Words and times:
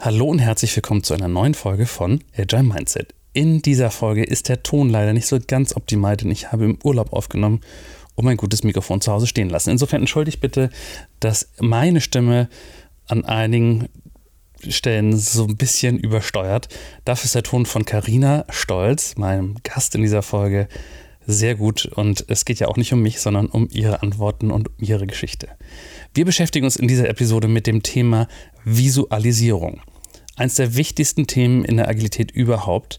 Hallo 0.00 0.26
und 0.26 0.38
herzlich 0.38 0.76
willkommen 0.76 1.02
zu 1.02 1.12
einer 1.12 1.26
neuen 1.26 1.54
Folge 1.54 1.84
von 1.84 2.22
Agile 2.36 2.62
Mindset. 2.62 3.16
In 3.32 3.62
dieser 3.62 3.90
Folge 3.90 4.22
ist 4.22 4.48
der 4.48 4.62
Ton 4.62 4.88
leider 4.88 5.12
nicht 5.12 5.26
so 5.26 5.40
ganz 5.44 5.74
optimal, 5.74 6.16
denn 6.16 6.30
ich 6.30 6.52
habe 6.52 6.66
im 6.66 6.78
Urlaub 6.84 7.12
aufgenommen 7.12 7.62
und 8.14 8.24
mein 8.24 8.36
gutes 8.36 8.62
Mikrofon 8.62 9.00
zu 9.00 9.10
Hause 9.10 9.26
stehen 9.26 9.50
lassen. 9.50 9.70
Insofern 9.70 10.02
entschuldigt 10.02 10.40
bitte, 10.40 10.70
dass 11.18 11.50
meine 11.58 12.00
Stimme 12.00 12.48
an 13.08 13.24
einigen 13.24 13.88
Stellen 14.68 15.16
so 15.16 15.46
ein 15.46 15.56
bisschen 15.56 15.98
übersteuert. 15.98 16.68
Dafür 17.04 17.24
ist 17.24 17.34
der 17.34 17.42
Ton 17.42 17.66
von 17.66 17.84
Carina 17.84 18.44
Stolz, 18.50 19.16
meinem 19.16 19.56
Gast 19.64 19.96
in 19.96 20.02
dieser 20.02 20.22
Folge, 20.22 20.68
sehr 21.28 21.54
gut. 21.54 21.84
Und 21.84 22.24
es 22.28 22.44
geht 22.44 22.58
ja 22.58 22.66
auch 22.68 22.76
nicht 22.76 22.92
um 22.92 23.02
mich, 23.02 23.20
sondern 23.20 23.46
um 23.46 23.68
ihre 23.70 24.02
Antworten 24.02 24.50
und 24.50 24.68
um 24.68 24.74
ihre 24.78 25.06
Geschichte. 25.06 25.48
Wir 26.14 26.24
beschäftigen 26.24 26.64
uns 26.64 26.76
in 26.76 26.88
dieser 26.88 27.08
Episode 27.08 27.48
mit 27.48 27.66
dem 27.66 27.82
Thema 27.82 28.26
Visualisierung. 28.64 29.82
Eins 30.38 30.54
der 30.54 30.76
wichtigsten 30.76 31.26
Themen 31.26 31.64
in 31.64 31.76
der 31.76 31.88
Agilität 31.88 32.30
überhaupt. 32.30 32.98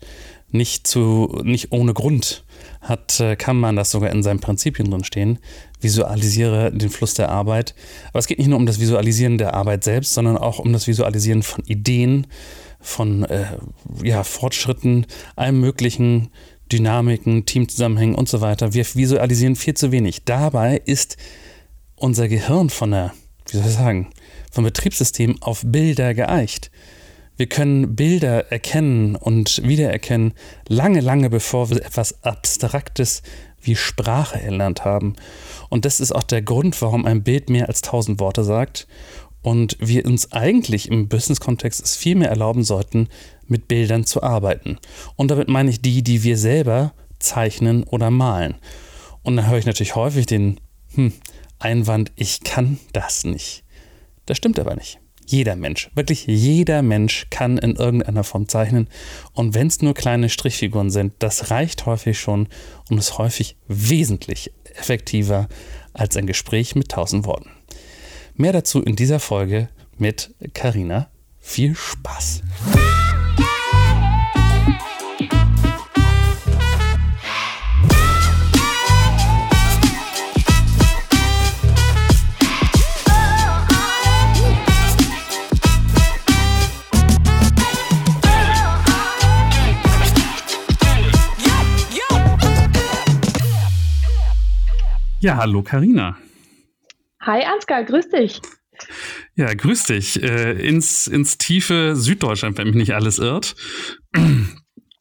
Nicht, 0.52 0.88
zu, 0.88 1.42
nicht 1.44 1.72
ohne 1.72 1.94
Grund 1.94 2.44
hat 2.82 3.20
äh, 3.20 3.36
kann 3.36 3.58
man 3.58 3.76
das 3.76 3.92
sogar 3.92 4.12
in 4.12 4.24
seinen 4.24 4.40
Prinzipien 4.40 4.90
drin 4.90 5.04
stehen. 5.04 5.40
Visualisiere 5.80 6.72
den 6.72 6.90
Fluss 6.90 7.14
der 7.14 7.30
Arbeit. 7.30 7.76
Aber 8.10 8.20
es 8.20 8.28
geht 8.28 8.40
nicht 8.40 8.48
nur 8.48 8.58
um 8.58 8.66
das 8.66 8.80
Visualisieren 8.80 9.38
der 9.38 9.54
Arbeit 9.54 9.84
selbst, 9.84 10.14
sondern 10.14 10.38
auch 10.38 10.60
um 10.60 10.74
das 10.74 10.88
Visualisieren 10.88 11.44
von 11.44 11.64
Ideen, 11.66 12.28
von 12.82 13.24
äh, 13.26 13.46
ja, 14.04 14.24
Fortschritten, 14.24 15.06
allem 15.36 15.60
möglichen 15.60 16.30
Dynamiken, 16.72 17.46
Teamzusammenhängen 17.46 18.16
und 18.16 18.30
so 18.30 18.42
weiter. 18.42 18.74
Wir 18.74 18.86
visualisieren 18.86 19.56
viel 19.56 19.74
zu 19.74 19.92
wenig. 19.92 20.24
Dabei 20.26 20.82
ist 20.86 21.18
unser 21.96 22.28
Gehirn 22.28 22.70
von 22.70 22.92
der, 22.92 23.14
wie 23.50 23.58
soll 23.58 23.68
ich 23.68 23.74
sagen, 23.74 24.10
vom 24.52 24.64
Betriebssystem 24.64 25.42
auf 25.42 25.62
Bilder 25.66 26.14
geeicht. 26.14 26.72
Wir 27.40 27.48
können 27.48 27.96
Bilder 27.96 28.52
erkennen 28.52 29.16
und 29.16 29.62
wiedererkennen, 29.64 30.34
lange, 30.68 31.00
lange 31.00 31.30
bevor 31.30 31.70
wir 31.70 31.78
etwas 31.78 32.22
Abstraktes 32.22 33.22
wie 33.62 33.78
Sprache 33.78 34.42
erlernt 34.42 34.84
haben. 34.84 35.16
Und 35.70 35.86
das 35.86 36.02
ist 36.02 36.12
auch 36.12 36.24
der 36.24 36.42
Grund, 36.42 36.82
warum 36.82 37.06
ein 37.06 37.24
Bild 37.24 37.50
mehr 37.50 37.70
als 37.70 37.82
tausend 37.82 38.20
Worte 38.20 38.44
sagt 38.44 38.90
und 39.42 39.78
wir 39.80 40.06
uns 40.06 40.34
eigentlich 40.34 40.92
im 40.92 41.08
Business-Kontext 41.08 41.82
es 41.82 41.96
viel 41.96 42.16
mehr 42.16 42.28
erlauben 42.28 42.66
sollten, 42.66 43.08
mit 43.48 43.70
Bildern 43.70 44.04
zu 44.04 44.22
arbeiten. 44.22 44.78
Und 45.16 45.32
damit 45.32 45.48
meine 45.48 45.70
ich 45.70 45.82
die, 45.82 46.04
die 46.04 46.24
wir 46.24 46.38
selber 46.38 46.92
zeichnen 47.20 47.86
oder 47.86 48.12
malen. 48.12 48.56
Und 49.24 49.38
dann 49.38 49.48
höre 49.48 49.60
ich 49.60 49.66
natürlich 49.66 49.96
häufig 49.96 50.26
den 50.26 50.60
hm, 50.94 51.14
Einwand, 51.58 52.12
ich 52.18 52.42
kann 52.44 52.80
das 52.92 53.24
nicht. 53.24 53.64
Das 54.26 54.36
stimmt 54.36 54.60
aber 54.60 54.76
nicht. 54.76 55.00
Jeder 55.32 55.56
Mensch, 55.56 55.92
wirklich 55.94 56.26
jeder 56.26 56.82
Mensch 56.82 57.28
kann 57.30 57.60
in 57.60 57.76
irgendeiner 57.76 58.24
Form 58.24 58.48
zeichnen. 58.48 58.88
Und 59.34 59.54
wenn 59.54 59.68
es 59.68 59.80
nur 59.80 59.94
kleine 59.94 60.28
Strichfiguren 60.28 60.90
sind, 60.90 61.14
das 61.20 61.52
reicht 61.52 61.86
häufig 61.86 62.20
schon 62.20 62.48
und 62.90 62.98
ist 62.98 63.20
häufig 63.20 63.56
wesentlich 63.68 64.52
effektiver 64.74 65.48
als 65.94 66.18
ein 66.18 66.26
Gespräch 66.26 66.74
mit 66.74 66.90
tausend 66.90 67.28
Worten. 67.28 67.52
Mehr 68.34 68.54
dazu 68.54 68.82
in 68.82 68.96
dieser 68.96 69.20
Folge 69.20 69.70
mit 70.00 70.34
Karina. 70.56 71.12
Viel 71.38 71.76
Spaß! 71.76 72.42
Ja, 95.22 95.36
hallo 95.36 95.64
Karina. 95.64 96.18
Hi 97.20 97.44
Ansgar, 97.44 97.84
grüß 97.84 98.08
dich. 98.08 98.40
Ja, 99.36 99.54
grüß 99.54 99.84
dich. 99.84 100.24
Äh, 100.24 100.54
ins, 100.66 101.08
ins 101.08 101.38
tiefe 101.38 101.98
Süddeutschland, 101.98 102.58
wenn 102.58 102.68
mich 102.68 102.78
nicht 102.78 102.94
alles 102.94 103.20
irrt. 103.20 103.56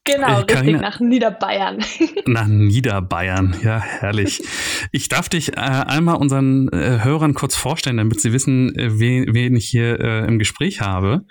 Genau, 0.09 0.41
richtig, 0.41 0.81
nach 0.81 1.01
Niederbayern. 1.01 1.85
Nach 2.27 2.47
Niederbayern, 2.47 3.57
ja, 3.63 3.79
herrlich. 3.79 4.43
Ich 4.91 5.09
darf 5.09 5.29
dich 5.29 5.57
äh, 5.57 5.61
einmal 5.61 6.17
unseren 6.17 6.69
äh, 6.69 7.01
Hörern 7.03 7.35
kurz 7.35 7.57
vorstellen, 7.57 7.99
damit 7.99 8.21
sie 8.21 8.33
wissen, 8.33 8.75
äh, 8.75 8.99
wen, 8.99 9.35
wen 9.35 9.55
ich 9.57 9.67
hier 9.67 10.01
äh, 10.01 10.27
im 10.27 10.39
Gespräch 10.39 10.81
habe. 10.81 11.25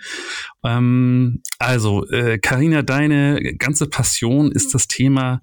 Ähm, 0.64 1.42
also, 1.60 2.06
Karina, 2.42 2.80
äh, 2.80 2.84
deine 2.84 3.56
ganze 3.58 3.88
Passion 3.88 4.52
ist 4.52 4.76
das 4.76 4.88
Thema 4.88 5.42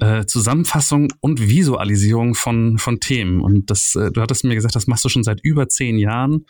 äh, 0.00 0.24
Zusammenfassung 0.24 1.12
und 1.20 1.46
Visualisierung 1.46 2.34
von, 2.34 2.78
von 2.78 3.00
Themen. 3.00 3.40
Und 3.40 3.70
das, 3.70 3.92
du 3.92 4.20
hattest 4.20 4.44
mir 4.44 4.54
gesagt, 4.54 4.76
das 4.76 4.86
machst 4.86 5.04
du 5.04 5.08
schon 5.08 5.24
seit 5.24 5.40
über 5.42 5.68
zehn 5.68 5.98
Jahren. 5.98 6.46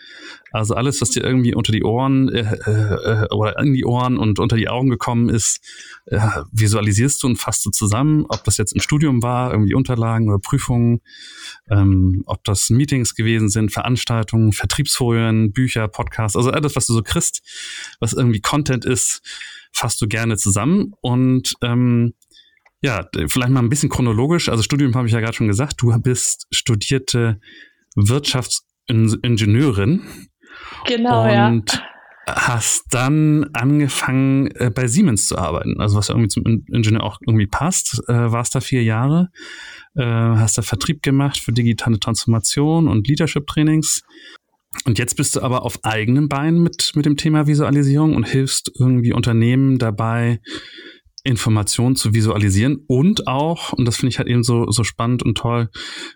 Also 0.52 0.74
alles, 0.74 1.00
was 1.00 1.10
dir 1.10 1.24
irgendwie 1.24 1.54
unter 1.54 1.72
die 1.72 1.82
Ohren 1.82 2.28
oder 3.30 3.58
in 3.58 3.72
die 3.72 3.84
Ohren 3.84 4.18
und 4.18 4.38
unter 4.38 4.56
die 4.56 4.68
Augen 4.68 4.90
gekommen 4.90 5.28
ist, 5.28 5.60
äh, 6.12 6.44
visualisierst 6.52 7.20
du 7.22 7.28
und 7.28 7.36
fasst 7.36 7.64
du 7.64 7.70
zusammen, 7.70 8.26
ob 8.28 8.44
das 8.44 8.58
jetzt 8.58 8.74
im 8.74 8.80
Studium 8.80 9.22
war, 9.22 9.52
irgendwie 9.52 9.74
Unterlagen 9.74 10.28
oder 10.28 10.38
Prüfungen, 10.38 11.00
ähm, 11.70 12.22
ob 12.26 12.44
das 12.44 12.68
Meetings 12.70 13.14
gewesen 13.14 13.48
sind, 13.48 13.72
Veranstaltungen, 13.72 14.52
Vertriebsfolien, 14.52 15.52
Bücher, 15.52 15.88
Podcasts, 15.88 16.36
also 16.36 16.50
alles, 16.50 16.76
was 16.76 16.86
du 16.86 16.92
so 16.92 17.02
kriegst, 17.02 17.42
was 17.98 18.12
irgendwie 18.12 18.40
Content 18.40 18.84
ist, 18.84 19.22
fasst 19.72 20.02
du 20.02 20.06
gerne 20.06 20.36
zusammen 20.36 20.92
und 21.00 21.54
ähm, 21.62 22.12
ja, 22.82 23.08
vielleicht 23.28 23.50
mal 23.50 23.60
ein 23.60 23.68
bisschen 23.68 23.88
chronologisch. 23.88 24.48
Also 24.48 24.64
Studium 24.64 24.96
habe 24.96 25.06
ich 25.06 25.14
ja 25.14 25.20
gerade 25.20 25.34
schon 25.34 25.46
gesagt. 25.46 25.80
Du 25.80 25.96
bist 26.00 26.48
studierte 26.50 27.38
Wirtschaftsingenieurin. 27.94 30.02
Genau, 30.86 31.22
und 31.22 31.72
ja. 31.72 31.91
Hast 32.26 32.84
dann 32.90 33.50
angefangen 33.52 34.46
äh, 34.52 34.70
bei 34.70 34.86
Siemens 34.86 35.26
zu 35.26 35.36
arbeiten, 35.36 35.80
also 35.80 35.96
was 35.96 36.08
irgendwie 36.08 36.28
zum 36.28 36.44
Ingenieur 36.44 37.02
auch 37.02 37.18
irgendwie 37.26 37.48
passt. 37.48 38.00
Äh, 38.08 38.30
warst 38.30 38.54
da 38.54 38.60
vier 38.60 38.84
Jahre, 38.84 39.28
äh, 39.96 40.04
hast 40.04 40.56
da 40.56 40.62
Vertrieb 40.62 41.02
gemacht 41.02 41.38
für 41.38 41.52
digitale 41.52 41.98
Transformation 41.98 42.86
und 42.86 43.08
Leadership-Trainings. 43.08 44.02
Und 44.84 44.98
jetzt 44.98 45.16
bist 45.16 45.36
du 45.36 45.42
aber 45.42 45.64
auf 45.64 45.80
eigenen 45.84 46.28
Beinen 46.28 46.62
mit, 46.62 46.92
mit 46.94 47.06
dem 47.06 47.16
Thema 47.16 47.46
Visualisierung 47.46 48.14
und 48.14 48.26
hilfst 48.26 48.70
irgendwie 48.78 49.12
Unternehmen 49.12 49.78
dabei, 49.78 50.40
Informationen 51.24 51.94
zu 51.94 52.14
visualisieren 52.14 52.84
und 52.88 53.28
auch, 53.28 53.72
und 53.72 53.84
das 53.84 53.96
finde 53.96 54.10
ich 54.10 54.18
halt 54.18 54.28
eben 54.28 54.42
so, 54.42 54.70
so 54.70 54.82
spannend 54.82 55.22
und 55.22 55.38
toll, 55.38 55.70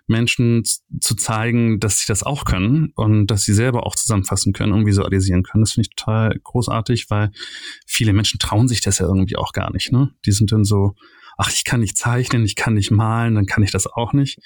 Menschen 0.05 0.63
zu 0.99 1.15
zeigen, 1.15 1.79
dass 1.79 1.99
sie 1.99 2.05
das 2.07 2.23
auch 2.23 2.43
können 2.43 2.91
und 2.95 3.27
dass 3.27 3.43
sie 3.43 3.53
selber 3.53 3.85
auch 3.85 3.95
zusammenfassen 3.95 4.51
können 4.51 4.73
und 4.73 4.85
visualisieren 4.85 5.43
können. 5.43 5.63
Das 5.63 5.73
finde 5.73 5.87
ich 5.89 5.95
total 5.95 6.37
großartig, 6.43 7.09
weil 7.09 7.31
viele 7.85 8.11
Menschen 8.11 8.37
trauen 8.39 8.67
sich 8.67 8.81
das 8.81 8.99
ja 8.99 9.05
irgendwie 9.05 9.37
auch 9.37 9.53
gar 9.53 9.71
nicht. 9.71 9.93
Ne? 9.93 10.11
Die 10.25 10.33
sind 10.33 10.51
dann 10.51 10.65
so, 10.65 10.93
ach, 11.37 11.51
ich 11.53 11.63
kann 11.63 11.79
nicht 11.79 11.97
zeichnen, 11.97 12.43
ich 12.43 12.57
kann 12.57 12.73
nicht 12.73 12.91
malen, 12.91 13.35
dann 13.35 13.45
kann 13.45 13.63
ich 13.63 13.71
das 13.71 13.87
auch 13.87 14.11
nicht. 14.11 14.39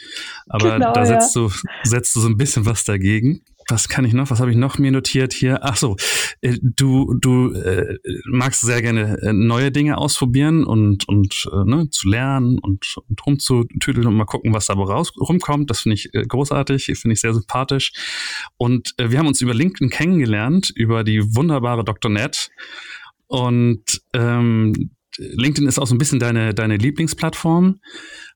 Aber 0.47 0.73
genau, 0.73 0.93
da 0.93 1.05
setzt, 1.07 1.35
ja. 1.35 1.41
du, 1.41 1.53
setzt 1.83 2.15
du 2.15 2.19
so 2.19 2.27
ein 2.27 2.37
bisschen 2.37 2.67
was 2.67 2.83
dagegen 2.83 3.41
was 3.71 3.87
kann 3.87 4.05
ich 4.05 4.13
noch? 4.13 4.29
Was 4.29 4.39
habe 4.39 4.51
ich 4.51 4.57
noch 4.57 4.77
mir 4.77 4.91
notiert 4.91 5.33
hier? 5.33 5.59
Ach 5.63 5.77
so, 5.77 5.95
äh, 6.41 6.57
du 6.61 7.15
du 7.19 7.53
äh, 7.53 7.97
magst 8.25 8.61
sehr 8.61 8.81
gerne 8.81 9.17
äh, 9.21 9.33
neue 9.33 9.71
Dinge 9.71 9.97
ausprobieren 9.97 10.63
und 10.65 11.07
und 11.07 11.49
äh, 11.51 11.63
ne, 11.65 11.89
zu 11.89 12.09
lernen 12.09 12.59
und, 12.59 12.85
und 13.07 13.25
rumzutüdeln 13.25 14.05
und 14.05 14.15
mal 14.15 14.25
gucken, 14.25 14.53
was 14.53 14.67
da 14.67 14.73
raus 14.73 15.13
rumkommt. 15.19 15.69
Das 15.69 15.81
finde 15.81 15.95
ich 15.95 16.13
äh, 16.13 16.23
großartig, 16.23 16.85
finde 16.85 17.13
ich 17.13 17.21
sehr 17.21 17.33
sympathisch. 17.33 17.93
Und 18.57 18.93
äh, 18.97 19.09
wir 19.09 19.19
haben 19.19 19.27
uns 19.27 19.41
über 19.41 19.53
LinkedIn 19.53 19.89
kennengelernt 19.89 20.71
über 20.75 21.03
die 21.03 21.35
wunderbare 21.35 21.83
Dr. 21.83 22.11
Net 22.11 22.49
und 23.27 24.01
ähm, 24.13 24.91
LinkedIn 25.17 25.67
ist 25.67 25.79
auch 25.79 25.87
so 25.87 25.95
ein 25.95 25.97
bisschen 25.97 26.19
deine 26.19 26.53
deine 26.53 26.77
Lieblingsplattform. 26.77 27.79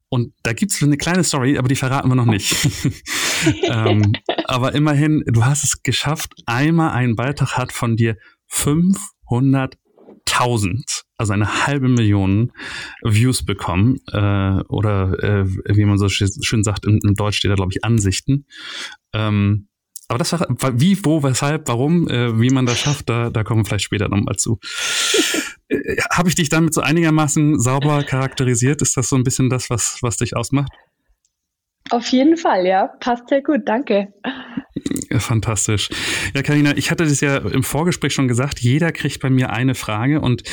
Und 0.10 0.34
da 0.44 0.54
gibt's 0.54 0.82
eine 0.82 0.98
kleine 0.98 1.24
Story, 1.24 1.58
aber 1.58 1.68
die 1.68 1.76
verraten 1.76 2.10
wir 2.10 2.16
noch 2.16 2.26
nicht. 2.26 2.56
ähm, 3.64 4.14
aber 4.46 4.74
immerhin, 4.74 5.24
du 5.28 5.46
hast 5.46 5.64
es 5.64 5.84
geschafft. 5.84 6.34
Einmal 6.46 6.92
ein 6.92 7.16
Beitrag 7.16 7.58
hat 7.58 7.72
von 7.72 7.96
dir 7.96 8.18
500.000, 8.52 11.04
also 11.18 11.34
eine 11.34 11.68
halbe 11.68 11.90
Million 11.90 12.52
Views 13.04 13.46
bekommen. 13.46 13.98
Äh, 14.12 14.62
oder 14.68 15.24
äh, 15.24 15.46
wie 15.76 15.86
man 15.86 15.98
so 15.98 16.10
schön 16.10 16.64
sagt, 16.64 16.86
im, 16.86 17.00
im 17.04 17.16
Deutsch 17.16 17.38
steht 17.38 17.52
da, 17.52 17.56
glaube 17.56 17.72
ich, 17.74 17.84
Ansichten. 17.84 18.46
Ähm, 19.14 19.68
aber 20.08 20.20
das 20.20 20.34
war, 20.34 20.48
wie, 20.80 21.04
wo, 21.04 21.24
weshalb, 21.24 21.68
warum, 21.68 22.08
äh, 22.08 22.40
wie 22.40 22.50
man 22.50 22.66
das 22.66 22.80
schafft, 22.80 23.10
da, 23.10 23.32
da 23.32 23.44
kommen 23.44 23.62
wir 23.62 23.66
vielleicht 23.66 23.86
später 23.86 24.08
nochmal 24.08 24.36
zu. 24.36 24.60
Äh, 25.68 25.98
Habe 26.12 26.30
ich 26.30 26.36
dich 26.36 26.50
damit 26.50 26.74
so 26.74 26.82
einigermaßen 26.82 27.60
sauber 27.60 28.04
charakterisiert? 28.04 28.84
Ist 28.84 28.98
das 28.98 29.10
so 29.10 29.16
ein 29.16 29.24
bisschen 29.24 29.50
das, 29.50 29.70
was, 29.70 29.98
was 30.02 30.18
dich 30.18 30.36
ausmacht? 30.36 30.72
Auf 31.92 32.08
jeden 32.08 32.36
Fall, 32.36 32.66
ja. 32.66 32.88
Passt 33.00 33.30
sehr 33.30 33.44
gut, 33.44 33.62
danke. 33.66 34.08
Fantastisch. 35.20 35.90
Ja, 36.34 36.42
Karina, 36.42 36.76
ich 36.76 36.92
hatte 36.92 37.06
das 37.06 37.22
ja 37.22 37.38
im 37.38 37.64
Vorgespräch 37.64 38.14
schon 38.14 38.28
gesagt, 38.28 38.60
jeder 38.60 38.92
kriegt 38.92 39.22
bei 39.22 39.30
mir 39.30 39.52
eine 39.52 39.76
Frage 39.76 40.20
und 40.20 40.44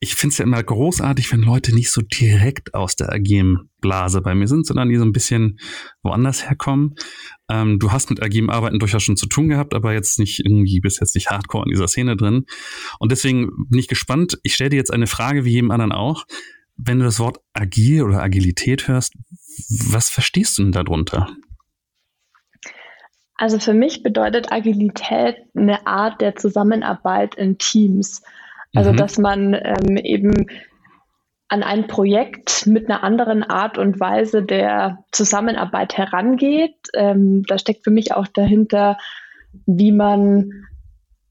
ich 0.00 0.14
finde 0.16 0.32
es 0.32 0.38
ja 0.38 0.44
immer 0.44 0.62
großartig, 0.62 1.32
wenn 1.32 1.40
Leute 1.40 1.74
nicht 1.74 1.90
so 1.90 2.02
direkt 2.02 2.74
aus 2.74 2.96
der 2.96 3.12
agilen 3.12 3.70
Blase 3.80 4.20
bei 4.20 4.34
mir 4.34 4.48
sind, 4.48 4.66
sondern 4.66 4.88
die 4.88 4.96
so 4.96 5.04
ein 5.04 5.12
bisschen 5.12 5.58
woanders 6.02 6.48
herkommen. 6.48 6.94
Ähm, 7.48 7.78
du 7.78 7.92
hast 7.92 8.10
mit 8.10 8.22
agilem 8.22 8.50
Arbeiten 8.50 8.78
durchaus 8.78 9.02
schon 9.02 9.16
zu 9.16 9.26
tun 9.26 9.48
gehabt, 9.48 9.74
aber 9.74 9.92
jetzt 9.92 10.18
nicht 10.18 10.40
irgendwie 10.40 10.80
bis 10.80 11.00
jetzt 11.00 11.14
nicht 11.14 11.30
hardcore 11.30 11.64
in 11.64 11.70
dieser 11.70 11.88
Szene 11.88 12.16
drin. 12.16 12.46
Und 12.98 13.12
deswegen 13.12 13.48
bin 13.68 13.78
ich 13.78 13.88
gespannt. 13.88 14.38
Ich 14.42 14.54
stelle 14.54 14.70
dir 14.70 14.76
jetzt 14.76 14.92
eine 14.92 15.06
Frage 15.06 15.44
wie 15.44 15.52
jedem 15.52 15.70
anderen 15.70 15.92
auch. 15.92 16.26
Wenn 16.76 16.98
du 16.98 17.04
das 17.04 17.18
Wort 17.18 17.38
agil 17.52 18.02
oder 18.02 18.22
Agilität 18.22 18.88
hörst, 18.88 19.14
was 19.90 20.10
verstehst 20.10 20.58
du 20.58 20.62
denn 20.62 20.72
darunter? 20.72 21.28
Also 23.36 23.58
für 23.58 23.72
mich 23.72 24.02
bedeutet 24.02 24.52
Agilität 24.52 25.36
eine 25.56 25.86
Art 25.86 26.20
der 26.20 26.36
Zusammenarbeit 26.36 27.34
in 27.36 27.56
Teams. 27.58 28.22
Also 28.74 28.92
mhm. 28.92 28.96
dass 28.96 29.18
man 29.18 29.54
ähm, 29.54 29.96
eben 29.96 30.46
an 31.48 31.62
ein 31.64 31.88
Projekt 31.88 32.66
mit 32.66 32.88
einer 32.88 33.02
anderen 33.02 33.42
Art 33.42 33.76
und 33.76 33.98
Weise 33.98 34.42
der 34.42 35.04
Zusammenarbeit 35.10 35.96
herangeht. 35.96 36.76
Ähm, 36.94 37.42
da 37.44 37.58
steckt 37.58 37.82
für 37.82 37.90
mich 37.90 38.14
auch 38.14 38.28
dahinter, 38.28 38.98
wie 39.66 39.90
man 39.90 40.66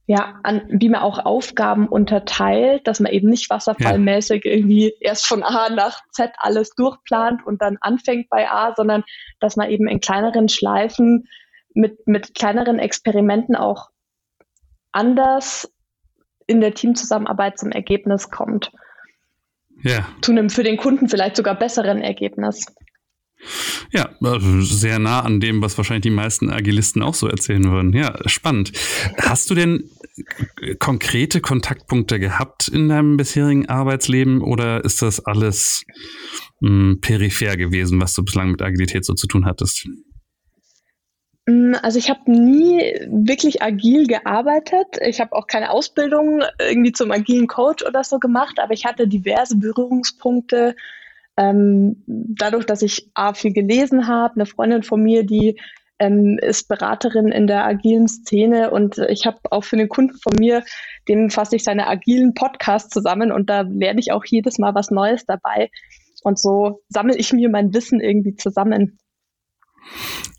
ja, 0.09 0.39
an, 0.41 0.63
wie 0.69 0.89
man 0.89 1.01
auch 1.01 1.23
Aufgaben 1.23 1.87
unterteilt, 1.87 2.87
dass 2.87 2.99
man 2.99 3.11
eben 3.11 3.29
nicht 3.29 3.51
wasserfallmäßig 3.51 4.43
ja. 4.43 4.53
irgendwie 4.53 4.91
erst 5.01 5.27
von 5.27 5.43
A 5.43 5.69
nach 5.69 6.01
Z 6.11 6.31
alles 6.39 6.71
durchplant 6.71 7.45
und 7.45 7.61
dann 7.61 7.77
anfängt 7.79 8.27
bei 8.27 8.49
A, 8.49 8.73
sondern 8.75 9.03
dass 9.39 9.55
man 9.55 9.69
eben 9.69 9.87
in 9.87 9.99
kleineren 9.99 10.49
Schleifen 10.49 11.27
mit, 11.75 12.07
mit 12.07 12.33
kleineren 12.33 12.79
Experimenten 12.79 13.55
auch 13.55 13.91
anders 14.91 15.71
in 16.47 16.59
der 16.59 16.73
Teamzusammenarbeit 16.73 17.59
zum 17.59 17.71
Ergebnis 17.71 18.31
kommt. 18.31 18.71
Ja. 19.83 20.07
Zu 20.23 20.31
einem 20.31 20.49
für 20.49 20.63
den 20.63 20.77
Kunden 20.77 21.07
vielleicht 21.07 21.35
sogar 21.35 21.53
besseren 21.53 22.01
Ergebnis. 22.01 22.65
Ja, 23.91 24.09
also 24.21 24.61
sehr 24.61 24.97
nah 24.97 25.21
an 25.21 25.39
dem, 25.39 25.61
was 25.61 25.77
wahrscheinlich 25.77 26.01
die 26.01 26.09
meisten 26.09 26.49
Agilisten 26.49 27.03
auch 27.03 27.13
so 27.13 27.27
erzählen 27.27 27.63
würden. 27.71 27.93
Ja, 27.93 28.17
spannend. 28.25 28.71
Hast 29.17 29.49
du 29.49 29.55
denn 29.55 29.89
konkrete 30.79 31.41
Kontaktpunkte 31.41 32.19
gehabt 32.19 32.67
in 32.67 32.89
deinem 32.89 33.17
bisherigen 33.17 33.67
Arbeitsleben 33.67 34.41
oder 34.41 34.83
ist 34.83 35.01
das 35.01 35.25
alles 35.25 35.83
mh, 36.61 36.69
hm, 36.69 37.01
peripher 37.01 37.57
gewesen, 37.57 37.99
was 38.01 38.13
du 38.13 38.23
bislang 38.23 38.51
mit 38.51 38.61
Agilität 38.61 39.05
so 39.05 39.13
zu 39.13 39.27
tun 39.27 39.45
hattest? 39.45 39.87
Mm, 41.49 41.73
also 41.81 41.97
ich 41.97 42.09
habe 42.09 42.31
nie 42.31 42.79
wirklich 43.09 43.61
agil 43.61 44.05
gearbeitet. 44.07 44.87
Ich 45.01 45.19
habe 45.19 45.33
auch 45.33 45.47
keine 45.47 45.71
Ausbildung 45.71 46.43
irgendwie 46.59 46.91
zum 46.91 47.11
agilen 47.11 47.47
Coach 47.47 47.83
oder 47.85 48.03
so 48.03 48.19
gemacht, 48.19 48.59
aber 48.59 48.73
ich 48.73 48.85
hatte 48.85 49.07
diverse 49.07 49.57
Berührungspunkte. 49.57 50.75
Ähm, 51.37 52.03
dadurch, 52.05 52.65
dass 52.65 52.81
ich 52.81 53.09
A 53.13 53.33
viel 53.33 53.53
gelesen 53.53 54.07
habe, 54.07 54.35
eine 54.35 54.45
Freundin 54.45 54.83
von 54.83 55.01
mir, 55.01 55.25
die 55.25 55.59
ähm, 55.99 56.37
ist 56.41 56.67
Beraterin 56.67 57.27
in 57.27 57.47
der 57.47 57.65
agilen 57.65 58.07
Szene 58.07 58.71
und 58.71 58.97
ich 59.09 59.25
habe 59.25 59.37
auch 59.51 59.63
für 59.63 59.75
einen 59.75 59.89
Kunden 59.89 60.17
von 60.17 60.33
mir, 60.39 60.63
dem 61.07 61.29
fasse 61.29 61.55
ich 61.55 61.63
seine 61.63 61.87
agilen 61.87 62.33
Podcasts 62.33 62.89
zusammen 62.89 63.31
und 63.31 63.49
da 63.49 63.61
lerne 63.61 63.99
ich 63.99 64.11
auch 64.11 64.25
jedes 64.25 64.57
Mal 64.57 64.75
was 64.75 64.91
Neues 64.91 65.25
dabei. 65.25 65.69
Und 66.23 66.39
so 66.39 66.81
sammle 66.89 67.15
ich 67.15 67.31
mir 67.33 67.49
mein 67.49 67.73
Wissen 67.73 68.01
irgendwie 68.01 68.35
zusammen. 68.35 68.97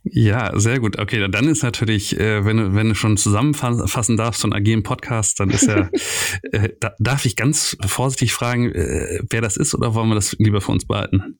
Ja, 0.02 0.58
sehr 0.58 0.80
gut. 0.80 0.98
Okay, 0.98 1.26
dann 1.30 1.48
ist 1.48 1.62
natürlich, 1.62 2.18
äh, 2.18 2.44
wenn, 2.44 2.56
du, 2.56 2.74
wenn 2.74 2.88
du 2.88 2.94
schon 2.94 3.16
zusammenfassen 3.16 4.16
darfst 4.16 4.40
von 4.40 4.52
agilen 4.52 4.82
Podcast, 4.82 5.40
dann 5.40 5.50
ist 5.50 5.66
ja, 5.66 5.90
äh, 6.52 6.70
da, 6.80 6.94
darf 6.98 7.26
ich 7.26 7.36
ganz 7.36 7.76
vorsichtig 7.84 8.32
fragen, 8.32 8.70
äh, 8.72 9.20
wer 9.28 9.40
das 9.40 9.56
ist 9.56 9.74
oder 9.74 9.94
wollen 9.94 10.08
wir 10.08 10.14
das 10.14 10.36
lieber 10.38 10.60
für 10.60 10.72
uns 10.72 10.86
behalten? 10.86 11.38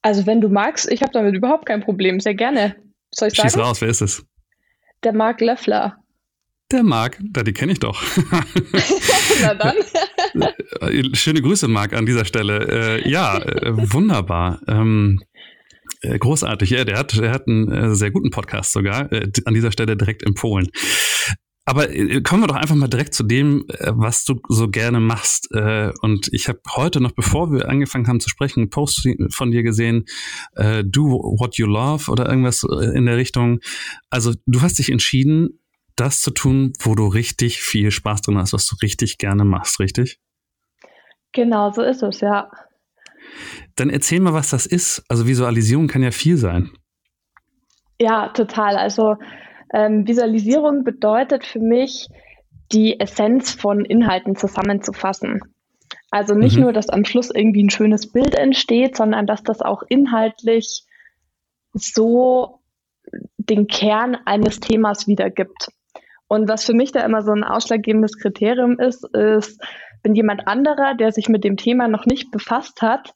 Also 0.00 0.26
wenn 0.26 0.40
du 0.40 0.48
magst, 0.48 0.90
ich 0.90 1.02
habe 1.02 1.12
damit 1.12 1.34
überhaupt 1.34 1.66
kein 1.66 1.82
Problem, 1.82 2.20
sehr 2.20 2.34
gerne. 2.34 2.76
Soll 3.14 3.28
ich 3.28 3.36
Schieß 3.36 3.52
sagen? 3.52 3.66
raus, 3.66 3.80
wer 3.80 3.88
ist 3.88 4.00
es? 4.00 4.24
Der 5.02 5.12
Marc 5.12 5.40
Löffler. 5.40 5.98
Der 6.72 6.82
Marc, 6.82 7.18
da 7.30 7.42
die 7.42 7.52
kenne 7.52 7.72
ich 7.72 7.80
doch. 7.80 8.02
Na 9.42 9.54
dann. 9.54 9.76
Äh, 10.80 11.14
schöne 11.14 11.42
Grüße, 11.42 11.68
Marc, 11.68 11.92
an 11.92 12.06
dieser 12.06 12.24
Stelle. 12.24 13.02
Äh, 13.02 13.08
ja, 13.08 13.38
äh, 13.38 13.92
wunderbar. 13.92 14.60
Ähm, 14.66 15.20
äh, 16.00 16.18
großartig, 16.18 16.70
ja, 16.70 16.84
der 16.84 16.98
hat, 16.98 17.16
der 17.16 17.30
hat 17.30 17.46
einen 17.46 17.70
äh, 17.70 17.94
sehr 17.94 18.10
guten 18.10 18.30
Podcast 18.30 18.72
sogar, 18.72 19.12
äh, 19.12 19.30
an 19.44 19.54
dieser 19.54 19.72
Stelle 19.72 19.96
direkt 19.96 20.22
empfohlen. 20.22 20.68
Aber 21.66 21.90
äh, 21.90 22.20
kommen 22.20 22.42
wir 22.42 22.46
doch 22.46 22.56
einfach 22.56 22.74
mal 22.74 22.88
direkt 22.88 23.14
zu 23.14 23.22
dem, 23.22 23.64
äh, 23.68 23.92
was 23.94 24.24
du 24.24 24.40
so 24.48 24.68
gerne 24.68 25.00
machst. 25.00 25.50
Äh, 25.52 25.92
und 26.02 26.28
ich 26.32 26.48
habe 26.48 26.60
heute 26.76 27.00
noch, 27.00 27.12
bevor 27.12 27.50
wir 27.52 27.68
angefangen 27.68 28.06
haben 28.06 28.20
zu 28.20 28.28
sprechen, 28.28 28.60
einen 28.60 28.70
Post 28.70 29.08
von 29.30 29.50
dir 29.50 29.62
gesehen, 29.62 30.04
Do 30.56 31.04
What 31.04 31.56
You 31.56 31.66
Love 31.66 32.10
oder 32.10 32.28
irgendwas 32.28 32.62
in 32.62 33.06
der 33.06 33.16
Richtung. 33.16 33.60
Also 34.10 34.34
du 34.46 34.62
hast 34.62 34.78
dich 34.78 34.90
entschieden, 34.90 35.60
das 35.96 36.20
zu 36.20 36.30
tun, 36.32 36.72
wo 36.80 36.94
du 36.94 37.06
richtig 37.06 37.60
viel 37.60 37.90
Spaß 37.90 38.22
drin 38.22 38.38
hast, 38.38 38.52
was 38.52 38.66
du 38.66 38.76
richtig 38.82 39.18
gerne 39.18 39.44
machst, 39.44 39.80
richtig? 39.80 40.18
Genau, 41.32 41.70
so 41.72 41.82
ist 41.82 42.02
es, 42.02 42.20
ja. 42.20 42.50
Dann 43.76 43.90
erzähl 43.90 44.20
mal, 44.20 44.34
was 44.34 44.50
das 44.50 44.66
ist. 44.66 45.04
Also 45.08 45.26
Visualisierung 45.26 45.88
kann 45.88 46.02
ja 46.02 46.10
viel 46.10 46.36
sein. 46.36 46.70
Ja, 48.00 48.28
total. 48.28 48.76
Also 48.76 49.16
ähm, 49.74 50.06
Visualisierung 50.06 50.84
bedeutet 50.84 51.44
für 51.44 51.58
mich, 51.58 52.08
die 52.72 52.98
Essenz 52.98 53.52
von 53.52 53.84
Inhalten 53.84 54.36
zusammenzufassen. 54.36 55.40
Also 56.10 56.34
nicht 56.34 56.56
mhm. 56.56 56.62
nur, 56.62 56.72
dass 56.72 56.88
am 56.88 57.04
Schluss 57.04 57.30
irgendwie 57.30 57.64
ein 57.64 57.70
schönes 57.70 58.10
Bild 58.10 58.34
entsteht, 58.34 58.96
sondern 58.96 59.26
dass 59.26 59.42
das 59.42 59.60
auch 59.60 59.82
inhaltlich 59.88 60.84
so 61.72 62.60
den 63.36 63.66
Kern 63.66 64.16
eines 64.24 64.60
Themas 64.60 65.06
wiedergibt. 65.06 65.68
Und 66.28 66.48
was 66.48 66.64
für 66.64 66.72
mich 66.72 66.92
da 66.92 67.04
immer 67.04 67.22
so 67.22 67.32
ein 67.32 67.44
ausschlaggebendes 67.44 68.18
Kriterium 68.18 68.78
ist, 68.78 69.04
ist, 69.14 69.60
wenn 70.02 70.14
jemand 70.14 70.46
anderer, 70.46 70.94
der 70.94 71.12
sich 71.12 71.28
mit 71.28 71.44
dem 71.44 71.56
Thema 71.56 71.88
noch 71.88 72.06
nicht 72.06 72.30
befasst 72.30 72.80
hat, 72.80 73.14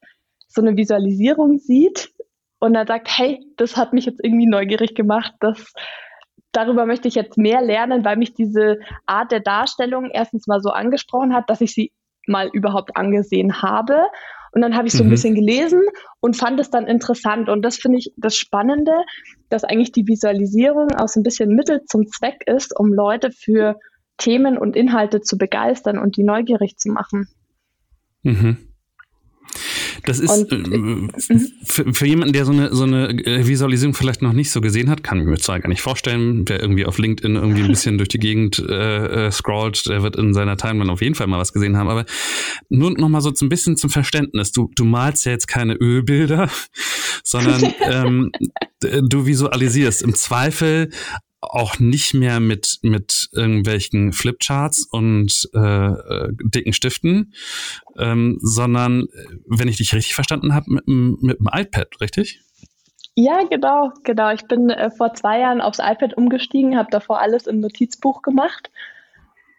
so 0.48 0.60
eine 0.60 0.76
Visualisierung 0.76 1.58
sieht 1.58 2.10
und 2.58 2.74
dann 2.74 2.86
sagt, 2.86 3.08
hey, 3.16 3.40
das 3.56 3.76
hat 3.76 3.92
mich 3.92 4.06
jetzt 4.06 4.20
irgendwie 4.22 4.46
neugierig 4.46 4.94
gemacht, 4.94 5.32
das, 5.40 5.72
darüber 6.58 6.86
möchte 6.86 7.08
ich 7.08 7.14
jetzt 7.14 7.38
mehr 7.38 7.62
lernen, 7.62 8.04
weil 8.04 8.16
mich 8.16 8.34
diese 8.34 8.78
Art 9.06 9.30
der 9.30 9.40
Darstellung 9.40 10.10
erstens 10.12 10.46
mal 10.46 10.60
so 10.60 10.70
angesprochen 10.70 11.34
hat, 11.34 11.48
dass 11.48 11.60
ich 11.60 11.72
sie 11.72 11.92
mal 12.26 12.50
überhaupt 12.52 12.96
angesehen 12.96 13.62
habe. 13.62 14.08
Und 14.52 14.62
dann 14.62 14.76
habe 14.76 14.88
ich 14.88 14.94
so 14.94 15.04
ein 15.04 15.06
mhm. 15.06 15.10
bisschen 15.10 15.34
gelesen 15.34 15.82
und 16.20 16.36
fand 16.36 16.58
es 16.58 16.70
dann 16.70 16.86
interessant. 16.86 17.48
Und 17.48 17.62
das 17.62 17.76
finde 17.76 17.98
ich 17.98 18.12
das 18.16 18.36
Spannende, 18.36 18.92
dass 19.50 19.64
eigentlich 19.64 19.92
die 19.92 20.06
Visualisierung 20.06 20.88
auch 20.96 21.08
so 21.08 21.20
ein 21.20 21.22
bisschen 21.22 21.54
Mittel 21.54 21.82
zum 21.86 22.06
Zweck 22.06 22.42
ist, 22.46 22.78
um 22.78 22.92
Leute 22.92 23.30
für 23.30 23.78
Themen 24.16 24.58
und 24.58 24.74
Inhalte 24.74 25.20
zu 25.20 25.38
begeistern 25.38 25.98
und 25.98 26.16
die 26.16 26.24
neugierig 26.24 26.76
zu 26.76 26.90
machen. 26.90 27.28
Mhm. 28.22 28.67
Das 30.08 30.20
ist 30.20 30.30
und, 30.30 30.52
äh, 30.52 30.56
mhm. 30.56 31.10
für, 31.66 31.92
für, 31.92 32.06
jemanden, 32.06 32.32
der 32.32 32.46
so 32.46 32.52
eine, 32.52 32.74
so 32.74 32.84
eine 32.84 33.10
äh, 33.10 33.46
Visualisierung 33.46 33.92
vielleicht 33.92 34.22
noch 34.22 34.32
nicht 34.32 34.50
so 34.50 34.62
gesehen 34.62 34.88
hat, 34.88 35.02
kann 35.02 35.20
ich 35.20 35.26
mir 35.26 35.36
zwar 35.36 35.60
gar 35.60 35.68
nicht 35.68 35.82
vorstellen, 35.82 36.46
der 36.46 36.60
irgendwie 36.60 36.86
auf 36.86 36.96
LinkedIn 36.96 37.36
irgendwie 37.36 37.62
ein 37.62 37.68
bisschen 37.68 37.98
durch 37.98 38.08
die 38.08 38.18
Gegend 38.18 38.58
äh, 38.58 39.26
äh, 39.26 39.30
scrollt, 39.30 39.86
der 39.86 40.02
wird 40.02 40.16
in 40.16 40.32
seiner 40.32 40.56
Timeline 40.56 40.90
auf 40.90 41.02
jeden 41.02 41.14
Fall 41.14 41.26
mal 41.26 41.38
was 41.38 41.52
gesehen 41.52 41.76
haben. 41.76 41.90
Aber 41.90 42.06
nur 42.70 42.92
noch 42.92 43.10
mal 43.10 43.20
so 43.20 43.30
ein 43.38 43.50
bisschen 43.50 43.76
zum 43.76 43.90
Verständnis. 43.90 44.50
Du, 44.50 44.70
du 44.74 44.86
malst 44.86 45.26
ja 45.26 45.32
jetzt 45.32 45.46
keine 45.46 45.74
Ölbilder, 45.74 46.48
sondern 47.22 47.62
ähm, 47.82 48.32
du 48.80 49.26
visualisierst 49.26 50.00
im 50.00 50.14
Zweifel 50.14 50.88
auch 51.40 51.78
nicht 51.78 52.14
mehr 52.14 52.40
mit, 52.40 52.78
mit 52.82 53.28
irgendwelchen 53.32 54.12
Flipcharts 54.12 54.86
und 54.90 55.48
äh, 55.54 55.58
äh, 55.58 56.32
dicken 56.32 56.72
Stiften, 56.72 57.32
ähm, 57.96 58.38
sondern, 58.40 59.06
wenn 59.46 59.68
ich 59.68 59.76
dich 59.76 59.94
richtig 59.94 60.14
verstanden 60.14 60.54
habe, 60.54 60.70
mit, 60.70 60.88
mit 60.88 61.38
dem 61.38 61.48
iPad, 61.52 62.00
richtig? 62.00 62.42
Ja, 63.14 63.42
genau, 63.50 63.92
genau. 64.04 64.32
Ich 64.32 64.46
bin 64.46 64.70
äh, 64.70 64.90
vor 64.90 65.14
zwei 65.14 65.40
Jahren 65.40 65.60
aufs 65.60 65.80
iPad 65.80 66.16
umgestiegen, 66.16 66.76
habe 66.76 66.90
davor 66.90 67.20
alles 67.20 67.46
im 67.46 67.60
Notizbuch 67.60 68.22
gemacht. 68.22 68.70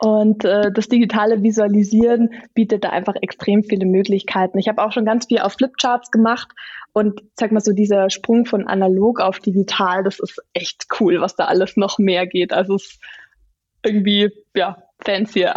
Und 0.01 0.45
äh, 0.45 0.71
das 0.71 0.88
digitale 0.88 1.43
Visualisieren 1.43 2.29
bietet 2.53 2.86
da 2.86 2.91
einfach 2.91 3.15
extrem 3.21 3.63
viele 3.65 3.86
Möglichkeiten. 3.86 4.57
Ich 4.57 4.69
habe 4.69 4.81
auch 4.81 4.93
schon 4.93 5.03
ganz 5.03 5.25
viel 5.25 5.39
auf 5.39 5.53
Flipcharts 5.53 6.09
gemacht 6.09 6.48
und 6.93 7.22
sag 7.36 7.51
mal 7.51 7.60
so, 7.60 7.72
dieser 7.72 8.10
Sprung 8.10 8.46
von 8.46 8.67
analog 8.67 9.19
auf 9.19 9.39
digital, 9.39 10.03
das 10.03 10.19
ist 10.19 10.41
echt 10.53 10.88
cool, 11.00 11.22
was 11.22 11.36
da 11.36 11.46
alles 11.46 11.77
noch 11.77 12.00
mehr 12.00 12.27
geht. 12.27 12.51
Also 12.53 12.75
es 12.75 12.84
ist 12.84 13.00
irgendwie, 13.84 14.29
ja, 14.55 14.77
fancier. 15.03 15.53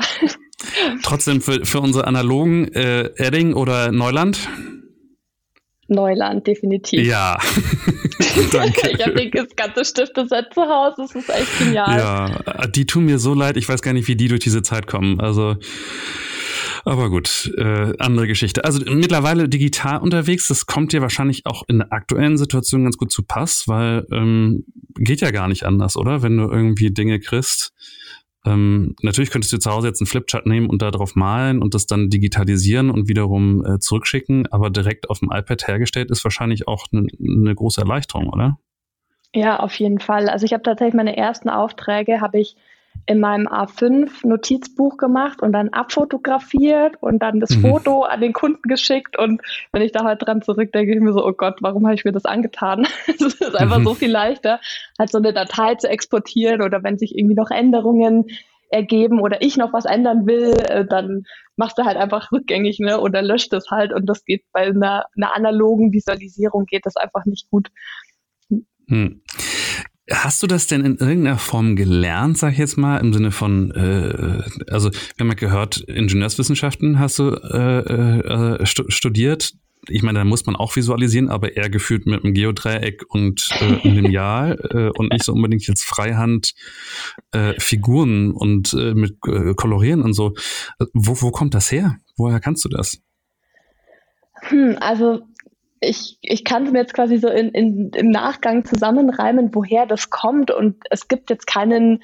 Trotzdem 1.02 1.40
für, 1.40 1.64
für 1.64 1.80
unsere 1.80 2.06
analogen 2.06 2.72
äh, 2.72 3.10
Edding 3.16 3.54
oder 3.54 3.90
Neuland? 3.90 4.48
Neuland, 5.88 6.46
definitiv. 6.46 7.06
Ja, 7.06 7.38
danke. 8.52 8.90
ich 8.90 9.04
habe 9.04 9.30
das 9.30 9.56
ganze 9.56 9.84
Stifteset 9.84 10.54
zu 10.54 10.62
Hause, 10.62 10.94
das 10.98 11.14
ist 11.14 11.28
echt 11.28 11.58
genial. 11.58 11.98
Ja, 11.98 12.66
die 12.68 12.86
tun 12.86 13.04
mir 13.04 13.18
so 13.18 13.34
leid, 13.34 13.56
ich 13.56 13.68
weiß 13.68 13.82
gar 13.82 13.92
nicht, 13.92 14.08
wie 14.08 14.16
die 14.16 14.28
durch 14.28 14.40
diese 14.40 14.62
Zeit 14.62 14.86
kommen. 14.86 15.20
Also, 15.20 15.56
aber 16.84 17.10
gut, 17.10 17.52
äh, 17.56 17.92
andere 17.98 18.26
Geschichte. 18.26 18.64
Also 18.64 18.80
mittlerweile 18.92 19.48
digital 19.48 20.00
unterwegs, 20.00 20.48
das 20.48 20.66
kommt 20.66 20.92
dir 20.92 21.02
wahrscheinlich 21.02 21.46
auch 21.46 21.62
in 21.68 21.78
der 21.78 21.92
aktuellen 21.92 22.38
Situation 22.38 22.84
ganz 22.84 22.96
gut 22.96 23.12
zu 23.12 23.22
Pass, 23.22 23.64
weil 23.66 24.06
ähm, 24.10 24.64
geht 24.96 25.20
ja 25.20 25.30
gar 25.30 25.48
nicht 25.48 25.64
anders, 25.64 25.96
oder? 25.96 26.22
Wenn 26.22 26.36
du 26.36 26.50
irgendwie 26.50 26.90
Dinge 26.90 27.20
kriegst 27.20 27.72
ähm, 28.44 28.96
natürlich 29.02 29.30
könntest 29.30 29.52
du 29.52 29.58
zu 29.58 29.70
Hause 29.70 29.88
jetzt 29.88 30.00
einen 30.00 30.08
Flipchart 30.08 30.46
nehmen 30.46 30.68
und 30.68 30.82
da 30.82 30.90
drauf 30.90 31.14
malen 31.14 31.62
und 31.62 31.74
das 31.74 31.86
dann 31.86 32.10
digitalisieren 32.10 32.90
und 32.90 33.08
wiederum 33.08 33.64
äh, 33.64 33.78
zurückschicken, 33.78 34.50
aber 34.50 34.70
direkt 34.70 35.10
auf 35.10 35.20
dem 35.20 35.30
iPad 35.32 35.68
hergestellt 35.68 36.10
ist 36.10 36.24
wahrscheinlich 36.24 36.66
auch 36.66 36.86
eine 36.92 37.06
ne 37.18 37.54
große 37.54 37.80
Erleichterung, 37.80 38.28
oder? 38.30 38.58
Ja, 39.34 39.60
auf 39.60 39.74
jeden 39.76 40.00
Fall. 40.00 40.28
Also 40.28 40.44
ich 40.44 40.52
habe 40.52 40.62
tatsächlich 40.62 40.94
meine 40.94 41.16
ersten 41.16 41.48
Aufträge 41.48 42.20
habe 42.20 42.40
ich 42.40 42.56
in 43.06 43.20
meinem 43.20 43.48
A5 43.48 44.26
Notizbuch 44.26 44.96
gemacht 44.96 45.42
und 45.42 45.52
dann 45.52 45.70
abfotografiert 45.70 46.96
und 47.00 47.20
dann 47.20 47.40
das 47.40 47.56
mhm. 47.56 47.62
Foto 47.62 48.02
an 48.02 48.20
den 48.20 48.32
Kunden 48.32 48.62
geschickt. 48.68 49.18
Und 49.18 49.42
wenn 49.72 49.82
ich 49.82 49.92
da 49.92 50.04
halt 50.04 50.24
dran 50.24 50.42
zurückdenke, 50.42 50.94
ich 50.94 51.00
mir 51.00 51.12
so, 51.12 51.26
oh 51.26 51.32
Gott, 51.32 51.58
warum 51.60 51.84
habe 51.86 51.94
ich 51.94 52.04
mir 52.04 52.12
das 52.12 52.24
angetan? 52.24 52.86
Es 53.06 53.20
ist 53.20 53.56
einfach 53.56 53.78
mhm. 53.78 53.84
so 53.84 53.94
viel 53.94 54.10
leichter, 54.10 54.60
halt 54.98 55.10
so 55.10 55.18
eine 55.18 55.32
Datei 55.32 55.74
zu 55.74 55.88
exportieren 55.88 56.62
oder 56.62 56.82
wenn 56.82 56.98
sich 56.98 57.16
irgendwie 57.16 57.34
noch 57.34 57.50
Änderungen 57.50 58.26
ergeben 58.70 59.20
oder 59.20 59.42
ich 59.42 59.56
noch 59.56 59.72
was 59.72 59.84
ändern 59.84 60.26
will, 60.26 60.54
äh, 60.68 60.86
dann 60.86 61.24
machst 61.56 61.78
du 61.78 61.84
halt 61.84 61.96
einfach 61.96 62.32
rückgängig 62.32 62.78
ne, 62.78 63.00
oder 63.00 63.20
löscht 63.20 63.52
es 63.52 63.70
halt 63.70 63.92
und 63.92 64.06
das 64.06 64.24
geht 64.24 64.44
bei 64.52 64.62
einer, 64.62 65.04
einer 65.16 65.34
analogen 65.36 65.92
Visualisierung 65.92 66.64
geht 66.64 66.86
das 66.86 66.96
einfach 66.96 67.24
nicht 67.26 67.50
gut. 67.50 67.68
Hm. 68.88 69.22
Hast 70.12 70.42
du 70.42 70.46
das 70.46 70.66
denn 70.66 70.84
in 70.84 70.96
irgendeiner 70.96 71.38
Form 71.38 71.74
gelernt, 71.74 72.36
sag 72.36 72.52
ich 72.52 72.58
jetzt 72.58 72.76
mal, 72.76 72.98
im 72.98 73.12
Sinne 73.12 73.30
von, 73.30 73.70
äh, 73.70 74.42
also 74.70 74.90
wir 74.90 74.98
haben 75.20 75.28
ja 75.28 75.34
gehört, 75.34 75.78
Ingenieurswissenschaften 75.78 76.98
hast 76.98 77.18
du 77.18 77.30
äh, 77.30 78.58
äh, 78.58 78.66
studiert. 78.66 79.54
Ich 79.88 80.02
meine, 80.02 80.20
da 80.20 80.24
muss 80.24 80.46
man 80.46 80.54
auch 80.54 80.76
visualisieren, 80.76 81.28
aber 81.28 81.56
eher 81.56 81.70
gefühlt 81.70 82.06
mit 82.06 82.22
einem 82.22 82.34
Geodreieck 82.34 83.04
und 83.08 83.48
äh, 83.60 83.88
Lineal 83.88 84.58
äh, 84.70 84.98
und 84.98 85.12
nicht 85.12 85.24
so 85.24 85.32
unbedingt 85.32 85.66
jetzt 85.66 85.82
Freihand 85.82 86.54
äh, 87.32 87.54
Figuren 87.58 88.32
und 88.32 88.74
äh, 88.74 88.94
mit 88.94 89.16
äh, 89.26 89.54
Kolorieren 89.54 90.02
und 90.02 90.12
so. 90.12 90.34
Wo, 90.92 91.20
wo 91.20 91.30
kommt 91.30 91.54
das 91.54 91.72
her? 91.72 91.96
Woher 92.16 92.38
kannst 92.38 92.64
du 92.64 92.68
das? 92.68 93.00
Hm, 94.42 94.76
also 94.80 95.22
ich, 95.82 96.18
ich 96.22 96.44
kann 96.44 96.64
es 96.64 96.72
mir 96.72 96.78
jetzt 96.78 96.94
quasi 96.94 97.18
so 97.18 97.28
in, 97.28 97.50
in, 97.50 97.90
im 97.90 98.10
Nachgang 98.10 98.64
zusammenreimen, 98.64 99.50
woher 99.52 99.84
das 99.86 100.10
kommt. 100.10 100.50
Und 100.50 100.76
es 100.90 101.08
gibt 101.08 101.28
jetzt 101.30 101.46
keinen 101.46 102.02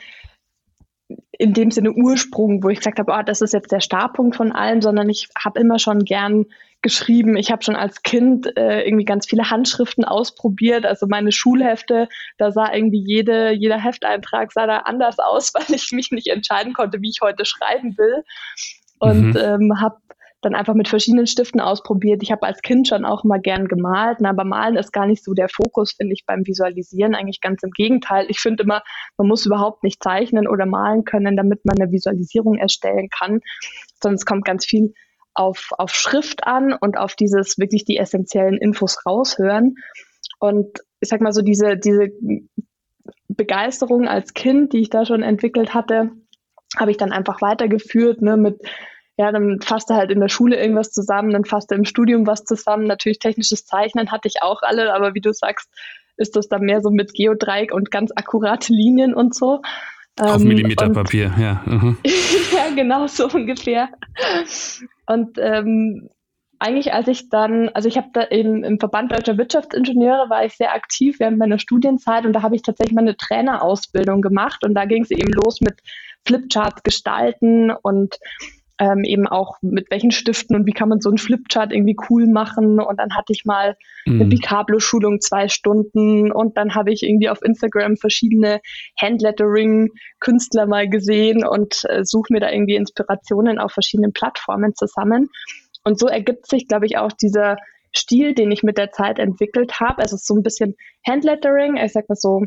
in 1.39 1.55
dem 1.55 1.71
Sinne 1.71 1.93
Ursprung, 1.93 2.63
wo 2.63 2.69
ich 2.69 2.79
gesagt 2.79 2.99
habe, 2.99 3.13
oh, 3.17 3.23
das 3.23 3.41
ist 3.41 3.55
jetzt 3.55 3.73
der 3.73 3.81
Startpunkt 3.81 4.37
von 4.37 4.53
allem, 4.53 4.83
sondern 4.83 5.09
ich 5.09 5.29
habe 5.43 5.59
immer 5.61 5.79
schon 5.79 6.05
gern 6.05 6.47
geschrieben. 6.83 7.37
Ich 7.37 7.51
habe 7.51 7.63
schon 7.63 7.77
als 7.77 8.03
Kind 8.03 8.57
äh, 8.57 8.83
irgendwie 8.83 9.05
ganz 9.05 9.27
viele 9.27 9.49
Handschriften 9.49 10.05
ausprobiert. 10.05 10.85
Also 10.85 11.07
meine 11.07 11.33
Schulhefte, 11.33 12.09
da 12.37 12.53
sah 12.53 12.73
irgendwie 12.73 13.03
jede, 13.05 13.53
jeder 13.53 13.83
Hefteintrag 13.83 14.53
sah 14.53 14.67
da 14.67 14.79
anders 14.79 15.19
aus, 15.19 15.53
weil 15.55 15.75
ich 15.75 15.93
mich 15.93 16.11
nicht 16.11 16.27
entscheiden 16.27 16.75
konnte, 16.75 17.01
wie 17.01 17.11
ich 17.11 17.21
heute 17.23 17.45
schreiben 17.45 17.97
will. 17.97 18.25
Und 18.99 19.31
mhm. 19.31 19.37
ähm, 19.37 19.81
habe 19.81 19.99
dann 20.40 20.54
einfach 20.54 20.75
mit 20.75 20.88
verschiedenen 20.88 21.26
Stiften 21.26 21.61
ausprobiert. 21.61 22.23
Ich 22.23 22.30
habe 22.30 22.47
als 22.47 22.61
Kind 22.62 22.87
schon 22.87 23.04
auch 23.04 23.25
mal 23.25 23.40
gern 23.40 23.66
gemalt, 23.66 24.18
aber 24.25 24.45
Malen 24.45 24.76
ist 24.76 24.92
gar 24.92 25.07
nicht 25.07 25.25
so 25.25 25.35
der 25.35 25.49
Fokus, 25.49 25.95
finde 25.97 26.12
ich, 26.12 26.25
beim 26.26 26.47
Visualisieren. 26.47 27.14
Eigentlich 27.14 27.40
ganz 27.40 27.62
im 27.62 27.71
Gegenteil. 27.71 28.26
Ich 28.28 28.38
finde 28.38 28.62
immer, 28.62 28.83
man 29.16 29.26
muss 29.26 29.47
überhaupt 29.47 29.83
nicht 29.83 30.02
zeichnen 30.02 30.47
oder 30.47 30.66
malen 30.66 31.04
können, 31.04 31.37
damit 31.37 31.64
man 31.64 31.76
eine 31.78 31.90
Visualisierung 31.90 32.57
erstellen 32.57 33.09
kann, 33.11 33.40
es 34.04 34.25
kommt 34.25 34.45
ganz 34.45 34.64
viel 34.64 34.95
auf, 35.35 35.71
auf 35.76 35.92
Schrift 35.92 36.47
an 36.47 36.73
und 36.73 36.99
auf 36.99 37.14
dieses 37.14 37.59
wirklich 37.59 37.85
die 37.85 37.97
essentiellen 37.97 38.59
Infos 38.59 39.04
raushören. 39.07 39.75
Und 40.40 40.78
ich 41.00 41.09
sag 41.09 41.21
mal 41.21 41.33
so, 41.33 41.42
diese, 41.42 41.76
diese 41.76 42.09
Begeisterung 43.28 44.09
als 44.09 44.35
Kind, 44.35 44.73
die 44.73 44.78
ich 44.78 44.90
da 44.90 45.04
schon 45.04 45.23
entwickelt 45.23 45.75
hatte, 45.75 46.11
habe 46.76 46.90
ich 46.90 46.97
dann 46.97 47.12
einfach 47.12 47.40
weitergeführt, 47.40 48.21
ne, 48.21 48.37
mit 48.37 48.61
ja, 49.19 49.33
dann 49.33 49.61
fasst 49.61 49.91
er 49.91 49.97
halt 49.97 50.13
in 50.13 50.21
der 50.21 50.29
Schule 50.29 50.57
irgendwas 50.57 50.93
zusammen, 50.93 51.33
dann 51.33 51.45
fasst 51.45 51.73
er 51.73 51.77
im 51.77 51.85
Studium 51.85 52.27
was 52.27 52.45
zusammen. 52.45 52.87
Natürlich 52.87 53.19
technisches 53.19 53.67
Zeichnen 53.67 54.13
hatte 54.13 54.29
ich 54.29 54.43
auch 54.43 54.63
alle, 54.63 54.95
aber 54.95 55.15
wie 55.15 55.21
du 55.21 55.33
sagst, 55.33 55.69
ist 56.17 56.37
das 56.37 56.49
dann 56.49 56.63
mehr 56.63 56.81
so 56.81 56.91
mit 56.91 57.15
Geodreieck 57.15 57.73
und 57.73 57.91
ganz 57.91 58.13
akkurate 58.15 58.73
Linien 58.73 59.15
und 59.15 59.35
so. 59.35 59.61
Auf 60.21 60.41
ähm, 60.41 60.49
Millimeterpapier, 60.49 61.33
ja. 61.37 61.63
Uh 61.67 61.95
ja, 62.55 62.75
genau 62.77 63.09
so 63.09 63.29
ungefähr. 63.29 63.89
Und 65.07 65.37
ähm, 65.39 66.09
eigentlich, 66.61 66.93
als 66.93 67.09
ich 67.09 67.29
dann, 67.29 67.71
also 67.71 67.89
ich 67.89 67.97
habe 67.97 68.11
da 68.13 68.29
eben 68.29 68.63
im 68.63 68.79
Verband 68.79 69.11
Deutscher 69.11 69.37
Wirtschaftsingenieure 69.37 70.31
war 70.31 70.45
ich 70.45 70.55
sehr 70.55 70.75
aktiv 70.75 71.19
während 71.19 71.39
meiner 71.39 71.59
Studienzeit 71.59 72.25
und 72.25 72.35
da 72.35 72.43
habe 72.43 72.55
ich 72.55 72.63
tatsächlich 72.63 72.95
meine 72.95 73.17
Trainerausbildung 73.17 74.23
gemacht 74.23 74.65
und 74.65 74.75
da 74.75 74.85
ging 74.85 75.03
es 75.03 75.11
eben 75.11 75.33
los 75.33 75.61
mit 75.61 75.81
Flipcharts 76.25 76.83
gestalten 76.85 77.71
und 77.71 78.17
ähm, 78.79 79.03
eben 79.05 79.27
auch 79.27 79.57
mit 79.61 79.91
welchen 79.91 80.11
Stiften 80.11 80.55
und 80.55 80.67
wie 80.67 80.73
kann 80.73 80.89
man 80.89 81.01
so 81.01 81.11
einen 81.11 81.19
Flipchart 81.19 81.73
irgendwie 81.73 81.97
cool 82.09 82.27
machen. 82.27 82.81
Und 82.81 82.99
dann 82.99 83.15
hatte 83.17 83.33
ich 83.33 83.45
mal 83.45 83.77
mhm. 84.07 84.21
eine 84.21 84.27
Bicablo-Schulung 84.27 85.21
zwei 85.21 85.49
Stunden 85.49 86.31
und 86.31 86.57
dann 86.57 86.75
habe 86.75 86.93
ich 86.93 87.03
irgendwie 87.03 87.29
auf 87.29 87.43
Instagram 87.43 87.97
verschiedene 87.97 88.61
Handlettering-Künstler 89.01 90.67
mal 90.67 90.89
gesehen 90.89 91.45
und 91.45 91.83
äh, 91.89 92.05
suche 92.05 92.33
mir 92.33 92.41
da 92.41 92.51
irgendwie 92.51 92.77
Inspirationen 92.77 93.59
auf 93.59 93.73
verschiedenen 93.73 94.13
Plattformen 94.13 94.75
zusammen. 94.75 95.29
Und 95.85 95.99
so 95.99 96.07
ergibt 96.07 96.47
sich, 96.49 96.69
glaube 96.69 96.87
ich, 96.87 96.99
auch 96.99 97.13
dieser 97.13 97.57
Stil, 97.97 98.35
den 98.35 98.51
ich 98.53 98.63
mit 98.63 98.79
der 98.79 98.91
Zeit 98.91 99.19
entwickelt 99.19 99.81
habe. 99.81 100.03
Also 100.03 100.17
so 100.19 100.35
ein 100.35 100.43
bisschen 100.43 100.75
Handlettering, 101.07 101.77
ich 101.77 101.93
sag 101.93 102.09
mal 102.09 102.17
so, 102.17 102.43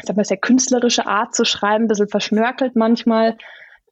ich 0.00 0.06
sag 0.06 0.16
mal, 0.16 0.24
sehr 0.24 0.36
künstlerische 0.36 1.06
Art 1.06 1.34
zu 1.34 1.44
schreiben, 1.44 1.84
ein 1.84 1.88
bisschen 1.88 2.08
verschnörkelt 2.08 2.76
manchmal, 2.76 3.36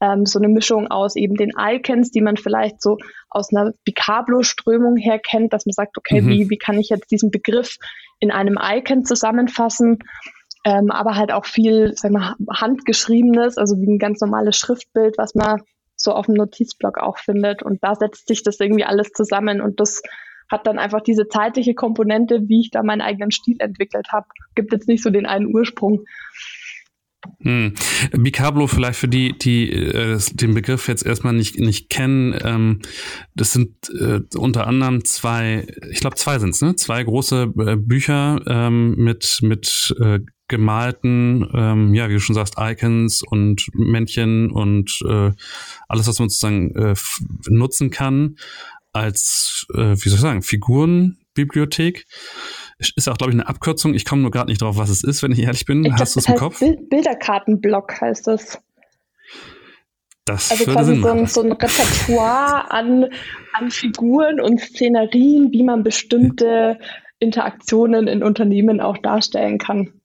ähm, 0.01 0.25
so 0.25 0.39
eine 0.39 0.47
Mischung 0.47 0.87
aus 0.87 1.15
eben 1.15 1.35
den 1.35 1.51
Icons, 1.57 2.11
die 2.11 2.21
man 2.21 2.37
vielleicht 2.37 2.81
so 2.81 2.97
aus 3.29 3.53
einer 3.53 3.73
Picablo-Strömung 3.85 4.97
her 4.97 5.19
kennt, 5.19 5.53
dass 5.53 5.65
man 5.65 5.73
sagt, 5.73 5.97
okay, 5.97 6.21
mhm. 6.21 6.29
wie, 6.29 6.49
wie 6.49 6.57
kann 6.57 6.77
ich 6.77 6.89
jetzt 6.89 7.11
diesen 7.11 7.31
Begriff 7.31 7.77
in 8.19 8.31
einem 8.31 8.57
Icon 8.61 9.05
zusammenfassen? 9.05 9.99
Ähm, 10.65 10.91
aber 10.91 11.15
halt 11.15 11.31
auch 11.31 11.45
viel, 11.45 11.93
sag 11.95 12.11
mal, 12.11 12.35
handgeschriebenes, 12.49 13.57
also 13.57 13.77
wie 13.77 13.87
ein 13.87 13.99
ganz 13.99 14.19
normales 14.21 14.57
Schriftbild, 14.57 15.17
was 15.17 15.33
man 15.35 15.61
so 15.95 16.11
auf 16.11 16.25
dem 16.25 16.35
Notizblock 16.35 16.97
auch 16.97 17.17
findet. 17.17 17.63
Und 17.63 17.83
da 17.83 17.95
setzt 17.95 18.27
sich 18.27 18.43
das 18.43 18.59
irgendwie 18.59 18.83
alles 18.83 19.11
zusammen 19.11 19.61
und 19.61 19.79
das 19.79 20.01
hat 20.49 20.65
dann 20.65 20.79
einfach 20.79 21.01
diese 21.01 21.27
zeitliche 21.27 21.73
Komponente, 21.73 22.47
wie 22.47 22.61
ich 22.61 22.71
da 22.71 22.83
meinen 22.83 23.01
eigenen 23.01 23.31
Stil 23.31 23.57
entwickelt 23.59 24.07
habe. 24.11 24.27
Gibt 24.55 24.71
jetzt 24.71 24.87
nicht 24.87 25.03
so 25.03 25.09
den 25.09 25.25
einen 25.25 25.53
Ursprung. 25.53 26.05
Hm. 27.41 27.73
Bicablo 28.11 28.67
vielleicht 28.67 28.99
für 28.99 29.07
die, 29.07 29.37
die 29.37 29.71
äh, 29.71 30.19
den 30.33 30.53
Begriff 30.53 30.87
jetzt 30.87 31.05
erstmal 31.05 31.33
nicht, 31.33 31.59
nicht 31.59 31.89
kennen. 31.89 32.35
Ähm, 32.43 32.81
das 33.35 33.53
sind 33.53 33.75
äh, 33.99 34.21
unter 34.35 34.67
anderem 34.67 35.05
zwei, 35.05 35.67
ich 35.91 35.99
glaube 35.99 36.15
zwei 36.15 36.39
sind's, 36.39 36.61
ne? 36.61 36.75
Zwei 36.75 37.03
große 37.03 37.53
äh, 37.59 37.75
Bücher 37.75 38.41
ähm, 38.47 38.95
mit, 38.95 39.39
mit 39.41 39.95
äh, 39.99 40.19
gemalten, 40.47 41.47
ähm, 41.53 41.93
ja, 41.93 42.09
wie 42.09 42.13
du 42.13 42.19
schon 42.19 42.35
sagst, 42.35 42.55
Icons 42.57 43.21
und 43.21 43.67
Männchen 43.73 44.49
und 44.49 44.99
äh, 45.05 45.31
alles, 45.87 46.07
was 46.07 46.19
man 46.19 46.29
sozusagen 46.29 46.73
äh, 46.75 46.95
nutzen 47.49 47.89
kann 47.89 48.37
als, 48.93 49.65
äh, 49.73 49.95
wie 49.95 50.09
soll 50.09 50.15
ich 50.15 50.21
sagen, 50.21 50.41
Figurenbibliothek. 50.41 52.05
Ist 52.79 53.09
auch, 53.09 53.17
glaube 53.17 53.31
ich, 53.31 53.35
eine 53.35 53.47
Abkürzung. 53.47 53.95
Ich 53.95 54.05
komme 54.05 54.21
nur 54.21 54.31
gerade 54.31 54.49
nicht 54.49 54.61
drauf, 54.61 54.77
was 54.77 54.89
es 54.89 55.03
ist, 55.03 55.23
wenn 55.23 55.31
ich 55.31 55.39
ehrlich 55.39 55.65
bin. 55.65 55.83
Ich 55.83 55.93
Hast 55.93 56.15
du 56.15 56.19
es 56.19 56.27
im 56.27 56.35
Kopf? 56.35 56.59
Bild 56.59 56.89
Bilderkartenblock 56.89 57.99
heißt 58.01 58.27
es. 58.27 58.59
Das 60.25 60.51
also 60.51 60.65
quasi 60.65 60.95
so 60.95 61.07
ein, 61.07 61.25
so 61.25 61.41
ein, 61.41 61.53
Repertoire 61.53 62.69
an, 62.69 63.05
an 63.53 63.71
Figuren 63.71 64.41
und 64.41 64.59
Szenerien, 64.59 65.51
wie 65.53 65.63
man 65.63 65.83
bestimmte 65.83 66.77
Interaktionen 67.19 68.07
in 68.07 68.21
Unternehmen 68.21 68.81
auch 68.81 68.97
darstellen 68.97 69.57
kann. 69.57 69.96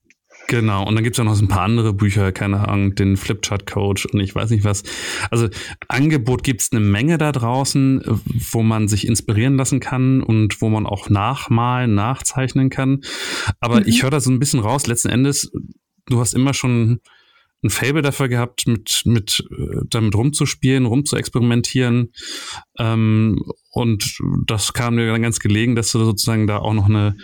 Genau, 0.49 0.87
und 0.87 0.95
dann 0.95 1.05
gibt 1.05 1.15
es 1.15 1.19
ja 1.19 1.25
noch 1.25 1.35
so 1.35 1.45
ein 1.45 1.49
paar 1.49 1.63
andere 1.63 1.93
Bücher, 1.93 2.33
keine 2.33 2.69
Ahnung, 2.69 2.95
den 2.95 3.17
Flipchart 3.17 3.67
Coach 3.67 4.07
und 4.07 4.21
ich 4.21 4.35
weiß 4.35 4.51
nicht 4.51 4.65
was. 4.65 4.83
Also 5.31 5.49
Angebot 5.89 6.43
gibt 6.43 6.61
es 6.61 6.73
eine 6.73 6.81
Menge 6.81 7.17
da 7.17 7.33
draußen, 7.33 8.03
wo 8.51 8.63
man 8.63 8.89
sich 8.89 9.07
inspirieren 9.07 9.57
lassen 9.57 9.81
kann 9.81 10.23
und 10.23 10.61
wo 10.61 10.69
man 10.69 10.87
auch 10.87 11.09
nachmalen, 11.09 11.95
nachzeichnen 11.95 12.71
kann. 12.71 13.01
Aber 13.61 13.81
mhm. 13.81 13.87
ich 13.87 14.03
höre 14.03 14.11
da 14.11 14.21
so 14.21 14.31
ein 14.31 14.39
bisschen 14.39 14.61
raus, 14.61 14.87
letzten 14.87 15.09
Endes, 15.09 15.51
du 16.07 16.21
hast 16.21 16.35
immer 16.35 16.55
schon 16.55 17.01
ein 17.65 17.71
Fable 17.71 18.03
dafür 18.03 18.29
gehabt, 18.29 18.67
mit, 18.67 19.03
mit 19.05 19.45
äh, 19.51 19.83
damit 19.89 20.15
rumzuspielen, 20.15 20.85
rumzuexperimentieren. 20.85 22.13
Ähm, 22.79 23.41
und 23.71 24.19
das 24.47 24.73
kam 24.73 24.97
mir 24.97 25.07
dann 25.07 25.23
ganz 25.23 25.39
gelegen, 25.39 25.77
dass 25.77 25.93
du 25.93 26.05
sozusagen 26.05 26.47
da 26.47 26.59
auch 26.59 26.75
noch 26.75 26.89
eine, 26.89 27.17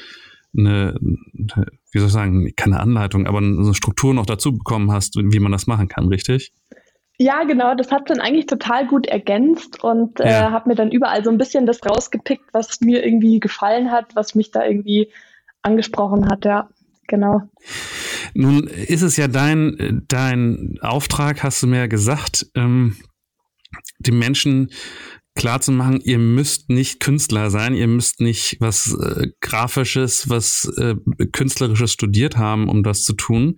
eine, 0.58 0.94
wie 1.00 1.98
soll 1.98 2.08
ich 2.08 2.12
sagen, 2.12 2.52
keine 2.56 2.80
Anleitung, 2.80 3.26
aber 3.26 3.38
eine 3.38 3.74
Struktur 3.74 4.14
noch 4.14 4.26
dazu 4.26 4.56
bekommen 4.56 4.92
hast, 4.92 5.16
wie 5.16 5.40
man 5.40 5.52
das 5.52 5.66
machen 5.66 5.88
kann, 5.88 6.08
richtig? 6.08 6.52
Ja, 7.20 7.42
genau, 7.42 7.74
das 7.74 7.90
hat 7.90 8.10
dann 8.10 8.20
eigentlich 8.20 8.46
total 8.46 8.86
gut 8.86 9.06
ergänzt 9.06 9.82
und 9.82 10.20
äh, 10.20 10.30
ja. 10.30 10.50
habe 10.52 10.68
mir 10.68 10.76
dann 10.76 10.92
überall 10.92 11.24
so 11.24 11.30
ein 11.30 11.38
bisschen 11.38 11.66
das 11.66 11.80
rausgepickt, 11.84 12.44
was 12.52 12.80
mir 12.80 13.04
irgendwie 13.04 13.40
gefallen 13.40 13.90
hat, 13.90 14.14
was 14.14 14.36
mich 14.36 14.52
da 14.52 14.64
irgendwie 14.64 15.10
angesprochen 15.62 16.28
hat, 16.28 16.44
ja, 16.44 16.68
genau. 17.08 17.42
Nun 18.34 18.68
ist 18.68 19.02
es 19.02 19.16
ja 19.16 19.26
dein, 19.26 20.04
dein 20.06 20.78
Auftrag, 20.80 21.42
hast 21.42 21.60
du 21.62 21.66
mir 21.66 21.78
ja 21.78 21.86
gesagt, 21.88 22.46
ähm, 22.54 22.96
den 23.98 24.18
Menschen 24.18 24.70
klar 25.38 25.60
zu 25.60 25.70
machen, 25.70 26.00
ihr 26.02 26.18
müsst 26.18 26.68
nicht 26.68 26.98
Künstler 26.98 27.50
sein, 27.50 27.72
ihr 27.74 27.86
müsst 27.86 28.20
nicht 28.20 28.56
was 28.58 28.92
äh, 28.92 29.28
Grafisches, 29.40 30.28
was 30.28 30.64
äh, 30.76 30.96
Künstlerisches 31.32 31.92
studiert 31.92 32.36
haben, 32.36 32.68
um 32.68 32.82
das 32.82 33.04
zu 33.04 33.12
tun. 33.12 33.56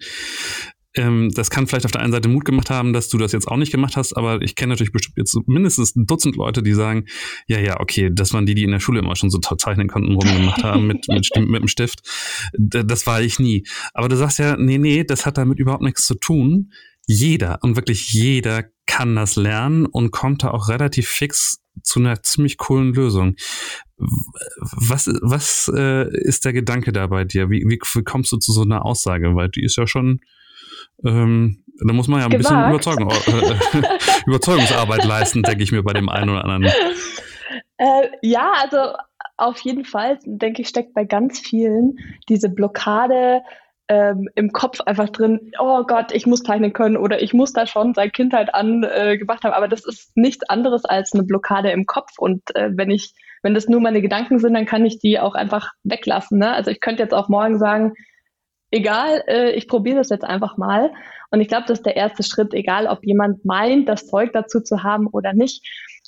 Ähm, 0.94 1.30
das 1.34 1.48
kann 1.48 1.66
vielleicht 1.66 1.86
auf 1.86 1.92
der 1.92 2.02
einen 2.02 2.12
Seite 2.12 2.28
Mut 2.28 2.44
gemacht 2.44 2.68
haben, 2.68 2.92
dass 2.92 3.08
du 3.08 3.16
das 3.16 3.32
jetzt 3.32 3.48
auch 3.48 3.56
nicht 3.56 3.72
gemacht 3.72 3.96
hast, 3.96 4.14
aber 4.14 4.42
ich 4.42 4.56
kenne 4.56 4.74
natürlich 4.74 4.92
bestimmt 4.92 5.16
jetzt 5.16 5.34
mindestens 5.46 5.96
ein 5.96 6.04
Dutzend 6.04 6.36
Leute, 6.36 6.62
die 6.62 6.74
sagen, 6.74 7.06
ja, 7.46 7.58
ja, 7.58 7.80
okay, 7.80 8.10
das 8.12 8.34
waren 8.34 8.44
die, 8.44 8.54
die 8.54 8.64
in 8.64 8.72
der 8.72 8.80
Schule 8.80 8.98
immer 8.98 9.16
schon 9.16 9.30
so 9.30 9.38
zeichnen 9.38 9.88
konnten, 9.88 10.12
rumgemacht 10.12 10.62
haben 10.62 10.86
mit, 10.86 11.08
mit, 11.08 11.30
mit 11.36 11.62
dem 11.62 11.68
Stift. 11.68 12.00
Das 12.58 13.06
war 13.06 13.22
ich 13.22 13.38
nie. 13.38 13.64
Aber 13.94 14.08
du 14.08 14.16
sagst 14.16 14.38
ja, 14.38 14.56
nee, 14.58 14.76
nee, 14.76 15.02
das 15.04 15.24
hat 15.24 15.38
damit 15.38 15.58
überhaupt 15.58 15.82
nichts 15.82 16.04
zu 16.04 16.14
tun. 16.14 16.72
Jeder 17.12 17.58
und 17.62 17.74
wirklich 17.74 18.12
jeder 18.12 18.66
kann 18.86 19.16
das 19.16 19.34
lernen 19.34 19.84
und 19.84 20.12
kommt 20.12 20.44
da 20.44 20.52
auch 20.52 20.68
relativ 20.68 21.08
fix 21.08 21.60
zu 21.82 21.98
einer 21.98 22.22
ziemlich 22.22 22.56
coolen 22.56 22.94
Lösung. 22.94 23.34
Was, 23.96 25.08
was 25.20 25.68
äh, 25.74 26.08
ist 26.08 26.44
der 26.44 26.52
Gedanke 26.52 26.92
da 26.92 27.08
bei 27.08 27.24
dir? 27.24 27.50
Wie, 27.50 27.64
wie, 27.66 27.80
wie 27.80 28.04
kommst 28.04 28.30
du 28.30 28.36
zu 28.36 28.52
so 28.52 28.62
einer 28.62 28.84
Aussage? 28.84 29.34
Weil 29.34 29.48
die 29.48 29.64
ist 29.64 29.76
ja 29.76 29.88
schon, 29.88 30.20
ähm, 31.04 31.64
da 31.84 31.92
muss 31.92 32.06
man 32.06 32.20
ja 32.20 32.26
ein 32.26 32.30
Gewagt. 32.30 32.44
bisschen 32.44 32.68
Überzeugung, 32.68 33.10
äh, 33.10 34.26
Überzeugungsarbeit 34.26 35.04
leisten, 35.04 35.42
denke 35.42 35.64
ich 35.64 35.72
mir 35.72 35.82
bei 35.82 35.94
dem 35.94 36.08
einen 36.08 36.30
oder 36.30 36.44
anderen. 36.44 36.72
Äh, 37.76 38.08
ja, 38.22 38.52
also 38.62 38.94
auf 39.36 39.58
jeden 39.62 39.84
Fall, 39.84 40.20
denke 40.24 40.62
ich, 40.62 40.68
steckt 40.68 40.94
bei 40.94 41.04
ganz 41.04 41.40
vielen 41.40 41.96
diese 42.28 42.50
Blockade 42.50 43.42
ähm, 43.90 44.28
im 44.36 44.52
Kopf 44.52 44.80
einfach 44.82 45.08
drin, 45.08 45.50
oh 45.58 45.82
Gott, 45.82 46.12
ich 46.12 46.24
muss 46.24 46.44
zeichnen 46.44 46.72
können 46.72 46.96
oder 46.96 47.20
ich 47.20 47.34
muss 47.34 47.52
da 47.52 47.66
schon 47.66 47.92
seit 47.92 48.12
Kindheit 48.12 48.54
an 48.54 48.84
äh, 48.84 49.18
gemacht 49.18 49.42
haben. 49.42 49.52
Aber 49.52 49.66
das 49.66 49.84
ist 49.84 50.16
nichts 50.16 50.48
anderes 50.48 50.84
als 50.84 51.12
eine 51.12 51.24
Blockade 51.24 51.72
im 51.72 51.86
Kopf. 51.86 52.12
Und 52.16 52.54
äh, 52.54 52.70
wenn 52.72 52.92
ich, 52.92 53.12
wenn 53.42 53.52
das 53.52 53.68
nur 53.68 53.80
meine 53.80 54.00
Gedanken 54.00 54.38
sind, 54.38 54.54
dann 54.54 54.64
kann 54.64 54.86
ich 54.86 55.00
die 55.00 55.18
auch 55.18 55.34
einfach 55.34 55.72
weglassen. 55.82 56.38
Ne? 56.38 56.52
Also 56.52 56.70
ich 56.70 56.78
könnte 56.78 57.02
jetzt 57.02 57.12
auch 57.12 57.28
morgen 57.28 57.58
sagen, 57.58 57.94
egal, 58.70 59.24
äh, 59.26 59.50
ich 59.54 59.66
probiere 59.66 59.96
das 59.96 60.08
jetzt 60.08 60.24
einfach 60.24 60.56
mal. 60.56 60.92
Und 61.32 61.40
ich 61.40 61.48
glaube, 61.48 61.64
das 61.66 61.80
ist 61.80 61.86
der 61.86 61.96
erste 61.96 62.22
Schritt, 62.22 62.54
egal 62.54 62.86
ob 62.86 63.04
jemand 63.04 63.44
meint, 63.44 63.88
das 63.88 64.06
Zeug 64.06 64.30
dazu 64.32 64.60
zu 64.60 64.84
haben 64.84 65.08
oder 65.08 65.32
nicht. 65.32 65.66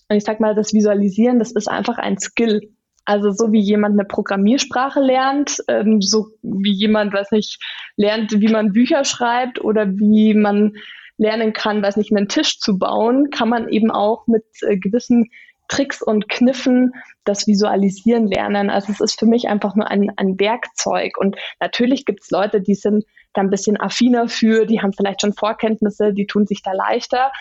Und 0.08 0.16
ich 0.16 0.22
sag 0.22 0.38
mal, 0.38 0.54
das 0.54 0.72
Visualisieren, 0.72 1.40
das 1.40 1.50
ist 1.50 1.68
einfach 1.68 1.98
ein 1.98 2.16
Skill. 2.16 2.60
Also 3.04 3.30
so 3.30 3.52
wie 3.52 3.60
jemand 3.60 3.98
eine 3.98 4.06
Programmiersprache 4.06 5.00
lernt, 5.00 5.58
ähm, 5.68 6.00
so 6.00 6.28
wie 6.42 6.72
jemand, 6.72 7.12
weiß 7.12 7.32
nicht, 7.32 7.58
lernt, 7.96 8.32
wie 8.40 8.48
man 8.48 8.72
Bücher 8.72 9.04
schreibt 9.04 9.60
oder 9.60 9.88
wie 9.88 10.34
man 10.34 10.74
lernen 11.18 11.52
kann, 11.52 11.82
weiß 11.82 11.96
nicht, 11.96 12.14
einen 12.14 12.28
Tisch 12.28 12.58
zu 12.58 12.78
bauen, 12.78 13.30
kann 13.30 13.48
man 13.48 13.68
eben 13.68 13.90
auch 13.90 14.26
mit 14.26 14.44
äh, 14.62 14.76
gewissen 14.76 15.30
Tricks 15.68 16.02
und 16.02 16.28
Kniffen 16.28 16.92
das 17.24 17.46
Visualisieren 17.46 18.26
lernen. 18.26 18.68
Also 18.68 18.92
es 18.92 19.00
ist 19.00 19.18
für 19.18 19.26
mich 19.26 19.48
einfach 19.48 19.74
nur 19.74 19.90
ein, 19.90 20.12
ein 20.16 20.38
Werkzeug. 20.38 21.16
Und 21.18 21.36
natürlich 21.60 22.04
gibt 22.04 22.22
es 22.22 22.30
Leute, 22.30 22.60
die 22.60 22.74
sind 22.74 23.04
da 23.32 23.40
ein 23.40 23.50
bisschen 23.50 23.80
affiner 23.80 24.28
für, 24.28 24.66
die 24.66 24.82
haben 24.82 24.92
vielleicht 24.92 25.22
schon 25.22 25.32
Vorkenntnisse, 25.32 26.12
die 26.12 26.26
tun 26.26 26.46
sich 26.46 26.62
da 26.62 26.72
leichter. 26.72 27.32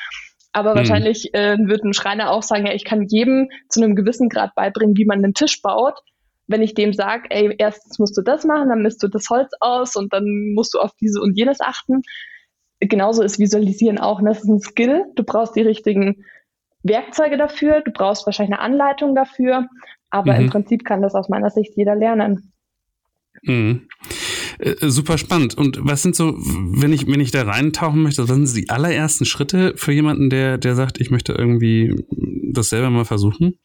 Aber 0.53 0.72
mhm. 0.72 0.77
wahrscheinlich 0.77 1.34
äh, 1.34 1.58
wird 1.60 1.84
ein 1.84 1.93
Schreiner 1.93 2.31
auch 2.31 2.43
sagen, 2.43 2.65
ja, 2.65 2.74
ich 2.74 2.86
kann 2.86 3.05
jedem 3.08 3.50
zu 3.70 3.81
einem 3.81 3.96
gewissen 3.96 4.29
Grad 4.29 4.53
beibringen, 4.55 4.98
wie 4.98 5.05
man 5.05 5.23
einen 5.23 5.34
Tisch 5.34 5.62
baut. 5.62 5.99
Wenn 6.47 6.62
ich 6.62 6.73
dem 6.73 6.93
sage, 6.93 7.28
ey, 7.30 7.56
erstens 7.58 7.99
musst 7.99 8.17
du 8.17 8.21
das 8.21 8.43
machen, 8.43 8.69
dann 8.69 8.82
misst 8.82 9.02
du 9.02 9.08
das 9.08 9.30
Holz 9.30 9.52
aus 9.60 9.95
und 9.95 10.12
dann 10.12 10.54
musst 10.54 10.73
du 10.73 10.80
auf 10.80 10.91
diese 10.99 11.21
und 11.21 11.38
jenes 11.38 11.62
achten. 11.62 12.02
Genauso 12.80 13.23
ist 13.23 13.39
Visualisieren 13.39 13.99
auch. 13.99 14.21
Das 14.21 14.39
ist 14.39 14.49
ein 14.49 14.60
Skill. 14.60 15.06
Du 15.15 15.23
brauchst 15.23 15.56
die 15.56 15.62
richtigen 15.62 16.26
Werkzeuge 16.84 17.38
dafür, 17.38 17.82
du 17.82 17.91
brauchst 17.91 18.26
wahrscheinlich 18.26 18.58
eine 18.58 18.62
Anleitung 18.62 19.15
dafür, 19.15 19.67
aber 20.10 20.34
mhm. 20.34 20.41
im 20.41 20.49
Prinzip 20.49 20.84
kann 20.84 21.02
das 21.02 21.15
aus 21.15 21.30
meiner 21.30 21.49
Sicht 21.49 21.73
jeder 21.76 21.95
lernen. 21.95 22.54
Mhm. 23.43 23.88
Äh, 24.62 24.89
super 24.89 25.17
spannend. 25.17 25.58
Und 25.58 25.80
was 25.82 26.04
sind 26.04 26.15
so, 26.15 26.36
wenn 26.38 26.93
ich, 26.93 27.08
wenn 27.08 27.19
ich 27.19 27.32
da 27.32 27.41
reintauchen 27.41 28.04
möchte, 28.04 28.21
was 28.21 28.30
sind 28.30 28.56
die 28.56 28.69
allerersten 28.69 29.26
Schritte 29.26 29.74
für 29.76 29.91
jemanden, 29.91 30.30
der, 30.30 30.60
der 30.60 30.76
sagt, 30.76 31.02
ich 31.02 31.10
möchte 31.10 31.34
irgendwie 31.34 32.06
das 32.54 32.69
selber 32.69 32.91
mal 32.91 33.06
versuchen? 33.06 33.58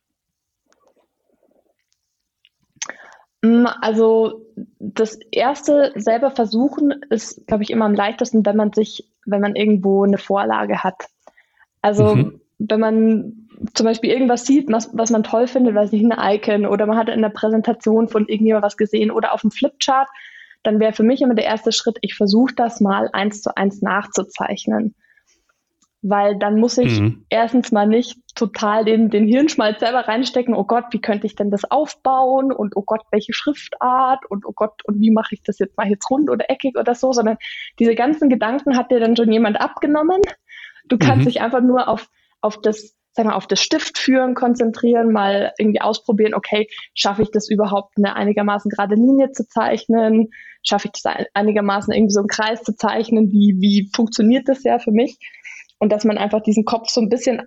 Mm, 3.42 3.66
also 3.82 4.46
das 4.78 5.18
erste 5.30 5.92
selber 5.96 6.30
versuchen 6.30 6.92
ist, 7.10 7.46
glaube 7.46 7.62
ich, 7.62 7.70
immer 7.70 7.84
am 7.84 7.94
leichtesten, 7.94 8.46
wenn 8.46 8.56
man 8.56 8.72
sich, 8.72 9.12
wenn 9.26 9.42
man 9.42 9.54
irgendwo 9.54 10.04
eine 10.04 10.18
Vorlage 10.18 10.82
hat. 10.82 11.08
Also 11.82 12.14
mhm. 12.14 12.40
wenn 12.58 12.80
man 12.80 13.48
zum 13.74 13.84
Beispiel 13.84 14.10
irgendwas 14.10 14.46
sieht, 14.46 14.72
was, 14.72 14.88
was 14.94 15.10
man 15.10 15.24
toll 15.24 15.46
findet, 15.46 15.74
weiß 15.74 15.92
nicht, 15.92 16.10
ein 16.10 16.36
Icon 16.36 16.64
oder 16.64 16.86
man 16.86 16.96
hat 16.96 17.10
in 17.10 17.20
der 17.20 17.28
Präsentation 17.28 18.08
von 18.08 18.26
irgendjemand 18.28 18.64
was 18.64 18.78
gesehen 18.78 19.10
oder 19.10 19.34
auf 19.34 19.42
dem 19.42 19.50
Flipchart, 19.50 20.08
dann 20.66 20.80
wäre 20.80 20.92
für 20.92 21.04
mich 21.04 21.22
immer 21.22 21.34
der 21.34 21.44
erste 21.44 21.72
Schritt, 21.72 21.98
ich 22.00 22.14
versuche 22.14 22.54
das 22.54 22.80
mal 22.80 23.08
eins 23.12 23.40
zu 23.42 23.56
eins 23.56 23.82
nachzuzeichnen. 23.82 24.94
Weil 26.02 26.38
dann 26.38 26.60
muss 26.60 26.76
ich 26.78 27.00
mhm. 27.00 27.24
erstens 27.30 27.72
mal 27.72 27.86
nicht 27.86 28.18
total 28.34 28.84
den, 28.84 29.08
den 29.08 29.26
Hirnschmalz 29.26 29.80
selber 29.80 30.00
reinstecken, 30.00 30.54
oh 30.54 30.64
Gott, 30.64 30.84
wie 30.90 31.00
könnte 31.00 31.26
ich 31.26 31.34
denn 31.34 31.50
das 31.50 31.64
aufbauen 31.64 32.52
und 32.52 32.76
oh 32.76 32.82
Gott, 32.84 33.02
welche 33.10 33.32
Schriftart 33.32 34.28
und 34.28 34.44
oh 34.44 34.52
Gott, 34.54 34.84
und 34.84 35.00
wie 35.00 35.10
mache 35.10 35.34
ich 35.34 35.42
das 35.42 35.58
jetzt 35.58 35.76
mal 35.76 35.88
jetzt 35.88 36.10
rund 36.10 36.30
oder 36.30 36.50
eckig 36.50 36.76
oder 36.76 36.94
so, 36.94 37.12
sondern 37.12 37.38
diese 37.78 37.94
ganzen 37.94 38.28
Gedanken 38.28 38.76
hat 38.76 38.90
dir 38.90 39.00
dann 39.00 39.16
schon 39.16 39.32
jemand 39.32 39.60
abgenommen. 39.60 40.20
Du 40.86 40.98
kannst 40.98 41.20
mhm. 41.20 41.30
dich 41.30 41.40
einfach 41.40 41.62
nur 41.62 41.88
auf, 41.88 42.08
auf 42.40 42.60
das 42.60 42.95
sag 43.16 43.24
mal, 43.24 43.34
auf 43.34 43.46
das 43.46 43.60
Stiftführen 43.60 44.34
konzentrieren, 44.34 45.10
mal 45.10 45.52
irgendwie 45.58 45.80
ausprobieren, 45.80 46.34
okay, 46.34 46.68
schaffe 46.94 47.22
ich 47.22 47.30
das 47.30 47.48
überhaupt, 47.48 47.96
eine 47.96 48.14
einigermaßen 48.14 48.70
gerade 48.70 48.94
Linie 48.94 49.32
zu 49.32 49.48
zeichnen? 49.48 50.28
Schaffe 50.62 50.88
ich 50.88 51.02
das 51.02 51.14
einigermaßen 51.32 51.92
irgendwie 51.94 52.12
so 52.12 52.20
einen 52.20 52.28
Kreis 52.28 52.62
zu 52.62 52.76
zeichnen? 52.76 53.32
Wie, 53.32 53.56
wie 53.58 53.90
funktioniert 53.94 54.48
das 54.48 54.62
ja 54.64 54.78
für 54.78 54.92
mich? 54.92 55.18
Und 55.78 55.92
dass 55.92 56.04
man 56.04 56.18
einfach 56.18 56.42
diesen 56.42 56.64
Kopf 56.64 56.90
so 56.90 57.00
ein 57.00 57.08
bisschen 57.08 57.42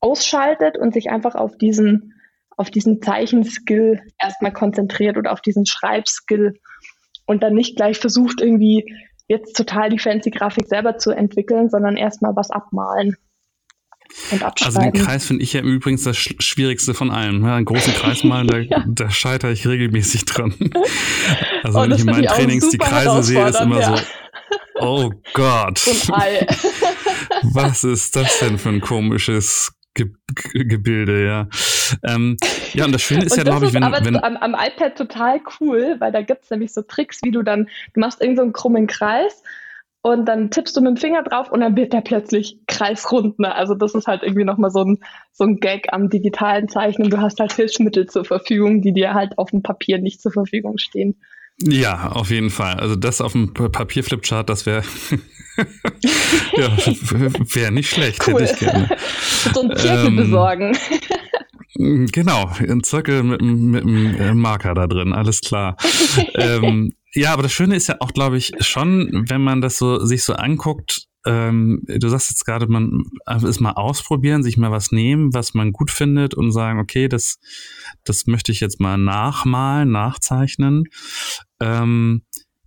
ausschaltet 0.00 0.78
und 0.78 0.94
sich 0.94 1.10
einfach 1.10 1.34
auf 1.34 1.56
diesen, 1.58 2.14
auf 2.56 2.70
diesen 2.70 3.02
Zeichenskill 3.02 4.00
erstmal 4.20 4.52
konzentriert 4.52 5.16
oder 5.16 5.32
auf 5.32 5.40
diesen 5.40 5.66
Schreibskill 5.66 6.54
und 7.26 7.42
dann 7.42 7.54
nicht 7.54 7.76
gleich 7.76 7.98
versucht, 7.98 8.40
irgendwie 8.40 8.84
jetzt 9.26 9.56
total 9.56 9.90
die 9.90 9.98
fancy 9.98 10.30
Grafik 10.30 10.68
selber 10.68 10.96
zu 10.96 11.10
entwickeln, 11.10 11.68
sondern 11.68 11.96
erstmal 11.96 12.36
was 12.36 12.50
abmalen. 12.50 13.16
Also 14.64 14.80
den 14.80 14.92
Kreis 14.92 15.26
finde 15.26 15.44
ich 15.44 15.52
ja 15.52 15.60
übrigens 15.60 16.02
das 16.02 16.16
Schwierigste 16.16 16.94
von 16.94 17.10
allem. 17.10 17.44
Ja, 17.44 17.56
einen 17.56 17.64
großen 17.64 17.92
Kreis 17.94 18.24
malen, 18.24 18.46
da, 18.46 18.58
ja. 18.58 18.84
da 18.86 19.10
scheitere 19.10 19.52
ich 19.52 19.66
regelmäßig 19.66 20.24
dran. 20.24 20.54
Also 21.64 21.80
oh, 21.80 21.82
wenn 21.82 21.90
ich 21.90 22.00
in 22.00 22.06
meinen 22.06 22.24
Trainings 22.24 22.70
die 22.70 22.78
Kreise 22.78 23.22
sehe, 23.22 23.46
ist 23.48 23.60
immer 23.60 23.80
ja. 23.80 23.96
so, 23.96 24.02
oh 24.78 25.10
Gott. 25.34 25.84
Was 27.52 27.82
ist 27.82 28.14
das 28.14 28.38
denn 28.38 28.58
für 28.58 28.68
ein 28.68 28.80
komisches 28.80 29.72
Ge 29.94 30.06
Gebilde, 30.54 31.26
ja. 31.26 31.48
Ähm, 32.04 32.36
ja, 32.74 32.84
und 32.84 32.92
das 32.92 33.02
Schöne 33.02 33.24
ist 33.24 33.32
und 33.32 33.38
ja, 33.38 33.44
glaube 33.44 33.66
ich, 33.66 33.74
wenn, 33.74 33.82
aber 33.82 34.04
wenn 34.04 34.16
am, 34.22 34.36
am, 34.36 34.54
iPad 34.54 34.96
total 34.96 35.40
cool, 35.60 35.96
weil 35.98 36.12
da 36.12 36.22
gibt 36.22 36.44
es 36.44 36.50
nämlich 36.50 36.72
so 36.72 36.82
Tricks, 36.82 37.20
wie 37.22 37.32
du 37.32 37.42
dann, 37.42 37.68
du 37.94 38.00
machst 38.00 38.20
irgendeinen 38.20 38.50
so 38.50 38.52
krummen 38.52 38.86
Kreis 38.86 39.42
und 40.02 40.26
dann 40.26 40.50
tippst 40.50 40.76
du 40.76 40.80
mit 40.80 40.90
dem 40.90 40.96
Finger 40.96 41.22
drauf 41.22 41.50
und 41.50 41.60
dann 41.60 41.76
wird 41.76 41.92
der 41.92 42.00
plötzlich 42.00 42.58
kreisrund. 42.66 43.38
Ne? 43.38 43.54
Also 43.54 43.74
das 43.74 43.94
ist 43.94 44.06
halt 44.06 44.22
irgendwie 44.22 44.44
nochmal 44.44 44.70
so 44.70 44.84
ein, 44.84 44.98
so 45.32 45.44
ein 45.44 45.58
Gag 45.58 45.92
am 45.92 46.08
digitalen 46.08 46.68
Zeichnen. 46.68 47.10
Du 47.10 47.18
hast 47.18 47.40
halt 47.40 47.52
Hilfsmittel 47.52 48.06
zur 48.06 48.24
Verfügung, 48.24 48.80
die 48.80 48.92
dir 48.92 49.14
halt 49.14 49.36
auf 49.38 49.50
dem 49.50 49.62
Papier 49.62 49.98
nicht 49.98 50.20
zur 50.20 50.32
Verfügung 50.32 50.78
stehen. 50.78 51.16
Ja, 51.60 52.12
auf 52.12 52.30
jeden 52.30 52.50
Fall. 52.50 52.74
Also 52.74 52.94
das 52.94 53.20
auf 53.20 53.32
dem 53.32 53.52
Papierflipchart, 53.52 54.48
das 54.48 54.64
wäre 54.64 54.82
ja, 56.56 56.76
wäre 56.76 57.72
nicht 57.72 57.90
schlecht, 57.90 58.24
cool. 58.26 58.40
hätte 58.40 58.52
ich 58.52 58.58
gerne. 58.58 58.88
So 59.54 59.62
ein 59.62 59.76
Zirkel 59.76 60.06
ähm, 60.08 60.16
besorgen. 60.16 60.76
Genau, 61.74 62.50
ein 62.58 62.82
Zirkel 62.82 63.22
mit, 63.22 63.40
mit 63.40 63.84
einem 63.84 64.40
Marker 64.40 64.74
da 64.74 64.88
drin, 64.88 65.12
alles 65.12 65.40
klar. 65.40 65.76
ähm, 66.34 66.92
ja, 67.14 67.32
aber 67.32 67.42
das 67.42 67.52
Schöne 67.52 67.76
ist 67.76 67.88
ja 67.88 67.96
auch, 68.00 68.12
glaube 68.12 68.36
ich, 68.36 68.52
schon, 68.60 69.24
wenn 69.28 69.42
man 69.42 69.60
das 69.60 69.78
so 69.78 70.04
sich 70.04 70.24
so 70.24 70.34
anguckt, 70.34 71.08
ähm, 71.26 71.82
du 71.86 72.08
sagst 72.08 72.30
jetzt 72.30 72.44
gerade, 72.44 72.68
man 72.68 73.04
ist 73.26 73.60
mal 73.60 73.72
ausprobieren, 73.72 74.42
sich 74.42 74.56
mal 74.56 74.70
was 74.70 74.92
nehmen, 74.92 75.34
was 75.34 75.52
man 75.52 75.72
gut 75.72 75.90
findet 75.90 76.34
und 76.34 76.52
sagen, 76.52 76.78
okay, 76.78 77.08
das, 77.08 77.38
das 78.04 78.26
möchte 78.26 78.52
ich 78.52 78.60
jetzt 78.60 78.80
mal 78.80 78.96
nachmalen, 78.96 79.90
nachzeichnen. 79.90 80.84
Ähm, 81.60 82.22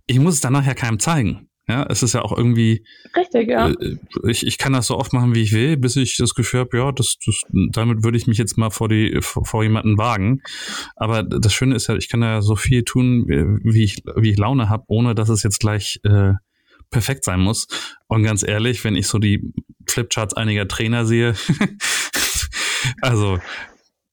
ich 0.06 0.18
muss 0.20 0.34
es 0.34 0.40
dann 0.40 0.52
nachher 0.52 0.74
keinem 0.74 0.98
zeigen. 0.98 1.48
Ja, 1.68 1.86
es 1.88 2.02
ist 2.02 2.14
ja 2.14 2.22
auch 2.22 2.36
irgendwie. 2.36 2.84
Richtig, 3.16 3.48
ja. 3.48 3.70
Äh, 3.70 3.96
ich, 4.28 4.46
ich 4.46 4.58
kann 4.58 4.72
das 4.72 4.88
so 4.88 4.98
oft 4.98 5.12
machen, 5.12 5.34
wie 5.34 5.42
ich 5.42 5.52
will, 5.52 5.76
bis 5.76 5.94
ich 5.96 6.16
das 6.16 6.34
Gefühl 6.34 6.60
habe, 6.60 6.76
ja, 6.76 6.90
das, 6.90 7.18
das, 7.24 7.40
damit 7.70 8.02
würde 8.02 8.18
ich 8.18 8.26
mich 8.26 8.38
jetzt 8.38 8.58
mal 8.58 8.70
vor 8.70 8.88
die 8.88 9.18
vor, 9.20 9.44
vor 9.44 9.62
jemanden 9.62 9.96
wagen. 9.96 10.42
Aber 10.96 11.22
das 11.22 11.52
Schöne 11.52 11.76
ist 11.76 11.86
ja, 11.86 11.94
ich 11.94 12.08
kann 12.08 12.22
ja 12.22 12.42
so 12.42 12.56
viel 12.56 12.82
tun, 12.82 13.26
wie 13.28 13.84
ich, 13.84 14.02
wie 14.16 14.30
ich 14.30 14.38
Laune 14.38 14.68
habe, 14.68 14.84
ohne 14.88 15.14
dass 15.14 15.28
es 15.28 15.44
jetzt 15.44 15.60
gleich 15.60 16.00
äh, 16.02 16.32
perfekt 16.90 17.24
sein 17.24 17.40
muss. 17.40 17.68
Und 18.08 18.24
ganz 18.24 18.42
ehrlich, 18.42 18.82
wenn 18.84 18.96
ich 18.96 19.06
so 19.06 19.18
die 19.18 19.52
Flipcharts 19.88 20.34
einiger 20.34 20.66
Trainer 20.66 21.06
sehe, 21.06 21.34
also 23.00 23.38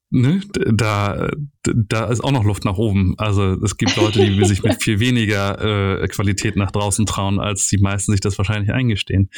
ne, 0.10 0.42
da, 0.54 1.30
da 1.64 2.06
ist 2.06 2.24
auch 2.24 2.32
noch 2.32 2.44
Luft 2.44 2.66
nach 2.66 2.78
oben. 2.78 3.16
Also 3.18 3.54
es 3.64 3.78
gibt 3.78 3.96
Leute, 3.96 4.26
die 4.26 4.46
sich 4.46 4.64
mit 4.64 4.82
viel 4.82 5.00
weniger 5.00 6.02
äh, 6.02 6.08
Qualität 6.08 6.56
nach 6.56 6.72
draußen 6.72 7.06
trauen, 7.06 7.40
als 7.40 7.68
die 7.68 7.78
meisten 7.78 8.12
sich 8.12 8.22
das 8.22 8.38
wahrscheinlich 8.38 8.74
eingestehen. 8.74 9.30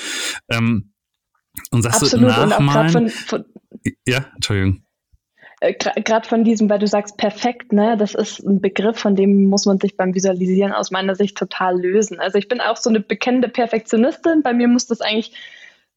Ähm, 0.50 0.94
und 1.72 1.82
sagst 1.82 2.04
Absolut. 2.04 2.30
du 2.30 2.46
nachmalen? 2.48 2.92
Von, 2.92 3.10
von, 3.10 3.46
ja, 4.08 4.26
Entschuldigung. 4.36 4.84
Äh, 5.60 5.74
Gerade 5.74 6.28
von 6.28 6.44
diesem, 6.44 6.70
weil 6.70 6.80
du 6.80 6.88
sagst 6.88 7.18
perfekt, 7.18 7.74
ne, 7.74 7.98
das 7.98 8.16
ist 8.16 8.40
ein 8.40 8.62
Begriff, 8.62 8.98
von 8.98 9.16
dem 9.16 9.46
muss 9.46 9.66
man 9.66 9.80
sich 9.80 9.98
beim 9.98 10.14
Visualisieren 10.14 10.72
aus 10.72 10.92
meiner 10.92 11.16
Sicht 11.16 11.38
total 11.38 11.80
lösen. 11.80 12.20
Also 12.20 12.38
ich 12.38 12.48
bin 12.48 12.62
auch 12.62 12.78
so 12.78 12.90
eine 12.90 13.00
bekennende 13.00 13.50
Perfektionistin. 13.50 14.42
Bei 14.44 14.54
mir 14.54 14.68
muss 14.68 14.88
das 14.88 15.02
eigentlich 15.02 15.34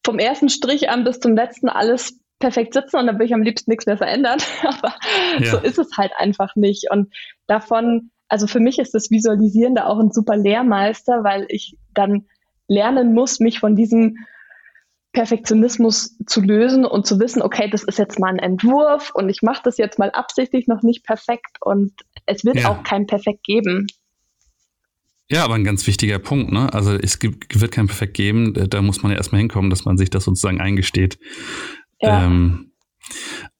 vom 0.03 0.19
ersten 0.19 0.49
Strich 0.49 0.89
an 0.89 1.03
bis 1.03 1.19
zum 1.19 1.35
letzten 1.35 1.67
alles 1.67 2.19
perfekt 2.39 2.73
sitzen 2.73 2.97
und 2.97 3.07
dann 3.07 3.17
will 3.19 3.25
ich 3.25 3.33
am 3.33 3.41
liebsten 3.41 3.71
nichts 3.71 3.85
mehr 3.85 3.97
verändern. 3.97 4.39
Aber 4.63 4.95
ja. 5.39 5.51
so 5.51 5.57
ist 5.57 5.79
es 5.79 5.97
halt 5.97 6.11
einfach 6.17 6.55
nicht. 6.55 6.87
Und 6.91 7.13
davon, 7.47 8.11
also 8.27 8.47
für 8.47 8.59
mich 8.59 8.79
ist 8.79 8.93
das 8.93 9.09
Visualisieren 9.09 9.75
da 9.75 9.85
auch 9.85 9.99
ein 9.99 10.11
super 10.11 10.35
Lehrmeister, 10.35 11.23
weil 11.23 11.45
ich 11.49 11.77
dann 11.93 12.25
lernen 12.67 13.13
muss, 13.13 13.39
mich 13.39 13.59
von 13.59 13.75
diesem 13.75 14.17
Perfektionismus 15.13 16.17
zu 16.27 16.41
lösen 16.41 16.85
und 16.85 17.07
zu 17.07 17.19
wissen, 17.19 17.41
okay, 17.41 17.69
das 17.69 17.83
ist 17.83 17.97
jetzt 17.97 18.19
mal 18.19 18.29
ein 18.29 18.39
Entwurf 18.39 19.11
und 19.13 19.29
ich 19.29 19.41
mache 19.41 19.61
das 19.63 19.77
jetzt 19.77 19.97
mal 19.97 20.11
absichtlich 20.11 20.67
noch 20.67 20.83
nicht 20.83 21.05
perfekt 21.05 21.57
und 21.61 21.93
es 22.25 22.43
wird 22.43 22.57
ja. 22.57 22.69
auch 22.69 22.83
kein 22.83 23.07
Perfekt 23.07 23.43
geben. 23.43 23.87
Ja, 25.29 25.43
aber 25.43 25.55
ein 25.55 25.63
ganz 25.63 25.87
wichtiger 25.87 26.19
Punkt, 26.19 26.51
ne? 26.51 26.71
Also 26.71 26.93
es 26.93 27.17
gibt, 27.17 27.59
wird 27.59 27.71
kein 27.71 27.87
Perfekt 27.87 28.13
geben, 28.13 28.53
da 28.69 28.81
muss 28.81 29.01
man 29.01 29.11
ja 29.11 29.17
erstmal 29.17 29.39
hinkommen, 29.39 29.71
dass 29.71 29.85
man 29.85 29.97
sich 29.97 30.09
das 30.09 30.25
sozusagen 30.25 30.61
eingesteht. 30.61 31.17
Ja. 31.99 32.25
Ähm, 32.25 32.71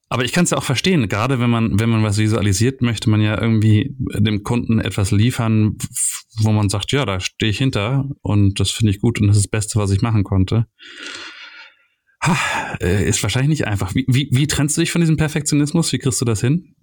aber 0.08 0.24
ich 0.24 0.32
kann 0.32 0.44
es 0.44 0.50
ja 0.50 0.58
auch 0.58 0.62
verstehen, 0.62 1.08
gerade 1.08 1.40
wenn 1.40 1.50
man, 1.50 1.80
wenn 1.80 1.88
man 1.88 2.04
was 2.04 2.18
visualisiert, 2.18 2.80
möchte 2.80 3.10
man 3.10 3.20
ja 3.20 3.40
irgendwie 3.40 3.96
dem 3.98 4.44
Kunden 4.44 4.78
etwas 4.78 5.10
liefern, 5.10 5.76
wo 6.42 6.52
man 6.52 6.68
sagt, 6.68 6.92
ja, 6.92 7.04
da 7.04 7.18
stehe 7.18 7.50
ich 7.50 7.58
hinter 7.58 8.08
und 8.22 8.60
das 8.60 8.70
finde 8.70 8.92
ich 8.92 9.00
gut 9.00 9.20
und 9.20 9.26
das 9.26 9.36
ist 9.36 9.46
das 9.46 9.50
Beste, 9.50 9.80
was 9.80 9.90
ich 9.90 10.02
machen 10.02 10.22
konnte. 10.22 10.66
Ha, 12.22 12.76
äh, 12.80 13.08
ist 13.08 13.22
wahrscheinlich 13.22 13.48
nicht 13.48 13.66
einfach. 13.66 13.94
Wie, 13.94 14.04
wie, 14.08 14.28
wie 14.32 14.46
trennst 14.46 14.76
du 14.76 14.80
dich 14.80 14.92
von 14.92 15.00
diesem 15.00 15.16
Perfektionismus? 15.16 15.92
Wie 15.92 15.98
kriegst 15.98 16.20
du 16.20 16.24
das 16.24 16.40
hin? 16.40 16.76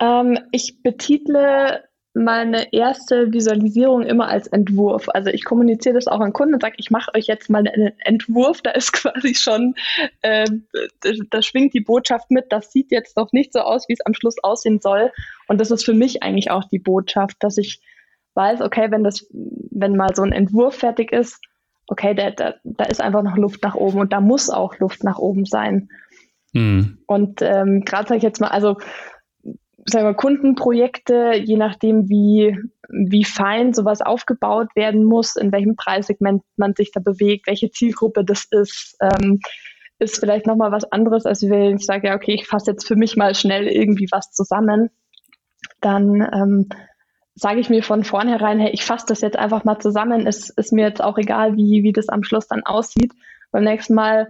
Ähm, 0.00 0.38
ich 0.52 0.80
betitle 0.82 1.87
meine 2.18 2.72
erste 2.72 3.32
Visualisierung 3.32 4.02
immer 4.02 4.28
als 4.28 4.46
Entwurf. 4.48 5.08
Also 5.08 5.30
ich 5.30 5.44
kommuniziere 5.44 5.94
das 5.94 6.08
auch 6.08 6.20
an 6.20 6.32
Kunden 6.32 6.54
und 6.54 6.62
sage, 6.62 6.74
ich 6.78 6.90
mache 6.90 7.14
euch 7.14 7.26
jetzt 7.26 7.48
mal 7.48 7.66
einen 7.66 7.92
Entwurf. 8.00 8.60
Da 8.62 8.70
ist 8.72 8.92
quasi 8.92 9.34
schon, 9.34 9.74
äh, 10.22 10.46
da 11.30 11.42
schwingt 11.42 11.74
die 11.74 11.80
Botschaft 11.80 12.30
mit, 12.30 12.46
das 12.50 12.72
sieht 12.72 12.90
jetzt 12.90 13.16
noch 13.16 13.32
nicht 13.32 13.52
so 13.52 13.60
aus, 13.60 13.88
wie 13.88 13.94
es 13.94 14.04
am 14.04 14.14
Schluss 14.14 14.36
aussehen 14.42 14.80
soll. 14.80 15.12
Und 15.46 15.60
das 15.60 15.70
ist 15.70 15.84
für 15.84 15.94
mich 15.94 16.22
eigentlich 16.22 16.50
auch 16.50 16.64
die 16.64 16.78
Botschaft, 16.78 17.36
dass 17.40 17.56
ich 17.58 17.80
weiß, 18.34 18.60
okay, 18.60 18.90
wenn 18.90 19.04
das, 19.04 19.26
wenn 19.32 19.96
mal 19.96 20.14
so 20.14 20.22
ein 20.22 20.32
Entwurf 20.32 20.76
fertig 20.76 21.12
ist, 21.12 21.40
okay, 21.86 22.14
da, 22.14 22.30
da, 22.30 22.54
da 22.64 22.84
ist 22.84 23.00
einfach 23.00 23.22
noch 23.22 23.36
Luft 23.36 23.62
nach 23.62 23.74
oben 23.74 24.00
und 24.00 24.12
da 24.12 24.20
muss 24.20 24.50
auch 24.50 24.78
Luft 24.78 25.04
nach 25.04 25.18
oben 25.18 25.44
sein. 25.44 25.88
Mhm. 26.52 26.98
Und 27.06 27.42
ähm, 27.42 27.84
gerade 27.84 28.08
sage 28.08 28.18
ich 28.18 28.22
jetzt 28.22 28.40
mal, 28.40 28.48
also 28.48 28.76
sagen 29.90 30.06
wir, 30.06 30.14
Kundenprojekte, 30.14 31.32
je 31.34 31.56
nachdem, 31.56 32.08
wie, 32.08 32.56
wie 32.88 33.24
fein 33.24 33.72
sowas 33.72 34.00
aufgebaut 34.00 34.68
werden 34.74 35.04
muss, 35.04 35.36
in 35.36 35.52
welchem 35.52 35.76
Preissegment 35.76 36.42
man 36.56 36.74
sich 36.74 36.90
da 36.92 37.00
bewegt, 37.00 37.46
welche 37.46 37.70
Zielgruppe 37.70 38.24
das 38.24 38.46
ist, 38.50 38.96
ähm, 39.00 39.40
ist 39.98 40.20
vielleicht 40.20 40.46
nochmal 40.46 40.72
was 40.72 40.90
anderes, 40.90 41.26
als 41.26 41.42
wenn 41.42 41.76
ich 41.76 41.84
sage, 41.84 42.08
ja, 42.08 42.14
okay, 42.14 42.34
ich 42.34 42.46
fasse 42.46 42.70
jetzt 42.70 42.86
für 42.86 42.96
mich 42.96 43.16
mal 43.16 43.34
schnell 43.34 43.66
irgendwie 43.66 44.06
was 44.10 44.30
zusammen. 44.30 44.90
Dann 45.80 46.20
ähm, 46.32 46.68
sage 47.34 47.60
ich 47.60 47.68
mir 47.68 47.82
von 47.82 48.04
vornherein, 48.04 48.60
hey, 48.60 48.70
ich 48.70 48.84
fasse 48.84 49.06
das 49.08 49.20
jetzt 49.20 49.36
einfach 49.36 49.64
mal 49.64 49.78
zusammen, 49.78 50.26
es 50.26 50.50
ist 50.50 50.72
mir 50.72 50.86
jetzt 50.86 51.02
auch 51.02 51.18
egal, 51.18 51.56
wie, 51.56 51.82
wie 51.82 51.92
das 51.92 52.08
am 52.08 52.22
Schluss 52.22 52.46
dann 52.48 52.64
aussieht. 52.64 53.12
Beim 53.50 53.64
nächsten 53.64 53.94
Mal 53.94 54.28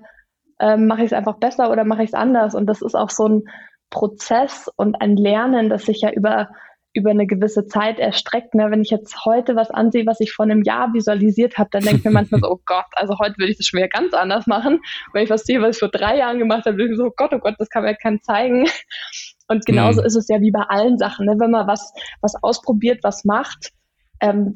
ähm, 0.60 0.86
mache 0.86 1.00
ich 1.00 1.06
es 1.06 1.12
einfach 1.12 1.38
besser 1.38 1.70
oder 1.70 1.84
mache 1.84 2.02
ich 2.02 2.10
es 2.10 2.14
anders. 2.14 2.54
Und 2.54 2.66
das 2.66 2.82
ist 2.82 2.94
auch 2.94 3.10
so 3.10 3.26
ein 3.26 3.44
Prozess 3.90 4.70
und 4.76 5.00
ein 5.00 5.16
Lernen, 5.16 5.68
das 5.68 5.86
sich 5.86 6.00
ja 6.02 6.10
über, 6.10 6.48
über 6.92 7.10
eine 7.10 7.26
gewisse 7.26 7.66
Zeit 7.66 7.98
erstreckt. 7.98 8.54
Ne? 8.54 8.70
Wenn 8.70 8.82
ich 8.82 8.90
jetzt 8.90 9.24
heute 9.24 9.56
was 9.56 9.70
ansehe, 9.70 10.06
was 10.06 10.20
ich 10.20 10.32
vor 10.32 10.44
einem 10.44 10.62
Jahr 10.62 10.92
visualisiert 10.92 11.58
habe, 11.58 11.70
dann 11.72 11.82
denke 11.82 11.98
ich 11.98 12.04
mir 12.04 12.10
manchmal 12.10 12.40
so, 12.40 12.48
oh 12.50 12.60
Gott, 12.66 12.86
also 12.92 13.18
heute 13.18 13.36
würde 13.38 13.52
ich 13.52 13.58
das 13.58 13.66
schon 13.66 13.78
wieder 13.78 13.88
ganz 13.88 14.14
anders 14.14 14.46
machen. 14.46 14.80
Wenn 15.12 15.24
ich 15.24 15.30
was 15.30 15.44
sehe, 15.44 15.60
was 15.60 15.76
ich 15.76 15.80
vor 15.80 15.90
drei 15.90 16.18
Jahren 16.18 16.38
gemacht 16.38 16.66
habe, 16.66 16.76
würde 16.76 16.92
ich 16.92 16.98
so, 16.98 17.06
oh 17.06 17.14
Gott, 17.16 17.32
oh 17.32 17.38
Gott, 17.38 17.54
das 17.58 17.68
kann 17.68 17.84
mir 17.84 17.94
keinem 17.94 18.20
zeigen. 18.22 18.66
Und 19.48 19.64
genauso 19.64 20.00
mhm. 20.00 20.06
ist 20.06 20.16
es 20.16 20.28
ja 20.28 20.40
wie 20.40 20.50
bei 20.50 20.62
allen 20.68 20.98
Sachen. 20.98 21.26
Ne? 21.26 21.36
Wenn 21.38 21.50
man 21.50 21.66
was, 21.66 21.92
was 22.20 22.34
ausprobiert, 22.42 23.00
was 23.02 23.24
macht, 23.24 23.72
ähm, 24.20 24.52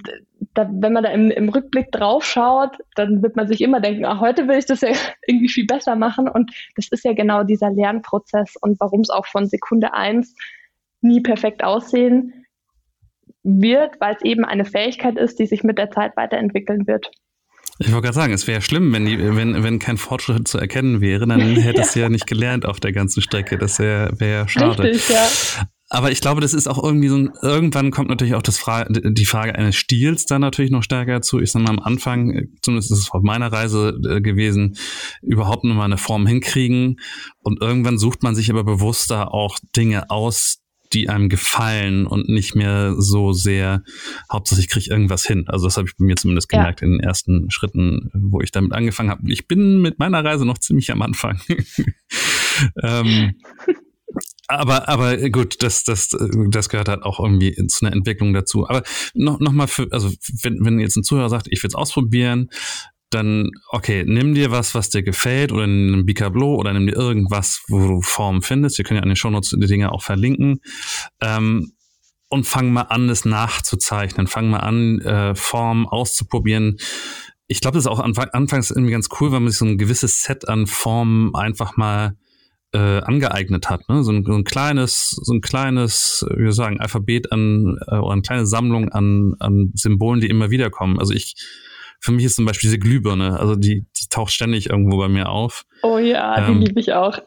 da, 0.55 0.69
wenn 0.73 0.93
man 0.93 1.05
da 1.05 1.11
im, 1.11 1.31
im 1.31 1.49
Rückblick 1.49 1.93
drauf 1.93 2.25
schaut, 2.25 2.77
dann 2.95 3.23
wird 3.23 3.37
man 3.37 3.49
sich 3.49 3.61
immer 3.61 3.81
denken, 3.81 4.05
ah, 4.05 4.21
heute 4.21 4.49
will 4.49 4.59
ich 4.59 4.67
das 4.67 4.81
ja 4.81 4.89
irgendwie 5.27 5.49
viel 5.49 5.67
besser 5.67 5.97
machen. 5.97 6.29
Und 6.29 6.53
das 6.77 6.89
ist 6.89 7.05
ja 7.05 7.13
genau 7.13 7.45
dieser 7.45 7.71
Lernprozess 7.71 8.57
und 8.61 8.79
warum 8.81 9.01
es 9.01 9.11
auch 9.11 9.27
von 9.27 9.47
Sekunde 9.47 9.95
eins 9.95 10.35
nie 11.01 11.21
perfekt 11.21 11.65
aussehen 11.65 12.45
wird, 13.43 14.01
weil 14.01 14.15
es 14.15 14.23
eben 14.23 14.45
eine 14.45 14.65
Fähigkeit 14.65 15.17
ist, 15.17 15.39
die 15.39 15.47
sich 15.47 15.65
mit 15.65 15.79
der 15.79 15.91
Zeit 15.91 16.17
weiterentwickeln 16.17 16.87
wird. 16.87 17.11
Ich 17.79 17.91
wollte 17.91 18.03
gerade 18.03 18.15
sagen, 18.15 18.33
es 18.33 18.47
wäre 18.47 18.61
schlimm, 18.61 18.93
wenn, 18.93 19.07
die, 19.07 19.19
wenn, 19.19 19.63
wenn 19.65 19.79
kein 19.79 19.97
Fortschritt 19.97 20.47
zu 20.47 20.59
erkennen 20.59 21.01
wäre, 21.01 21.27
dann 21.27 21.41
hättest 21.57 21.97
ja. 21.97 22.01
du 22.01 22.05
ja 22.05 22.09
nicht 22.11 22.27
gelernt 22.27 22.67
auf 22.67 22.79
der 22.79 22.93
ganzen 22.93 23.23
Strecke. 23.23 23.59
Das 23.59 23.79
wäre 23.79 24.13
wär 24.21 24.49
schade. 24.49 24.83
Richtig, 24.85 25.09
ja. 25.09 25.27
Aber 25.93 26.11
ich 26.11 26.23
glaube, 26.23 26.41
das 26.41 26.55
ist 26.55 26.69
auch 26.69 26.83
irgendwie 26.83 27.09
so 27.09 27.17
ein, 27.17 27.31
irgendwann 27.43 27.91
kommt 27.91 28.09
natürlich 28.09 28.35
auch 28.35 28.41
das 28.41 28.57
Fra 28.57 28.87
die 28.89 29.27
Frage 29.27 29.55
eines 29.55 29.77
Stils 29.77 30.25
da 30.25 30.39
natürlich 30.39 30.71
noch 30.71 30.83
stärker 30.83 31.21
zu. 31.21 31.39
Ich 31.39 31.53
sag 31.53 31.61
mal 31.61 31.69
am 31.69 31.81
Anfang, 31.81 32.49
zumindest 32.63 32.93
ist 32.93 32.99
es 33.01 33.11
auf 33.11 33.23
meiner 33.23 33.53
Reise 33.53 34.01
äh, 34.09 34.23
gewesen, 34.23 34.79
überhaupt 35.21 35.65
nur 35.65 35.75
mal 35.75 35.85
eine 35.85 35.99
Form 35.99 36.27
hinkriegen. 36.27 36.99
Und 37.43 37.61
irgendwann 37.61 37.99
sucht 37.99 38.23
man 38.23 38.35
sich 38.35 38.49
aber 38.49 38.65
bewusster 38.65 39.35
auch 39.35 39.59
Dinge 39.77 40.09
aus, 40.09 40.63
die 40.95 41.11
einem 41.11 41.29
gefallen 41.29 42.07
und 42.07 42.27
nicht 42.27 42.55
mehr 42.55 42.95
so 42.97 43.35
sehr, 43.35 43.83
hauptsächlich 44.33 44.69
kriege 44.69 44.85
ich 44.85 44.91
irgendwas 44.91 45.27
hin. 45.27 45.45
Also 45.47 45.67
das 45.67 45.77
habe 45.77 45.89
ich 45.89 45.97
bei 45.99 46.07
mir 46.07 46.17
zumindest 46.17 46.49
gemerkt 46.49 46.81
ja. 46.81 46.87
in 46.87 46.93
den 46.95 47.01
ersten 47.01 47.51
Schritten, 47.51 48.11
wo 48.15 48.41
ich 48.41 48.51
damit 48.51 48.73
angefangen 48.73 49.11
habe. 49.11 49.31
Ich 49.31 49.47
bin 49.47 49.83
mit 49.83 49.99
meiner 49.99 50.25
Reise 50.25 50.47
noch 50.47 50.57
ziemlich 50.57 50.91
am 50.91 51.03
Anfang. 51.03 51.39
ähm, 52.83 53.35
aber, 54.59 54.89
aber 54.89 55.17
gut, 55.31 55.63
das, 55.63 55.85
das, 55.85 56.11
das 56.49 56.69
gehört 56.69 56.89
halt 56.89 57.03
auch 57.03 57.21
irgendwie 57.21 57.55
zu 57.67 57.85
einer 57.85 57.95
Entwicklung 57.95 58.33
dazu. 58.33 58.69
Aber 58.69 58.83
noch, 59.15 59.41
noch 59.41 59.53
mal 59.53 59.67
für, 59.67 59.89
also 59.91 60.11
wenn, 60.43 60.65
wenn 60.65 60.81
jetzt 60.81 60.97
ein 60.97 61.05
Zuhörer 61.05 61.29
sagt, 61.29 61.49
ich 61.51 61.63
will 61.63 61.69
es 61.69 61.75
ausprobieren, 61.75 62.51
dann, 63.11 63.51
okay, 63.69 64.05
nimm 64.07 64.35
dir 64.35 64.51
was, 64.51 64.75
was 64.75 64.91
dir 64.91 65.03
gefällt, 65.03 65.53
oder 65.53 65.67
nimm 65.67 66.01
ein 66.01 66.07
Bicablo 66.07 66.55
oder 66.55 66.73
nimm 66.73 66.87
dir 66.87 66.97
irgendwas, 66.97 67.63
wo 67.69 67.79
du 67.87 68.01
Formen 68.01 68.43
findest. 68.43 68.79
Wir 68.79 68.85
können 68.85 68.99
ja 68.99 69.03
an 69.03 69.09
den 69.09 69.17
Shownotes 69.17 69.51
die 69.51 69.67
Dinge 69.67 69.93
auch 69.93 70.03
verlinken. 70.03 70.61
Ähm, 71.21 71.73
und 72.29 72.47
fang 72.47 72.73
mal 72.73 72.83
an, 72.83 73.11
es 73.11 73.27
nachzuzeichnen. 73.27 74.27
Fang 74.27 74.49
mal 74.49 74.61
an, 74.61 75.01
äh, 75.01 75.35
Formen 75.35 75.87
auszuprobieren. 75.87 76.79
Ich 77.47 77.61
glaube, 77.61 77.77
das 77.77 77.85
ist 77.85 77.91
auch 77.91 77.99
anfangs 77.99 78.71
irgendwie 78.71 78.93
ganz 78.93 79.09
cool, 79.21 79.33
weil 79.33 79.41
man 79.41 79.51
sich 79.51 79.59
so 79.59 79.67
ein 79.67 79.77
gewisses 79.77 80.23
Set 80.23 80.49
an 80.49 80.67
Formen 80.67 81.35
einfach 81.35 81.77
mal 81.77 82.17
äh, 82.73 83.01
angeeignet 83.01 83.69
hat. 83.69 83.89
Ne? 83.89 84.03
So, 84.03 84.13
ein, 84.13 84.25
so 84.25 84.33
ein 84.33 84.45
kleines, 84.45 85.11
so 85.11 85.33
ein 85.33 85.41
kleines, 85.41 86.25
wie 86.31 86.45
wir 86.45 86.53
sagen, 86.53 86.81
Alphabet 86.81 87.31
an 87.33 87.79
äh, 87.87 87.97
oder 87.97 88.13
eine 88.13 88.23
kleine 88.23 88.47
Sammlung 88.47 88.89
an, 88.89 89.35
an 89.39 89.73
Symbolen, 89.75 90.21
die 90.21 90.29
immer 90.29 90.51
wieder 90.51 90.71
kommen. 90.71 90.99
Also 90.99 91.13
ich, 91.13 91.35
für 92.01 92.13
mich 92.13 92.25
ist 92.25 92.37
zum 92.37 92.47
Beispiel 92.47 92.69
diese 92.69 92.79
Glühbirne, 92.79 93.39
also 93.39 93.57
die, 93.57 93.85
die 94.01 94.09
taucht 94.09 94.33
ständig 94.33 94.71
irgendwo 94.71 94.97
bei 94.97 95.09
mir 95.09 95.29
auf. 95.29 95.65
Oh 95.83 95.99
ja, 95.99 96.49
ähm, 96.49 96.61
die 96.61 96.67
liebe 96.67 96.81
ich 96.81 96.93
auch. 96.93 97.19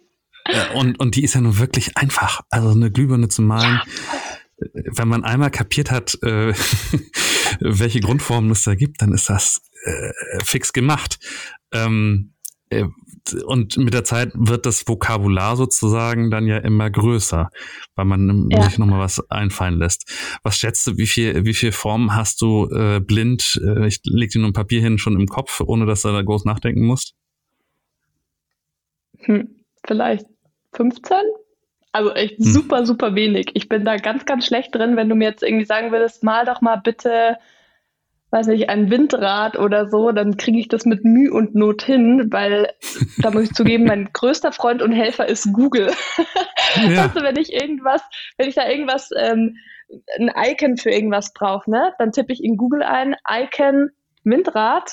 und, 0.74 0.98
und 1.00 1.16
die 1.16 1.24
ist 1.24 1.34
ja 1.34 1.40
nun 1.40 1.58
wirklich 1.58 1.96
einfach. 1.96 2.40
Also 2.50 2.70
eine 2.70 2.90
Glühbirne 2.90 3.28
zu 3.28 3.42
malen. 3.42 3.80
Ja. 3.84 4.72
Wenn 4.96 5.08
man 5.08 5.24
einmal 5.24 5.50
kapiert 5.50 5.90
hat, 5.90 6.18
äh, 6.22 6.52
welche 7.60 8.00
Grundformen 8.00 8.50
es 8.50 8.64
da 8.64 8.74
gibt, 8.74 9.02
dann 9.02 9.12
ist 9.12 9.28
das 9.28 9.60
äh, 9.84 10.12
fix 10.44 10.72
gemacht. 10.72 11.18
Ähm, 11.72 12.34
äh, 12.70 12.84
und 13.34 13.76
mit 13.76 13.94
der 13.94 14.04
Zeit 14.04 14.30
wird 14.34 14.66
das 14.66 14.86
Vokabular 14.86 15.56
sozusagen 15.56 16.30
dann 16.30 16.46
ja 16.46 16.58
immer 16.58 16.90
größer, 16.90 17.50
weil 17.94 18.04
man 18.04 18.48
ja. 18.50 18.62
sich 18.62 18.78
nochmal 18.78 19.00
was 19.00 19.30
einfallen 19.30 19.78
lässt. 19.78 20.10
Was 20.42 20.56
schätzt 20.56 20.86
du, 20.86 20.96
wie 20.96 21.06
viel, 21.06 21.44
wie 21.44 21.54
viel 21.54 21.72
Formen 21.72 22.14
hast 22.14 22.40
du 22.40 22.68
äh, 22.70 23.00
blind, 23.00 23.60
äh, 23.64 23.86
ich 23.86 24.00
leg 24.04 24.30
dir 24.30 24.40
nur 24.40 24.50
ein 24.50 24.54
Papier 24.54 24.80
hin, 24.80 24.98
schon 24.98 25.18
im 25.18 25.26
Kopf, 25.26 25.60
ohne 25.60 25.86
dass 25.86 26.02
du 26.02 26.08
da 26.08 26.22
groß 26.22 26.44
nachdenken 26.44 26.84
musst? 26.84 27.14
Hm, 29.18 29.48
vielleicht 29.86 30.26
15? 30.74 31.16
Also 31.92 32.12
echt 32.12 32.38
hm. 32.38 32.44
super, 32.44 32.86
super 32.86 33.14
wenig. 33.14 33.50
Ich 33.54 33.68
bin 33.68 33.84
da 33.84 33.96
ganz, 33.96 34.24
ganz 34.24 34.46
schlecht 34.46 34.74
drin, 34.74 34.96
wenn 34.96 35.08
du 35.08 35.14
mir 35.14 35.28
jetzt 35.28 35.42
irgendwie 35.42 35.64
sagen 35.64 35.90
würdest, 35.90 36.22
mal 36.22 36.44
doch 36.44 36.60
mal 36.60 36.76
bitte 36.76 37.36
weiß 38.30 38.48
nicht, 38.48 38.68
ein 38.68 38.90
Windrad 38.90 39.58
oder 39.58 39.88
so, 39.88 40.12
dann 40.12 40.36
kriege 40.36 40.58
ich 40.58 40.68
das 40.68 40.84
mit 40.84 41.04
Mühe 41.04 41.32
und 41.32 41.54
Not 41.54 41.82
hin, 41.82 42.28
weil 42.30 42.72
da 43.18 43.30
muss 43.30 43.44
ich 43.44 43.54
zugeben, 43.54 43.84
mein 43.84 44.10
größter 44.12 44.52
Freund 44.52 44.82
und 44.82 44.92
Helfer 44.92 45.26
ist 45.28 45.52
Google. 45.52 45.92
Ja. 46.90 47.04
Also 47.04 47.22
wenn 47.22 47.36
ich 47.36 47.52
irgendwas, 47.52 48.02
wenn 48.36 48.48
ich 48.48 48.54
da 48.54 48.68
irgendwas, 48.68 49.08
ähm, 49.18 49.56
ein 50.18 50.30
Icon 50.36 50.76
für 50.76 50.90
irgendwas 50.90 51.32
brauche, 51.32 51.70
ne, 51.70 51.94
dann 51.98 52.12
tippe 52.12 52.32
ich 52.32 52.44
in 52.44 52.58
Google 52.58 52.82
ein, 52.82 53.16
Icon 53.26 53.88
Windrad 54.22 54.92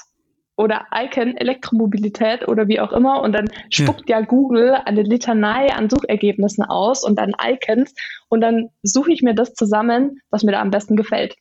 oder 0.57 0.85
Icon 0.93 1.35
Elektromobilität 1.35 2.47
oder 2.47 2.67
wie 2.67 2.79
auch 2.79 2.93
immer 2.93 3.21
und 3.21 3.33
dann 3.33 3.49
spuckt 3.69 4.09
ja. 4.09 4.19
ja 4.19 4.25
Google 4.25 4.73
eine 4.85 5.01
Litanei 5.01 5.73
an 5.73 5.89
Suchergebnissen 5.89 6.63
aus 6.63 7.03
und 7.03 7.19
dann 7.19 7.33
Icons 7.43 7.93
und 8.29 8.41
dann 8.41 8.69
suche 8.81 9.11
ich 9.11 9.21
mir 9.21 9.35
das 9.35 9.53
zusammen, 9.53 10.19
was 10.29 10.43
mir 10.43 10.53
da 10.53 10.61
am 10.61 10.71
besten 10.71 10.95
gefällt. 10.95 11.35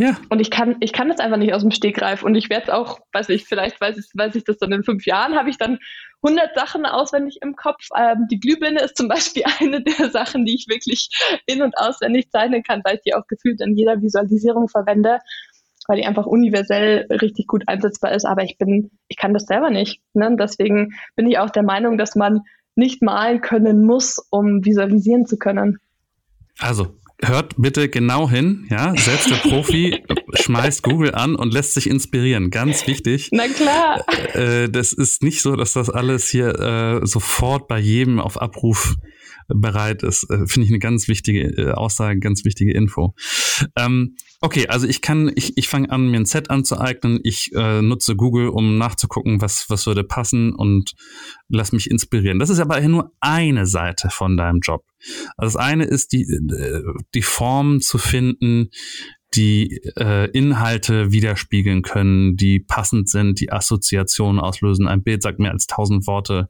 Ja. 0.00 0.16
Und 0.30 0.40
ich 0.40 0.50
kann, 0.50 0.76
ich 0.80 0.94
kann 0.94 1.10
das 1.10 1.20
einfach 1.20 1.36
nicht 1.36 1.52
aus 1.52 1.60
dem 1.60 1.70
Stegreif. 1.70 2.22
Und 2.22 2.34
ich 2.34 2.48
werde 2.48 2.62
es 2.62 2.70
auch, 2.70 3.00
weiß 3.12 3.28
ich, 3.28 3.44
vielleicht 3.44 3.78
weiß 3.82 3.98
ich, 3.98 4.06
weiß 4.14 4.34
ich 4.34 4.44
das 4.44 4.56
dann 4.56 4.72
in 4.72 4.82
fünf 4.82 5.04
Jahren, 5.04 5.34
habe 5.36 5.50
ich 5.50 5.58
dann 5.58 5.78
100 6.22 6.54
Sachen 6.54 6.86
auswendig 6.86 7.40
im 7.42 7.54
Kopf. 7.54 7.86
Ähm, 7.94 8.26
die 8.30 8.40
Glühbirne 8.40 8.80
ist 8.80 8.96
zum 8.96 9.08
Beispiel 9.08 9.42
eine 9.60 9.82
der 9.82 10.08
Sachen, 10.08 10.46
die 10.46 10.54
ich 10.54 10.68
wirklich 10.68 11.10
in- 11.44 11.60
und 11.60 11.76
auswendig 11.76 12.30
zeichnen 12.30 12.62
kann, 12.62 12.80
weil 12.82 12.94
ich 12.94 13.02
die 13.02 13.14
auch 13.14 13.26
gefühlt 13.26 13.60
in 13.60 13.76
jeder 13.76 14.00
Visualisierung 14.00 14.68
verwende, 14.68 15.18
weil 15.86 15.98
die 15.98 16.06
einfach 16.06 16.24
universell 16.24 17.06
richtig 17.10 17.46
gut 17.46 17.64
einsetzbar 17.66 18.12
ist. 18.12 18.24
Aber 18.24 18.42
ich 18.42 18.56
bin, 18.56 18.92
ich 19.08 19.18
kann 19.18 19.34
das 19.34 19.44
selber 19.44 19.68
nicht. 19.68 20.00
Ne? 20.14 20.34
Deswegen 20.40 20.94
bin 21.14 21.26
ich 21.26 21.38
auch 21.38 21.50
der 21.50 21.62
Meinung, 21.62 21.98
dass 21.98 22.16
man 22.16 22.40
nicht 22.74 23.02
malen 23.02 23.42
können 23.42 23.84
muss, 23.84 24.16
um 24.30 24.64
visualisieren 24.64 25.26
zu 25.26 25.36
können. 25.36 25.76
Also, 26.58 26.96
hört 27.22 27.54
bitte 27.56 27.88
genau 27.88 28.28
hin, 28.28 28.66
ja. 28.70 28.94
Selbst 28.96 29.30
der 29.30 29.36
Profi 29.36 30.02
schmeißt 30.34 30.82
Google 30.82 31.14
an 31.14 31.36
und 31.36 31.52
lässt 31.52 31.74
sich 31.74 31.88
inspirieren. 31.88 32.50
Ganz 32.50 32.86
wichtig. 32.86 33.28
Na 33.32 33.48
klar. 33.48 34.04
Äh, 34.34 34.68
das 34.68 34.92
ist 34.92 35.22
nicht 35.22 35.42
so, 35.42 35.56
dass 35.56 35.72
das 35.72 35.90
alles 35.90 36.28
hier 36.28 36.58
äh, 36.58 37.06
sofort 37.06 37.68
bei 37.68 37.78
jedem 37.78 38.20
auf 38.20 38.40
Abruf 38.40 38.96
bereit 39.54 40.02
ist. 40.02 40.28
Äh, 40.30 40.46
Finde 40.46 40.66
ich 40.66 40.70
eine 40.70 40.78
ganz 40.78 41.08
wichtige 41.08 41.42
äh, 41.56 41.72
Aussage, 41.72 42.20
ganz 42.20 42.44
wichtige 42.44 42.72
Info. 42.72 43.14
Ähm, 43.76 44.16
okay, 44.40 44.68
also 44.68 44.86
ich 44.86 45.02
kann, 45.02 45.30
ich, 45.34 45.56
ich 45.56 45.68
fange 45.68 45.90
an, 45.90 46.10
mir 46.10 46.18
ein 46.18 46.26
Set 46.26 46.50
anzueignen. 46.50 47.20
Ich 47.22 47.52
äh, 47.54 47.82
nutze 47.82 48.16
Google, 48.16 48.48
um 48.48 48.78
nachzugucken, 48.78 49.40
was, 49.40 49.66
was 49.68 49.86
würde 49.86 50.04
passen 50.04 50.54
und 50.54 50.92
lass 51.48 51.72
mich 51.72 51.90
inspirieren. 51.90 52.38
Das 52.38 52.50
ist 52.50 52.60
aber 52.60 52.80
nur 52.80 53.12
eine 53.20 53.66
Seite 53.66 54.08
von 54.10 54.36
deinem 54.36 54.60
Job. 54.60 54.84
Also 55.36 55.56
das 55.58 55.64
eine 55.64 55.84
ist 55.84 56.12
die, 56.12 56.22
äh, 56.22 56.82
die 57.14 57.22
Form 57.22 57.80
zu 57.80 57.98
finden, 57.98 58.70
die 59.34 59.80
äh, 59.96 60.28
Inhalte 60.30 61.12
widerspiegeln 61.12 61.82
können, 61.82 62.36
die 62.36 62.58
passend 62.58 63.08
sind, 63.08 63.40
die 63.40 63.52
Assoziationen 63.52 64.40
auslösen. 64.40 64.88
Ein 64.88 65.02
Bild 65.02 65.22
sagt 65.22 65.38
mehr 65.38 65.52
als 65.52 65.66
tausend 65.66 66.06
Worte. 66.06 66.48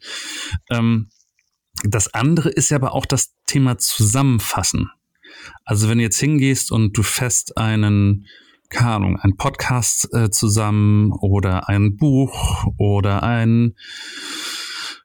Ähm, 0.70 1.08
das 1.84 2.12
andere 2.14 2.50
ist 2.50 2.70
ja 2.70 2.76
aber 2.76 2.94
auch 2.94 3.06
das 3.06 3.34
Thema 3.46 3.78
Zusammenfassen. 3.78 4.90
Also 5.64 5.88
wenn 5.88 5.98
du 5.98 6.04
jetzt 6.04 6.18
hingehst 6.18 6.72
und 6.72 6.96
du 6.96 7.02
fest 7.02 7.56
einen, 7.56 8.26
keine 8.68 8.90
Ahnung, 8.90 9.16
einen 9.18 9.36
Podcast 9.36 10.12
äh, 10.12 10.30
zusammen 10.30 11.12
oder 11.12 11.68
ein 11.68 11.96
Buch 11.96 12.66
oder 12.78 13.22
ein 13.22 13.74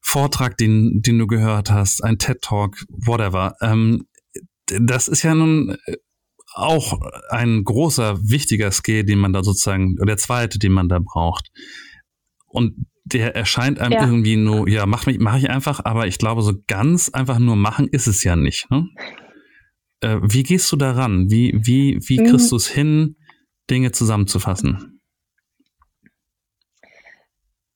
Vortrag, 0.02 0.58
den, 0.58 1.02
den 1.02 1.20
du 1.20 1.28
gehört 1.28 1.72
hast, 1.72 2.04
ein 2.04 2.18
TED 2.18 2.42
Talk, 2.42 2.86
whatever. 2.90 3.56
Ähm, 3.62 4.08
das 4.66 5.08
ist 5.08 5.24
ja 5.24 5.36
nun 5.36 5.78
auch 6.54 7.00
ein 7.30 7.64
großer, 7.64 8.18
wichtiger 8.22 8.72
Skill, 8.72 9.04
den 9.04 9.20
man 9.20 9.34
da 9.34 9.44
sozusagen, 9.44 9.96
der 9.98 10.18
zweite, 10.18 10.58
den 10.58 10.72
man 10.72 10.90
da 10.90 11.00
braucht. 11.00 11.52
Und 12.48 12.88
der 13.06 13.36
erscheint 13.36 13.80
einem 13.80 13.94
ja. 13.94 14.04
irgendwie 14.04 14.36
nur, 14.36 14.68
ja, 14.68 14.86
mach, 14.86 15.06
mich, 15.06 15.20
mach 15.20 15.38
ich 15.38 15.50
einfach, 15.50 15.86
aber 15.86 16.08
ich 16.08 16.18
glaube, 16.18 16.42
so 16.42 16.54
ganz 16.68 17.10
einfach 17.10 17.38
nur 17.38 17.56
machen 17.56 17.88
ist 17.88 18.08
es 18.08 18.24
ja 18.24 18.36
nicht. 18.36 18.70
Ne? 18.72 18.88
Äh, 20.02 20.18
wie 20.22 20.44
gehst 20.44 20.72
du 20.72 20.76
daran? 20.76 21.30
Wie, 21.30 21.54
wie, 21.56 22.00
wie 22.08 22.20
mhm. 22.20 22.26
kriegst 22.26 22.48
mhm. 22.48 22.50
du 22.50 22.56
es 22.56 22.68
hin, 22.68 23.16
Dinge 23.70 23.92
zusammenzufassen? 23.92 25.00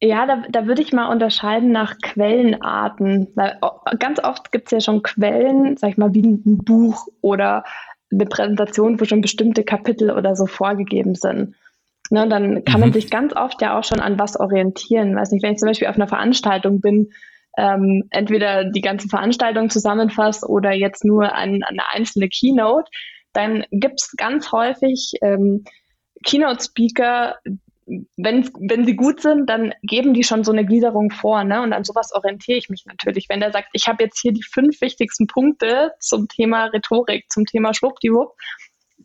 Ja, 0.02 0.26
da, 0.26 0.44
da 0.50 0.66
würde 0.66 0.82
ich 0.82 0.94
mal 0.94 1.12
unterscheiden 1.12 1.72
nach 1.72 1.98
Quellenarten. 2.02 3.28
Weil 3.36 3.60
ganz 4.00 4.20
oft 4.24 4.52
gibt 4.52 4.68
es 4.68 4.72
ja 4.72 4.80
schon 4.80 5.04
Quellen, 5.04 5.78
sag 5.78 5.92
ich 5.92 5.98
mal, 5.98 6.14
wie 6.14 6.24
ein 6.24 6.58
Buch 6.64 7.08
oder 7.22 7.64
eine 8.12 8.26
Präsentation, 8.26 9.00
wo 9.00 9.06
schon 9.06 9.22
bestimmte 9.22 9.64
Kapitel 9.64 10.10
oder 10.10 10.36
so 10.36 10.48
vorgegeben 10.48 11.16
sind. 11.16 11.54
Ne, 12.12 12.28
dann 12.28 12.64
kann 12.64 12.76
mhm. 12.76 12.88
man 12.88 12.94
sich 12.94 13.10
ganz 13.10 13.36
oft 13.36 13.62
ja 13.62 13.78
auch 13.78 13.84
schon 13.84 14.00
an 14.00 14.18
was 14.18 14.40
orientieren. 14.40 15.16
Weiß 15.16 15.32
nicht, 15.32 15.44
wenn 15.44 15.54
ich 15.54 15.60
zum 15.60 15.68
Beispiel 15.68 15.88
auf 15.88 15.96
einer 15.96 16.08
Veranstaltung 16.08 16.82
bin, 16.82 17.10
ähm, 17.58 18.04
entweder 18.10 18.66
die 18.66 18.82
ganze 18.82 19.08
Veranstaltung 19.10 19.70
zusammenfasst 19.70 20.44
oder 20.44 20.72
jetzt 20.72 21.06
nur 21.06 21.34
ein, 21.34 21.64
eine 21.64 21.84
einzelne 21.92 22.30
Keynote, 22.30 22.90
dann 23.34 23.64
gibt 23.72 24.02
es 24.02 24.14
ganz 24.18 24.52
häufig 24.52 25.14
ähm, 25.22 25.64
Keynote-Speaker, 26.26 27.38
wenn, 28.18 28.50
wenn 28.60 28.86
sie 28.86 28.96
gut 28.96 29.22
sind, 29.22 29.50
dann 29.50 29.74
geben 29.82 30.14
die 30.14 30.24
schon 30.24 30.44
so 30.44 30.52
eine 30.52 30.66
Gliederung 30.66 31.10
vor, 31.10 31.44
ne? 31.44 31.62
Und 31.62 31.74
an 31.74 31.84
sowas 31.84 32.12
orientiere 32.14 32.58
ich 32.58 32.70
mich 32.70 32.86
natürlich. 32.86 33.28
Wenn 33.30 33.40
der 33.40 33.52
sagt, 33.52 33.70
ich 33.74 33.88
habe 33.88 34.04
jetzt 34.04 34.20
hier 34.20 34.32
die 34.32 34.44
fünf 34.44 34.80
wichtigsten 34.82 35.26
Punkte 35.26 35.92
zum 36.00 36.28
Thema 36.28 36.66
Rhetorik, 36.66 37.26
zum 37.30 37.46
Thema 37.46 37.74
Schwuppdiwupp, 37.74 38.34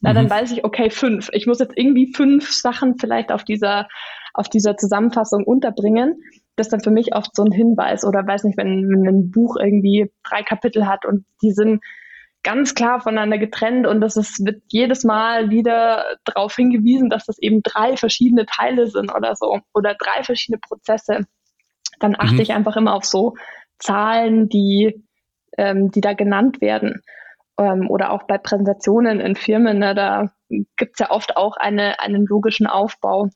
na, 0.01 0.13
dann 0.13 0.27
mhm. 0.27 0.31
weiß 0.31 0.53
ich, 0.53 0.65
okay, 0.65 0.91
fünf. 0.91 1.31
Ich 1.33 1.47
muss 1.47 1.61
jetzt 1.61 1.77
irgendwie 1.77 2.13
fünf 2.13 2.51
Sachen 2.51 2.99
vielleicht 2.99 3.33
auf 3.33 3.45
dieser, 3.45 3.89
auf 4.35 4.49
dieser 4.49 4.77
Zusammenfassung 4.77 5.45
unterbringen. 5.45 6.21
Das 6.57 6.67
ist 6.67 6.73
dann 6.73 6.83
für 6.83 6.91
mich 6.91 7.15
oft 7.15 7.35
so 7.35 7.45
ein 7.45 7.53
Hinweis 7.53 8.05
oder 8.05 8.27
weiß 8.27 8.45
nicht, 8.45 8.57
wenn, 8.57 8.89
wenn 8.89 9.07
ein 9.07 9.31
Buch 9.31 9.57
irgendwie 9.57 10.11
drei 10.23 10.43
Kapitel 10.43 10.87
hat 10.87 11.05
und 11.05 11.25
die 11.43 11.53
sind 11.53 11.83
ganz 12.43 12.75
klar 12.75 13.01
voneinander 13.01 13.39
getrennt 13.39 13.87
und 13.87 14.01
das 14.01 14.17
ist, 14.17 14.45
wird 14.45 14.63
jedes 14.69 15.03
Mal 15.03 15.51
wieder 15.51 16.05
darauf 16.25 16.55
hingewiesen, 16.55 17.09
dass 17.09 17.25
das 17.25 17.39
eben 17.39 17.63
drei 17.63 17.97
verschiedene 17.97 18.45
Teile 18.45 18.87
sind 18.87 19.13
oder 19.15 19.35
so 19.35 19.61
oder 19.73 19.95
drei 19.95 20.23
verschiedene 20.23 20.61
Prozesse. 20.61 21.27
Dann 21.99 22.15
achte 22.15 22.35
mhm. 22.35 22.41
ich 22.41 22.53
einfach 22.53 22.77
immer 22.77 22.95
auf 22.95 23.05
so 23.05 23.35
Zahlen, 23.79 24.49
die, 24.49 25.03
ähm, 25.57 25.91
die 25.91 26.03
da 26.03 26.13
genannt 26.13 26.61
werden 26.61 27.03
ähm, 27.59 27.89
oder 27.89 28.13
auch 28.13 28.25
bei 28.25 28.39
Präsentationen 28.39 29.21
in 29.21 29.37
Firmen, 29.37 29.79
ne, 29.79 29.95
da 29.95 30.33
gibt 30.77 30.95
es 30.95 30.99
ja 30.99 31.11
oft 31.11 31.37
auch 31.37 31.57
eine, 31.57 32.01
einen 32.01 32.27
logischen 32.27 32.67
Aufbau, 32.67 33.31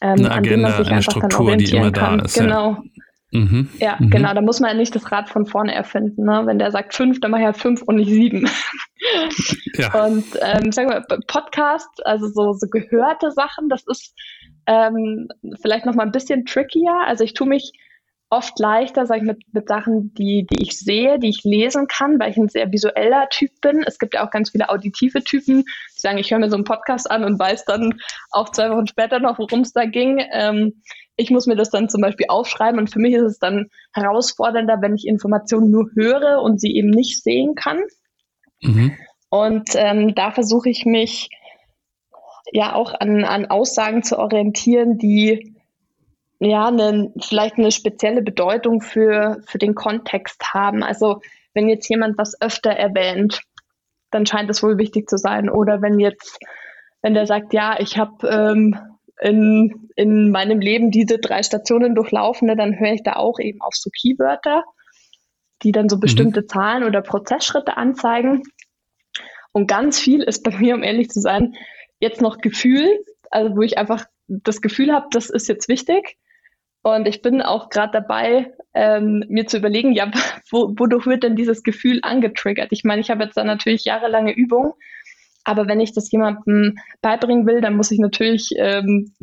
ähm, 0.00 0.18
eine 0.18 0.30
Agenda, 0.30 0.68
an 0.68 0.84
dem 0.84 0.92
einfach 0.92 1.12
Struktur, 1.12 1.28
dann 1.28 1.40
orientieren 1.40 1.92
kann. 1.92 2.20
Ist, 2.20 2.34
genau. 2.34 2.72
Ja. 2.72 2.82
Mhm. 3.30 3.68
Ja, 3.78 3.96
mhm. 3.98 4.10
genau. 4.10 4.32
Da 4.32 4.40
muss 4.40 4.60
man 4.60 4.70
ja 4.70 4.76
nicht 4.76 4.94
das 4.94 5.12
Rad 5.12 5.28
von 5.28 5.44
vorne 5.44 5.74
erfinden. 5.74 6.24
Ne? 6.24 6.42
Wenn 6.46 6.58
der 6.58 6.70
sagt 6.70 6.94
fünf, 6.94 7.20
dann 7.20 7.30
mach 7.30 7.38
ich 7.38 7.44
halt 7.44 7.58
fünf 7.58 7.82
und 7.82 7.96
nicht 7.96 8.10
sieben. 8.10 8.48
ja. 9.74 10.06
Und 10.06 10.24
ähm, 10.40 10.72
sag 10.72 10.88
mal, 10.88 11.04
Podcast, 11.26 12.06
also 12.06 12.28
so, 12.28 12.52
so 12.54 12.66
gehörte 12.68 13.30
Sachen, 13.30 13.68
das 13.68 13.84
ist 13.86 14.14
ähm, 14.66 15.28
vielleicht 15.60 15.84
noch 15.84 15.94
mal 15.94 16.04
ein 16.04 16.12
bisschen 16.12 16.46
trickier. 16.46 16.94
Also 17.06 17.22
ich 17.22 17.34
tue 17.34 17.46
mich 17.46 17.72
oft 18.30 18.58
leichter, 18.58 19.06
sage 19.06 19.20
ich, 19.20 19.26
mit, 19.26 19.38
mit 19.52 19.68
Sachen, 19.68 20.12
die, 20.14 20.46
die 20.46 20.62
ich 20.62 20.78
sehe, 20.78 21.18
die 21.18 21.30
ich 21.30 21.44
lesen 21.44 21.86
kann, 21.86 22.20
weil 22.20 22.30
ich 22.30 22.36
ein 22.36 22.48
sehr 22.48 22.70
visueller 22.70 23.28
Typ 23.30 23.50
bin. 23.60 23.82
Es 23.86 23.98
gibt 23.98 24.14
ja 24.14 24.26
auch 24.26 24.30
ganz 24.30 24.50
viele 24.50 24.68
auditive 24.68 25.24
Typen, 25.24 25.64
die 25.64 26.00
sagen, 26.00 26.18
ich 26.18 26.30
höre 26.30 26.38
mir 26.38 26.50
so 26.50 26.56
einen 26.56 26.64
Podcast 26.64 27.10
an 27.10 27.24
und 27.24 27.38
weiß 27.38 27.64
dann 27.64 27.98
auch 28.30 28.50
zwei 28.50 28.70
Wochen 28.70 28.86
später 28.86 29.18
noch, 29.18 29.38
worum 29.38 29.60
es 29.60 29.72
da 29.72 29.86
ging. 29.86 30.22
Ähm, 30.32 30.82
ich 31.16 31.30
muss 31.30 31.46
mir 31.46 31.56
das 31.56 31.70
dann 31.70 31.88
zum 31.88 32.00
Beispiel 32.00 32.26
aufschreiben 32.28 32.78
und 32.78 32.90
für 32.90 33.00
mich 33.00 33.14
ist 33.14 33.22
es 33.22 33.38
dann 33.38 33.66
herausfordernder, 33.92 34.80
wenn 34.82 34.94
ich 34.94 35.06
Informationen 35.06 35.70
nur 35.70 35.90
höre 35.94 36.42
und 36.42 36.60
sie 36.60 36.76
eben 36.76 36.90
nicht 36.90 37.22
sehen 37.22 37.54
kann. 37.54 37.80
Mhm. 38.60 38.96
Und 39.30 39.70
ähm, 39.74 40.14
da 40.14 40.30
versuche 40.30 40.68
ich 40.68 40.84
mich 40.84 41.28
ja 42.52 42.74
auch 42.74 42.94
an, 42.98 43.24
an 43.24 43.46
Aussagen 43.46 44.02
zu 44.02 44.18
orientieren, 44.18 44.98
die 44.98 45.57
ja, 46.40 46.66
eine, 46.66 47.12
vielleicht 47.20 47.58
eine 47.58 47.72
spezielle 47.72 48.22
Bedeutung 48.22 48.80
für, 48.80 49.42
für 49.46 49.58
den 49.58 49.74
Kontext 49.74 50.52
haben. 50.54 50.82
Also 50.82 51.20
wenn 51.54 51.68
jetzt 51.68 51.88
jemand 51.88 52.16
was 52.18 52.40
öfter 52.40 52.70
erwähnt, 52.70 53.42
dann 54.10 54.26
scheint 54.26 54.48
es 54.50 54.62
wohl 54.62 54.78
wichtig 54.78 55.08
zu 55.08 55.18
sein. 55.18 55.50
Oder 55.50 55.82
wenn 55.82 55.98
jetzt, 55.98 56.38
wenn 57.02 57.14
der 57.14 57.26
sagt, 57.26 57.52
ja, 57.52 57.78
ich 57.80 57.98
habe 57.98 58.28
ähm, 58.28 58.78
in, 59.20 59.90
in 59.96 60.30
meinem 60.30 60.60
Leben 60.60 60.90
diese 60.90 61.18
drei 61.18 61.42
Stationen 61.42 61.94
durchlaufe, 61.94 62.46
dann 62.46 62.78
höre 62.78 62.92
ich 62.92 63.02
da 63.02 63.14
auch 63.14 63.40
eben 63.40 63.60
auf 63.60 63.74
so 63.74 63.90
Keywörter, 63.90 64.62
die 65.62 65.72
dann 65.72 65.88
so 65.88 65.96
mhm. 65.96 66.00
bestimmte 66.00 66.42
mhm. 66.42 66.48
Zahlen 66.48 66.84
oder 66.84 67.02
Prozessschritte 67.02 67.76
anzeigen. 67.76 68.44
Und 69.50 69.66
ganz 69.66 69.98
viel 69.98 70.22
ist 70.22 70.44
bei 70.44 70.56
mir, 70.56 70.76
um 70.76 70.84
ehrlich 70.84 71.08
zu 71.08 71.20
sein, 71.20 71.56
jetzt 71.98 72.20
noch 72.20 72.38
Gefühl, 72.38 73.04
also 73.30 73.56
wo 73.56 73.62
ich 73.62 73.76
einfach 73.76 74.04
das 74.28 74.60
Gefühl 74.60 74.92
habe, 74.92 75.06
das 75.10 75.30
ist 75.30 75.48
jetzt 75.48 75.68
wichtig. 75.68 76.16
Und 76.94 77.06
ich 77.06 77.22
bin 77.22 77.42
auch 77.42 77.70
gerade 77.70 77.92
dabei, 77.92 78.52
ähm, 78.74 79.24
mir 79.28 79.46
zu 79.46 79.58
überlegen, 79.58 79.92
ja, 79.92 80.10
wo, 80.50 80.74
wodurch 80.76 81.06
wird 81.06 81.22
denn 81.22 81.36
dieses 81.36 81.62
Gefühl 81.62 82.00
angetriggert? 82.02 82.68
Ich 82.70 82.84
meine, 82.84 83.00
ich 83.00 83.10
habe 83.10 83.24
jetzt 83.24 83.36
da 83.36 83.44
natürlich 83.44 83.84
jahrelange 83.84 84.34
Übung, 84.34 84.74
aber 85.44 85.66
wenn 85.66 85.80
ich 85.80 85.94
das 85.94 86.10
jemandem 86.10 86.76
beibringen 87.00 87.46
will, 87.46 87.60
dann 87.60 87.76
muss 87.76 87.90
ich 87.90 87.98
natürlich 87.98 88.50
ähm, 88.56 89.14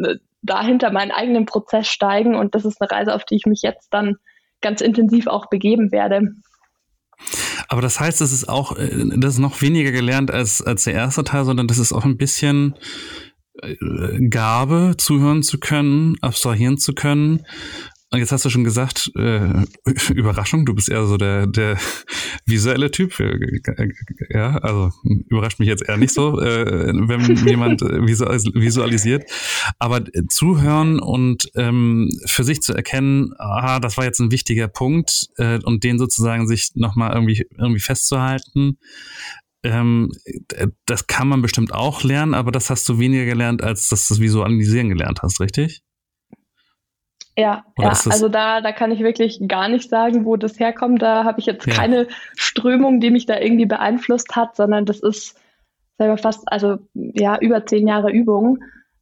dahinter 0.41 0.91
meinen 0.91 1.11
eigenen 1.11 1.45
Prozess 1.45 1.87
steigen 1.87 2.35
und 2.35 2.55
das 2.55 2.65
ist 2.65 2.81
eine 2.81 2.91
Reise, 2.91 3.13
auf 3.13 3.25
die 3.25 3.35
ich 3.35 3.45
mich 3.45 3.61
jetzt 3.61 3.89
dann 3.91 4.15
ganz 4.61 4.81
intensiv 4.81 5.27
auch 5.27 5.47
begeben 5.49 5.91
werde. 5.91 6.33
Aber 7.67 7.81
das 7.81 7.99
heißt, 7.99 8.21
es 8.21 8.31
ist 8.31 8.49
auch, 8.49 8.77
äh, 8.77 8.89
das 9.17 9.35
ist 9.35 9.39
noch 9.39 9.61
weniger 9.61 9.91
gelernt 9.91 10.31
als, 10.31 10.61
als 10.61 10.83
der 10.83 10.93
erste 10.93 11.23
Teil, 11.23 11.45
sondern 11.45 11.67
das 11.67 11.77
ist 11.77 11.93
auch 11.93 12.05
ein 12.05 12.17
bisschen 12.17 12.75
Gabe, 14.29 14.95
zuhören 14.97 15.43
zu 15.43 15.59
können, 15.59 16.15
abstrahieren 16.21 16.77
zu 16.77 16.93
können 16.93 17.45
und 18.15 18.19
jetzt 18.19 18.31
hast 18.31 18.45
du 18.45 18.49
schon 18.49 18.63
gesagt, 18.63 19.11
äh, 19.17 19.65
Überraschung, 20.13 20.65
du 20.65 20.73
bist 20.73 20.89
eher 20.89 21.05
so 21.05 21.17
der, 21.17 21.47
der 21.47 21.77
visuelle 22.45 22.89
Typ. 22.89 23.13
Ja, 24.29 24.57
also 24.59 24.91
überrascht 25.03 25.59
mich 25.59 25.67
jetzt 25.67 25.87
eher 25.87 25.97
nicht 25.97 26.13
so, 26.13 26.39
äh, 26.41 26.93
wenn 26.93 27.45
jemand 27.45 27.81
visualisiert. 27.81 29.29
Aber 29.79 30.01
zuhören 30.29 30.99
und 30.99 31.49
ähm, 31.55 32.09
für 32.25 32.45
sich 32.45 32.61
zu 32.61 32.73
erkennen, 32.73 33.33
ah, 33.37 33.81
das 33.81 33.97
war 33.97 34.05
jetzt 34.05 34.19
ein 34.19 34.31
wichtiger 34.31 34.69
Punkt 34.69 35.27
äh, 35.35 35.59
und 35.63 35.83
den 35.83 35.99
sozusagen 35.99 36.47
sich 36.47 36.71
nochmal 36.75 37.13
irgendwie, 37.13 37.45
irgendwie 37.57 37.81
festzuhalten, 37.81 38.77
ähm, 39.65 40.11
das 40.85 41.07
kann 41.07 41.27
man 41.27 41.41
bestimmt 41.41 41.73
auch 41.73 42.03
lernen, 42.03 42.33
aber 42.33 42.51
das 42.51 42.69
hast 42.69 42.87
du 42.87 42.99
weniger 42.99 43.25
gelernt, 43.25 43.63
als 43.63 43.89
dass 43.89 44.07
du 44.07 44.13
das 44.13 44.21
Visualisieren 44.21 44.89
gelernt 44.89 45.21
hast, 45.21 45.39
richtig? 45.39 45.81
Ja, 47.37 47.65
ja 47.77 47.89
also 47.89 48.29
da, 48.29 48.61
da 48.61 48.71
kann 48.71 48.91
ich 48.91 49.01
wirklich 49.01 49.39
gar 49.47 49.67
nicht 49.67 49.89
sagen, 49.89 50.25
wo 50.25 50.37
das 50.37 50.59
herkommt. 50.59 51.01
Da 51.01 51.25
habe 51.25 51.39
ich 51.39 51.45
jetzt 51.45 51.67
ja. 51.67 51.73
keine 51.73 52.07
Strömung, 52.37 53.01
die 53.01 53.11
mich 53.11 53.25
da 53.25 53.39
irgendwie 53.39 53.65
beeinflusst 53.65 54.35
hat, 54.35 54.55
sondern 54.55 54.85
das 54.85 55.01
ist 55.01 55.37
selber 55.97 56.17
fast, 56.17 56.49
also 56.51 56.77
ja, 56.93 57.37
über 57.39 57.65
zehn 57.65 57.87
Jahre 57.87 58.11
Übung, 58.11 58.59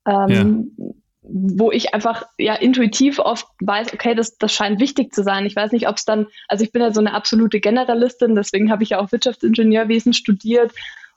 ähm, 0.08 0.72
ja. 0.78 0.86
Wo 1.24 1.72
ich 1.72 1.94
einfach 1.94 2.24
ja 2.38 2.54
intuitiv 2.56 3.20
oft 3.20 3.48
weiß, 3.62 3.94
okay, 3.94 4.14
das, 4.14 4.38
das 4.38 4.54
scheint 4.54 4.80
wichtig 4.80 5.14
zu 5.14 5.24
sein. 5.24 5.46
Ich 5.46 5.56
weiß 5.56 5.72
nicht, 5.72 5.88
ob 5.88 5.96
es 5.96 6.06
dann, 6.06 6.28
also 6.48 6.64
ich 6.64 6.72
bin 6.72 6.82
ja 6.82 6.92
so 6.92 7.00
eine 7.00 7.14
absolute 7.14 7.60
Generalistin, 7.60 8.36
deswegen 8.36 8.72
habe 8.72 8.84
ich 8.84 8.90
ja 8.90 9.00
auch 9.00 9.12
Wirtschaftsingenieurwesen 9.12 10.14
studiert 10.14 10.74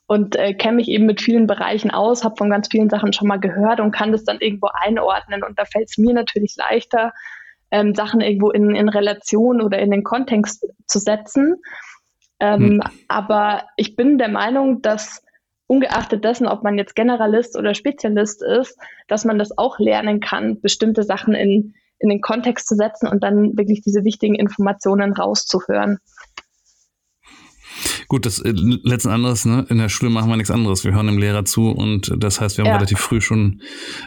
und 0.06 0.36
äh, 0.36 0.54
kenne 0.54 0.76
mich 0.76 0.88
eben 0.88 1.06
mit 1.06 1.20
vielen 1.20 1.46
Bereichen 1.48 1.90
aus, 1.90 2.22
habe 2.22 2.36
von 2.36 2.50
ganz 2.50 2.68
vielen 2.70 2.88
Sachen 2.88 3.12
schon 3.12 3.26
mal 3.26 3.40
gehört 3.40 3.80
und 3.80 3.90
kann 3.90 4.12
das 4.12 4.24
dann 4.24 4.38
irgendwo 4.40 4.68
einordnen. 4.72 5.42
Und 5.42 5.58
da 5.58 5.64
fällt 5.64 5.88
es 5.88 5.98
mir 5.98 6.14
natürlich 6.14 6.54
leichter, 6.56 7.12
ähm, 7.72 7.94
Sachen 7.94 8.20
irgendwo 8.20 8.50
in, 8.50 8.76
in 8.76 8.88
Relation 8.88 9.60
oder 9.60 9.80
in 9.80 9.90
den 9.90 10.04
Kontext 10.04 10.64
zu 10.86 11.00
setzen. 11.00 11.56
Ähm, 12.38 12.60
hm. 12.60 12.82
Aber 13.08 13.64
ich 13.76 13.96
bin 13.96 14.18
der 14.18 14.28
Meinung, 14.28 14.82
dass 14.82 15.25
ungeachtet 15.66 16.24
dessen, 16.24 16.46
ob 16.46 16.62
man 16.62 16.78
jetzt 16.78 16.94
Generalist 16.94 17.56
oder 17.56 17.74
Spezialist 17.74 18.42
ist, 18.42 18.78
dass 19.08 19.24
man 19.24 19.38
das 19.38 19.56
auch 19.56 19.78
lernen 19.78 20.20
kann, 20.20 20.60
bestimmte 20.60 21.02
Sachen 21.02 21.34
in, 21.34 21.74
in 21.98 22.08
den 22.08 22.20
Kontext 22.20 22.68
zu 22.68 22.74
setzen 22.74 23.08
und 23.08 23.22
dann 23.22 23.56
wirklich 23.56 23.82
diese 23.82 24.04
wichtigen 24.04 24.34
Informationen 24.34 25.12
rauszuhören. 25.12 25.98
Gut, 28.08 28.24
das 28.24 28.38
äh, 28.40 28.52
letzten 28.54 29.10
anderes, 29.10 29.44
ne? 29.44 29.66
In 29.68 29.78
der 29.78 29.88
Schule 29.88 30.10
machen 30.10 30.30
wir 30.30 30.36
nichts 30.36 30.50
anderes. 30.50 30.84
Wir 30.84 30.94
hören 30.94 31.06
dem 31.06 31.18
Lehrer 31.18 31.44
zu 31.44 31.70
und 31.70 32.12
das 32.16 32.40
heißt, 32.40 32.56
wir 32.56 32.64
haben 32.64 32.70
ja. 32.70 32.76
relativ 32.76 32.98
früh 33.00 33.20
schon, 33.20 33.60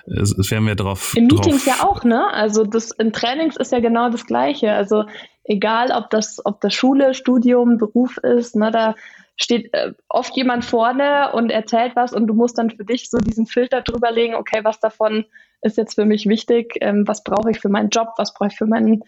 äh, 0.08 0.22
werden 0.22 0.66
wir 0.66 0.76
drauf. 0.76 1.14
In 1.16 1.28
Meetings 1.28 1.66
drauf. 1.66 1.78
ja 1.80 1.86
auch, 1.86 2.04
ne? 2.04 2.32
Also 2.34 2.64
das 2.64 2.92
in 2.92 3.12
Trainings 3.12 3.58
ist 3.58 3.72
ja 3.72 3.80
genau 3.80 4.10
das 4.10 4.26
Gleiche. 4.26 4.72
Also 4.72 5.04
egal, 5.44 5.92
ob 5.92 6.10
das, 6.10 6.42
ob 6.46 6.62
das 6.62 6.74
Schule, 6.74 7.14
Studium, 7.14 7.78
Beruf 7.78 8.18
ist, 8.18 8.56
ne, 8.56 8.72
da 8.72 8.96
steht 9.42 9.74
äh, 9.74 9.94
oft 10.10 10.36
jemand 10.36 10.66
vorne 10.66 11.32
und 11.34 11.50
erzählt 11.50 11.96
was 11.96 12.14
und 12.14 12.28
du 12.28 12.34
musst 12.34 12.58
dann 12.58 12.70
für 12.70 12.86
dich 12.86 13.10
so 13.10 13.18
diesen 13.18 13.46
Filter 13.46 13.82
drüberlegen, 13.82 14.36
okay, 14.36 14.60
was 14.64 14.80
davon 14.80 15.26
ist 15.62 15.78
jetzt 15.78 15.96
für 15.96 16.06
mich 16.06 16.28
wichtig, 16.28 16.78
ähm, 16.82 17.08
was 17.08 17.24
brauche 17.24 17.52
ich 17.52 17.60
für 17.60 17.70
meinen 17.70 17.90
Job, 17.90 18.10
was 18.18 18.34
brauche 18.34 18.50
ich 18.50 18.58
für 18.58 18.66
mein 18.66 19.02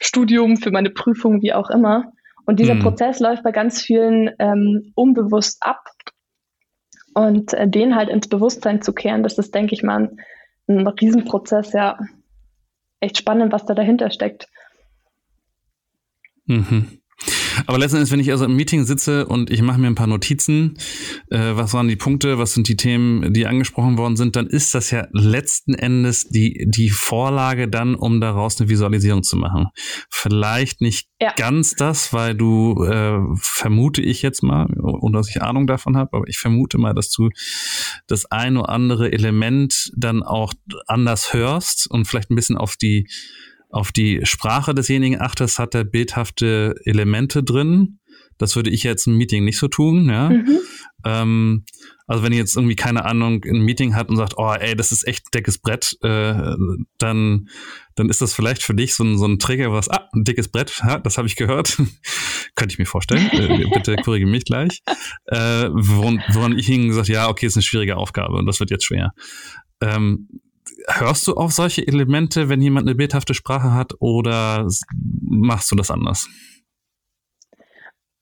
Studium, 0.00 0.56
für 0.56 0.70
meine 0.70 0.90
Prüfung, 0.90 1.42
wie 1.42 1.52
auch 1.52 1.70
immer. 1.70 2.12
Und 2.44 2.58
dieser 2.58 2.74
mhm. 2.74 2.80
Prozess 2.80 3.20
läuft 3.20 3.44
bei 3.44 3.52
ganz 3.52 3.80
vielen 3.80 4.30
ähm, 4.38 4.92
unbewusst 4.94 5.58
ab. 5.62 5.84
Und 7.14 7.52
äh, 7.52 7.68
den 7.68 7.94
halt 7.94 8.08
ins 8.08 8.28
Bewusstsein 8.28 8.82
zu 8.82 8.92
kehren, 8.94 9.22
das 9.22 9.38
ist, 9.38 9.54
denke 9.54 9.74
ich 9.74 9.82
mal, 9.82 10.08
ein, 10.66 10.78
ein 10.78 10.86
Riesenprozess, 10.86 11.72
ja. 11.72 11.98
Echt 13.00 13.18
spannend, 13.18 13.52
was 13.52 13.66
da 13.66 13.74
dahinter 13.74 14.10
steckt. 14.10 14.48
Mhm. 16.46 17.01
Aber 17.66 17.78
letzten 17.78 17.96
Endes, 17.96 18.10
wenn 18.10 18.20
ich 18.20 18.30
also 18.30 18.44
im 18.44 18.56
Meeting 18.56 18.84
sitze 18.84 19.26
und 19.26 19.50
ich 19.50 19.62
mache 19.62 19.78
mir 19.78 19.86
ein 19.86 19.94
paar 19.94 20.06
Notizen, 20.06 20.78
äh, 21.30 21.38
was 21.54 21.74
waren 21.74 21.88
die 21.88 21.96
Punkte, 21.96 22.38
was 22.38 22.54
sind 22.54 22.68
die 22.68 22.76
Themen, 22.76 23.32
die 23.32 23.46
angesprochen 23.46 23.98
worden 23.98 24.16
sind, 24.16 24.36
dann 24.36 24.46
ist 24.46 24.74
das 24.74 24.90
ja 24.90 25.06
letzten 25.12 25.74
Endes 25.74 26.28
die, 26.28 26.66
die 26.68 26.90
Vorlage 26.90 27.68
dann, 27.68 27.94
um 27.94 28.20
daraus 28.20 28.60
eine 28.60 28.68
Visualisierung 28.68 29.22
zu 29.22 29.36
machen. 29.36 29.68
Vielleicht 30.10 30.80
nicht 30.80 31.08
ja. 31.20 31.32
ganz 31.36 31.74
das, 31.74 32.12
weil 32.12 32.34
du, 32.34 32.84
äh, 32.84 33.18
vermute 33.36 34.02
ich 34.02 34.22
jetzt 34.22 34.42
mal, 34.42 34.66
ohne 34.80 35.18
dass 35.18 35.28
ich 35.28 35.42
Ahnung 35.42 35.66
davon 35.66 35.96
habe, 35.96 36.16
aber 36.16 36.28
ich 36.28 36.38
vermute 36.38 36.78
mal, 36.78 36.94
dass 36.94 37.10
du 37.10 37.30
das 38.06 38.26
ein 38.26 38.56
oder 38.56 38.68
andere 38.70 39.12
Element 39.12 39.92
dann 39.96 40.22
auch 40.22 40.52
anders 40.86 41.32
hörst 41.32 41.90
und 41.90 42.06
vielleicht 42.06 42.30
ein 42.30 42.36
bisschen 42.36 42.56
auf 42.56 42.76
die 42.76 43.08
auf 43.72 43.90
die 43.90 44.20
Sprache 44.24 44.74
desjenigen 44.74 45.20
achtest, 45.20 45.58
hat 45.58 45.74
er 45.74 45.84
bildhafte 45.84 46.74
Elemente 46.84 47.42
drin. 47.42 47.98
Das 48.38 48.54
würde 48.54 48.70
ich 48.70 48.82
jetzt 48.82 49.06
im 49.06 49.16
Meeting 49.16 49.44
nicht 49.44 49.58
so 49.58 49.68
tun, 49.68 50.08
ja. 50.08 50.30
Mhm. 50.30 50.58
Ähm, 51.04 51.64
also 52.06 52.22
wenn 52.22 52.32
ihr 52.32 52.38
jetzt 52.38 52.56
irgendwie 52.56 52.76
keine 52.76 53.04
Ahnung 53.04 53.42
ein 53.44 53.62
Meeting 53.62 53.94
hat 53.94 54.10
und 54.10 54.16
sagt, 54.16 54.34
oh 54.36 54.52
ey, 54.52 54.76
das 54.76 54.92
ist 54.92 55.06
echt 55.06 55.26
ein 55.26 55.30
dickes 55.34 55.58
Brett, 55.58 55.96
äh, 56.02 56.54
dann 56.98 57.48
dann 57.94 58.08
ist 58.08 58.20
das 58.20 58.34
vielleicht 58.34 58.62
für 58.62 58.74
dich 58.74 58.94
so 58.94 59.04
ein, 59.04 59.18
so 59.18 59.26
ein 59.26 59.38
Trigger, 59.38 59.72
was, 59.72 59.88
ah, 59.88 60.08
ein 60.12 60.24
dickes 60.24 60.48
Brett, 60.48 60.82
ja, 60.84 60.98
das 60.98 61.18
habe 61.18 61.28
ich 61.28 61.36
gehört. 61.36 61.76
Könnte 62.54 62.72
ich 62.72 62.78
mir 62.78 62.86
vorstellen. 62.86 63.28
Äh, 63.32 63.66
bitte 63.74 63.96
korrigiere 63.96 64.30
mich 64.30 64.44
gleich. 64.44 64.82
Äh, 65.26 65.68
woran, 65.72 66.22
woran 66.32 66.58
ich 66.58 66.68
Ihnen 66.68 66.88
gesagt, 66.88 67.08
ja, 67.08 67.28
okay, 67.28 67.46
ist 67.46 67.56
eine 67.56 67.62
schwierige 67.62 67.96
Aufgabe 67.96 68.34
und 68.34 68.46
das 68.46 68.60
wird 68.60 68.70
jetzt 68.70 68.84
schwer. 68.84 69.12
Ähm, 69.80 70.28
hörst 70.88 71.26
du 71.26 71.34
auf 71.34 71.52
solche 71.52 71.86
Elemente, 71.86 72.48
wenn 72.48 72.60
jemand 72.60 72.86
eine 72.86 72.94
bildhafte 72.94 73.34
Sprache 73.34 73.72
hat, 73.72 73.94
oder 74.00 74.66
machst 75.20 75.70
du 75.70 75.76
das 75.76 75.90
anders? 75.90 76.28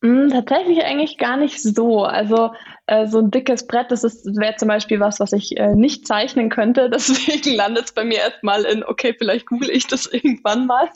Mm, 0.03 0.29
tatsächlich 0.31 0.83
eigentlich 0.83 1.19
gar 1.19 1.37
nicht 1.37 1.61
so. 1.61 2.05
Also 2.05 2.53
äh, 2.87 3.07
so 3.07 3.19
ein 3.19 3.31
dickes 3.31 3.67
Brett, 3.67 3.91
das 3.91 4.03
wäre 4.03 4.57
zum 4.57 4.69
Beispiel 4.69 4.99
was, 4.99 5.21
was 5.21 5.33
ich 5.33 5.59
äh, 5.59 5.75
nicht 5.75 6.07
zeichnen 6.07 6.49
könnte. 6.49 6.89
Deswegen 6.95 7.55
landet 7.55 7.87
es 7.87 7.93
bei 7.93 8.05
mir 8.05 8.19
erstmal 8.19 8.65
in, 8.65 8.83
okay, 8.83 9.15
vielleicht 9.17 9.47
google 9.47 9.71
ich 9.71 9.87
das 9.87 10.07
irgendwann 10.13 10.67
mal. 10.67 10.89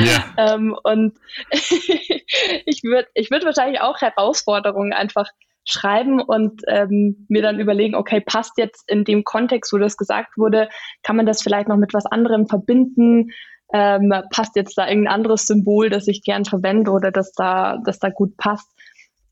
Ja. 0.00 0.54
ähm, 0.54 0.76
und 0.82 1.16
ich 1.50 2.82
würde 2.82 3.08
ich 3.14 3.30
würd 3.30 3.44
wahrscheinlich 3.44 3.80
auch 3.80 4.00
Herausforderungen 4.00 4.92
einfach 4.92 5.28
schreiben 5.70 6.20
und 6.20 6.62
ähm, 6.66 7.26
mir 7.28 7.42
dann 7.42 7.60
überlegen, 7.60 7.94
okay, 7.94 8.20
passt 8.20 8.58
jetzt 8.58 8.90
in 8.90 9.04
dem 9.04 9.24
Kontext, 9.24 9.72
wo 9.72 9.78
das 9.78 9.96
gesagt 9.96 10.36
wurde, 10.36 10.68
kann 11.02 11.16
man 11.16 11.26
das 11.26 11.42
vielleicht 11.42 11.68
noch 11.68 11.76
mit 11.76 11.94
was 11.94 12.06
anderem 12.06 12.46
verbinden? 12.46 13.30
Ähm, 13.72 14.12
passt 14.30 14.56
jetzt 14.56 14.78
da 14.78 14.88
irgendein 14.88 15.12
anderes 15.12 15.46
Symbol, 15.46 15.90
das 15.90 16.08
ich 16.08 16.22
gern 16.22 16.44
verwende 16.44 16.90
oder 16.90 17.10
das 17.10 17.32
da, 17.32 17.78
das 17.84 17.98
da 17.98 18.08
gut 18.08 18.36
passt? 18.36 18.70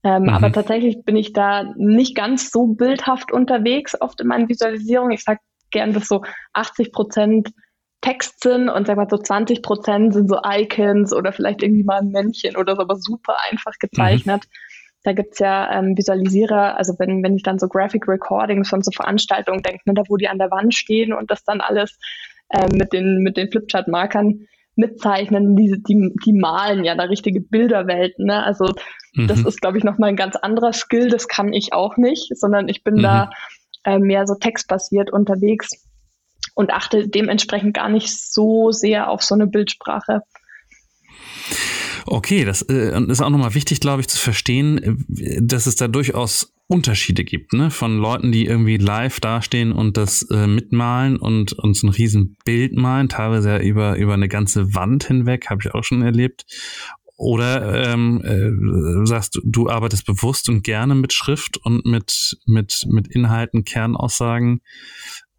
Ähm, 0.05 0.25
mhm. 0.25 0.29
Aber 0.29 0.53
tatsächlich 0.53 1.05
bin 1.05 1.17
ich 1.17 1.33
da 1.33 1.73
nicht 1.77 2.15
ganz 2.15 2.51
so 2.51 2.67
bildhaft 2.67 3.33
unterwegs, 3.33 4.01
oft 4.01 4.21
in 4.21 4.29
meinen 4.29 4.49
Visualisierungen. 4.49 5.13
Ich 5.13 5.25
sage 5.25 5.41
gern, 5.71 5.93
dass 5.93 6.07
so 6.07 6.23
80 6.53 6.93
Prozent 6.93 7.49
Text 8.03 8.43
sind 8.43 8.69
und 8.69 8.87
sag 8.87 8.97
mal 8.97 9.09
so 9.11 9.17
20 9.17 9.63
Prozent 9.63 10.15
sind 10.15 10.29
so 10.29 10.39
Icons 10.45 11.13
oder 11.13 11.33
vielleicht 11.33 11.63
irgendwie 11.63 11.83
mal 11.83 11.99
ein 11.99 12.11
Männchen 12.11 12.57
oder 12.57 12.77
so, 12.77 12.83
aber 12.83 12.97
super 12.97 13.37
einfach 13.51 13.73
gezeichnet. 13.81 14.45
Mhm. 14.45 14.66
Da 15.07 15.13
gibt's 15.13 15.39
ja 15.39 15.71
ähm, 15.73 15.97
Visualisierer, 15.97 16.77
also 16.77 16.95
wenn, 16.99 17.23
wenn 17.23 17.37
ich 17.37 17.45
dann 17.45 17.61
so 17.61 17.69
Graphic 17.69 18.09
Recordings 18.09 18.69
von 18.69 18.83
so 18.83 18.91
Veranstaltungen 18.91 19.63
denke, 19.63 19.83
ne, 19.85 19.95
da 19.95 20.03
wo 20.09 20.17
die 20.17 20.27
an 20.27 20.39
der 20.39 20.51
Wand 20.51 20.75
stehen 20.75 21.13
und 21.13 21.31
das 21.31 21.45
dann 21.45 21.61
alles 21.61 21.97
ähm, 22.53 22.77
mit 22.77 22.93
den, 22.93 23.19
mit 23.19 23.37
den 23.37 23.49
Flipchart-Markern 23.49 24.49
mitzeichnen, 24.75 25.55
die, 25.55 25.81
die, 25.87 26.13
die 26.25 26.33
malen 26.33 26.83
ja 26.83 26.97
da 26.97 27.05
richtige 27.05 27.41
Bilderwelten. 27.41 28.27
Ne? 28.27 28.43
Also 28.43 28.73
mhm. 29.15 29.29
das 29.29 29.45
ist, 29.45 29.61
glaube 29.61 29.79
ich, 29.79 29.85
nochmal 29.85 30.09
ein 30.09 30.17
ganz 30.17 30.35
anderer 30.35 30.73
Skill, 30.73 31.09
das 31.09 31.29
kann 31.29 31.53
ich 31.53 31.73
auch 31.73 31.97
nicht, 31.97 32.37
sondern 32.37 32.69
ich 32.69 32.83
bin 32.83 32.95
mhm. 32.95 33.03
da 33.03 33.31
äh, 33.85 34.01
mehr 34.01 34.27
so 34.27 34.35
textbasiert 34.35 35.13
unterwegs. 35.13 35.71
und 36.57 36.73
achte 36.73 37.07
dementsprechend 37.07 37.75
gar 37.75 37.91
nicht 37.91 38.11
so 38.11 38.73
sehr 38.73 39.09
auf 39.09 39.23
so 39.23 39.37
eine 39.37 39.47
Bildsprache. 39.47 40.23
Okay, 42.07 42.45
das 42.45 42.63
äh, 42.63 43.01
ist 43.09 43.21
auch 43.21 43.31
nochmal 43.31 43.55
wichtig, 43.55 43.81
glaube 43.81 44.01
ich, 44.01 44.09
zu 44.09 44.19
verstehen, 44.19 44.79
äh, 45.17 45.41
dass 45.43 45.67
es 45.67 45.77
da 45.77 45.89
durchaus 45.89 46.53
Unterschiede 46.69 47.23
gibt, 47.23 47.53
ne? 47.53 47.71
Von 47.71 47.99
Leuten, 47.99 48.33
die 48.33 48.47
irgendwie 48.47 48.77
live 48.77 49.21
dastehen 49.21 49.71
und 49.73 49.97
das 49.97 50.23
äh, 50.31 50.49
mitmalen 50.49 51.17
und 51.17 51.53
uns 51.53 51.83
ein 51.85 51.91
riesen 51.91 52.37
Bild 52.45 52.75
malen, 52.75 53.09
teilweise 53.09 53.51
ja 53.51 53.59
über, 53.61 53.97
über 53.97 54.15
eine 54.15 54.29
ganze 54.29 54.75
Wand 54.75 55.05
hinweg, 55.05 55.49
habe 55.49 55.61
ich 55.65 55.75
auch 55.75 55.85
schon 55.85 56.03
erlebt. 56.03 56.45
Oder 57.19 57.93
ähm, 57.93 58.21
äh, 58.23 59.07
sagst 59.07 59.37
du, 59.37 59.41
du 59.45 59.71
arbeitest 59.71 60.07
bewusst 60.07 60.49
und 60.49 60.63
gerne 60.65 60.95
mit 60.95 61.15
Schrift 61.15 61.57
und 61.57 61.87
mit, 61.87 62.37
mit, 62.47 62.85
mit 62.91 63.09
Inhalten, 63.09 63.65
Kernaussagen 63.65 64.61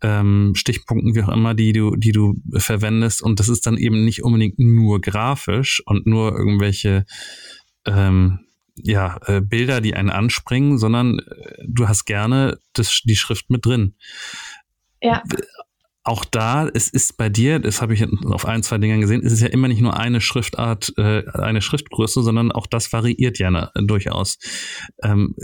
ähm, 0.01 0.53
Stichpunkten, 0.55 1.15
wie 1.15 1.23
auch 1.23 1.29
immer, 1.29 1.53
die 1.53 1.73
du, 1.73 1.95
die 1.95 2.11
du 2.11 2.35
verwendest. 2.55 3.21
Und 3.21 3.39
das 3.39 3.49
ist 3.49 3.65
dann 3.65 3.77
eben 3.77 4.05
nicht 4.05 4.23
unbedingt 4.23 4.59
nur 4.59 5.01
grafisch 5.01 5.81
und 5.85 6.05
nur 6.05 6.37
irgendwelche 6.37 7.05
ähm, 7.85 8.39
ja, 8.75 9.19
äh, 9.25 9.41
Bilder, 9.41 9.81
die 9.81 9.95
einen 9.95 10.09
anspringen, 10.09 10.77
sondern 10.77 11.19
äh, 11.19 11.63
du 11.67 11.87
hast 11.87 12.05
gerne 12.05 12.59
das, 12.73 13.01
die 13.03 13.15
Schrift 13.15 13.49
mit 13.49 13.65
drin. 13.65 13.95
Ja. 15.01 15.23
Auch 16.03 16.23
da, 16.23 16.67
es 16.67 16.87
ist 16.87 17.17
bei 17.17 17.27
dir, 17.27 17.59
das 17.59 17.81
habe 17.81 17.93
ich 17.93 18.05
auf 18.27 18.45
ein, 18.45 18.63
zwei 18.63 18.77
Dingern 18.77 19.01
gesehen, 19.01 19.25
es 19.25 19.33
ist 19.33 19.41
ja 19.41 19.49
immer 19.49 19.67
nicht 19.67 19.81
nur 19.81 19.99
eine 19.99 20.21
Schriftart, 20.21 20.93
äh, 20.97 21.23
eine 21.33 21.61
Schriftgröße, 21.61 22.23
sondern 22.23 22.51
auch 22.51 22.65
das 22.65 22.93
variiert 22.93 23.39
ja 23.39 23.51
ne, 23.51 23.71
durchaus. 23.75 24.37
Ähm, 25.03 25.35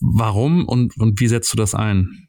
warum 0.00 0.68
und, 0.68 0.96
und 0.98 1.18
wie 1.18 1.26
setzt 1.26 1.52
du 1.52 1.56
das 1.56 1.74
ein? 1.74 2.28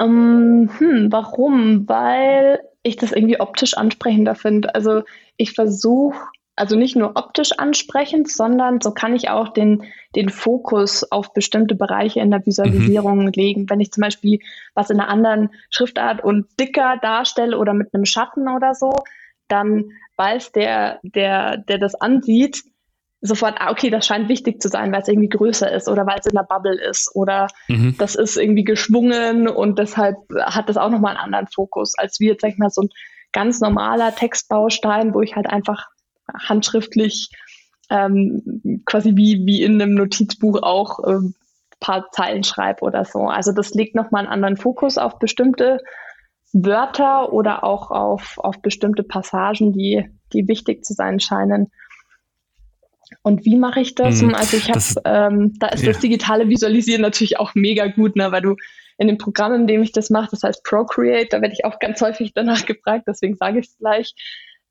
Ähm, 0.00 0.70
hm, 0.78 1.12
warum? 1.12 1.88
Weil 1.88 2.60
ich 2.82 2.96
das 2.96 3.12
irgendwie 3.12 3.40
optisch 3.40 3.76
ansprechender 3.76 4.34
finde. 4.34 4.74
Also 4.74 5.02
ich 5.36 5.52
versuche, 5.52 6.18
also 6.56 6.76
nicht 6.76 6.94
nur 6.94 7.12
optisch 7.16 7.52
ansprechend, 7.58 8.30
sondern 8.30 8.80
so 8.80 8.92
kann 8.92 9.16
ich 9.16 9.28
auch 9.30 9.48
den, 9.48 9.84
den 10.14 10.28
Fokus 10.28 11.10
auf 11.10 11.32
bestimmte 11.32 11.74
Bereiche 11.74 12.20
in 12.20 12.30
der 12.30 12.46
Visualisierung 12.46 13.24
mhm. 13.24 13.32
legen. 13.34 13.70
Wenn 13.70 13.80
ich 13.80 13.90
zum 13.90 14.02
Beispiel 14.02 14.38
was 14.74 14.90
in 14.90 15.00
einer 15.00 15.08
anderen 15.08 15.50
Schriftart 15.70 16.22
und 16.22 16.46
dicker 16.60 16.98
darstelle 17.00 17.58
oder 17.58 17.74
mit 17.74 17.92
einem 17.92 18.04
Schatten 18.04 18.48
oder 18.48 18.74
so, 18.74 18.92
dann 19.48 19.90
weiß 20.16 20.52
der, 20.52 21.00
der, 21.02 21.56
der 21.56 21.78
das 21.78 21.94
ansieht, 21.96 22.62
sofort, 23.26 23.56
ah, 23.58 23.70
okay, 23.70 23.90
das 23.90 24.06
scheint 24.06 24.28
wichtig 24.28 24.60
zu 24.60 24.68
sein, 24.68 24.92
weil 24.92 25.00
es 25.02 25.08
irgendwie 25.08 25.28
größer 25.28 25.72
ist 25.72 25.88
oder 25.88 26.06
weil 26.06 26.18
es 26.18 26.26
in 26.26 26.34
der 26.34 26.46
Bubble 26.48 26.78
ist 26.78 27.10
oder 27.14 27.48
mhm. 27.68 27.96
das 27.98 28.14
ist 28.14 28.36
irgendwie 28.36 28.64
geschwungen 28.64 29.48
und 29.48 29.78
deshalb 29.78 30.16
hat 30.42 30.68
das 30.68 30.76
auch 30.76 30.90
nochmal 30.90 31.16
einen 31.16 31.24
anderen 31.24 31.46
Fokus, 31.48 31.94
als 31.96 32.20
wie 32.20 32.28
jetzt, 32.28 32.42
sag 32.42 32.50
ich 32.50 32.58
mal, 32.58 32.70
so 32.70 32.82
ein 32.82 32.90
ganz 33.32 33.60
normaler 33.60 34.14
Textbaustein, 34.14 35.14
wo 35.14 35.22
ich 35.22 35.36
halt 35.36 35.46
einfach 35.46 35.86
handschriftlich 36.32 37.30
ähm, 37.90 38.82
quasi 38.84 39.16
wie, 39.16 39.44
wie 39.46 39.62
in 39.62 39.80
einem 39.80 39.94
Notizbuch 39.94 40.62
auch 40.62 40.98
ähm, 41.06 41.34
paar 41.80 42.10
Zeilen 42.12 42.44
schreibe 42.44 42.82
oder 42.82 43.04
so. 43.04 43.26
Also 43.26 43.52
das 43.52 43.74
legt 43.74 43.94
nochmal 43.94 44.24
einen 44.24 44.32
anderen 44.32 44.56
Fokus 44.56 44.98
auf 44.98 45.18
bestimmte 45.18 45.80
Wörter 46.52 47.32
oder 47.32 47.64
auch 47.64 47.90
auf, 47.90 48.38
auf 48.38 48.62
bestimmte 48.62 49.02
Passagen, 49.02 49.72
die, 49.72 50.08
die 50.32 50.46
wichtig 50.46 50.84
zu 50.84 50.94
sein 50.94 51.20
scheinen. 51.20 51.70
Und 53.22 53.44
wie 53.44 53.56
mache 53.56 53.80
ich 53.80 53.94
das? 53.94 54.22
Mhm, 54.22 54.34
also 54.34 54.56
ich 54.56 54.70
habe, 54.70 54.80
ähm, 55.04 55.54
da 55.58 55.68
ist 55.68 55.82
ja. 55.82 55.92
das 55.92 56.00
digitale 56.00 56.48
Visualisieren 56.48 57.02
natürlich 57.02 57.38
auch 57.38 57.54
mega 57.54 57.86
gut, 57.86 58.16
ne, 58.16 58.32
weil 58.32 58.42
du 58.42 58.56
in 58.98 59.08
dem 59.08 59.18
Programm, 59.18 59.54
in 59.54 59.66
dem 59.66 59.82
ich 59.82 59.92
das 59.92 60.10
mache, 60.10 60.30
das 60.30 60.42
heißt 60.42 60.62
Procreate, 60.64 61.28
da 61.30 61.42
werde 61.42 61.54
ich 61.54 61.64
auch 61.64 61.78
ganz 61.78 62.00
häufig 62.00 62.32
danach 62.34 62.64
gefragt, 62.66 63.04
deswegen 63.08 63.36
sage 63.36 63.60
ich 63.60 63.66
es 63.66 63.78
gleich. 63.78 64.14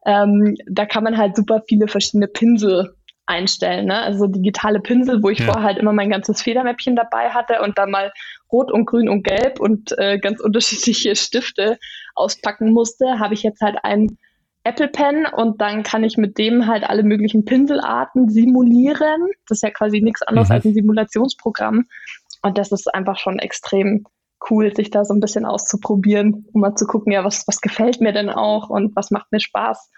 Ähm, 0.05 0.55
da 0.67 0.85
kann 0.85 1.03
man 1.03 1.17
halt 1.17 1.35
super 1.35 1.63
viele 1.67 1.87
verschiedene 1.87 2.27
Pinsel 2.27 2.95
einstellen, 3.25 3.85
ne? 3.85 4.01
Also 4.01 4.27
digitale 4.27 4.81
Pinsel, 4.81 5.23
wo 5.23 5.29
ich 5.29 5.39
ja. 5.39 5.45
vorher 5.45 5.63
halt 5.63 5.77
immer 5.77 5.93
mein 5.93 6.09
ganzes 6.09 6.41
Federmäppchen 6.41 6.95
dabei 6.95 7.29
hatte 7.29 7.61
und 7.61 7.77
dann 7.77 7.89
mal 7.89 8.11
rot 8.51 8.71
und 8.71 8.85
grün 8.85 9.07
und 9.07 9.23
gelb 9.23 9.59
und 9.59 9.97
äh, 9.97 10.19
ganz 10.19 10.39
unterschiedliche 10.43 11.15
Stifte 11.15 11.77
auspacken 12.15 12.71
musste, 12.71 13.19
habe 13.19 13.33
ich 13.33 13.43
jetzt 13.43 13.61
halt 13.61 13.77
einen 13.83 14.17
Apple 14.63 14.87
Pen 14.87 15.25
und 15.25 15.59
dann 15.59 15.83
kann 15.83 16.03
ich 16.03 16.17
mit 16.17 16.37
dem 16.37 16.67
halt 16.67 16.83
alle 16.83 17.03
möglichen 17.03 17.43
Pinselarten 17.45 18.29
simulieren. 18.29 19.29
Das 19.47 19.57
ist 19.57 19.63
ja 19.63 19.71
quasi 19.71 20.01
nichts 20.01 20.21
anderes 20.21 20.49
mhm. 20.49 20.55
als 20.55 20.65
ein 20.65 20.73
Simulationsprogramm. 20.73 21.85
Und 22.41 22.57
das 22.57 22.71
ist 22.71 22.93
einfach 22.93 23.17
schon 23.17 23.39
extrem 23.39 24.05
cool, 24.49 24.73
sich 24.75 24.89
da 24.89 25.05
so 25.05 25.13
ein 25.13 25.19
bisschen 25.19 25.45
auszuprobieren, 25.45 26.45
um 26.53 26.61
mal 26.61 26.75
zu 26.75 26.85
gucken, 26.85 27.11
ja, 27.11 27.23
was, 27.23 27.47
was 27.47 27.61
gefällt 27.61 28.01
mir 28.01 28.13
denn 28.13 28.29
auch 28.29 28.69
und 28.69 28.95
was 28.95 29.11
macht 29.11 29.31
mir 29.31 29.39
Spaß. 29.39 29.89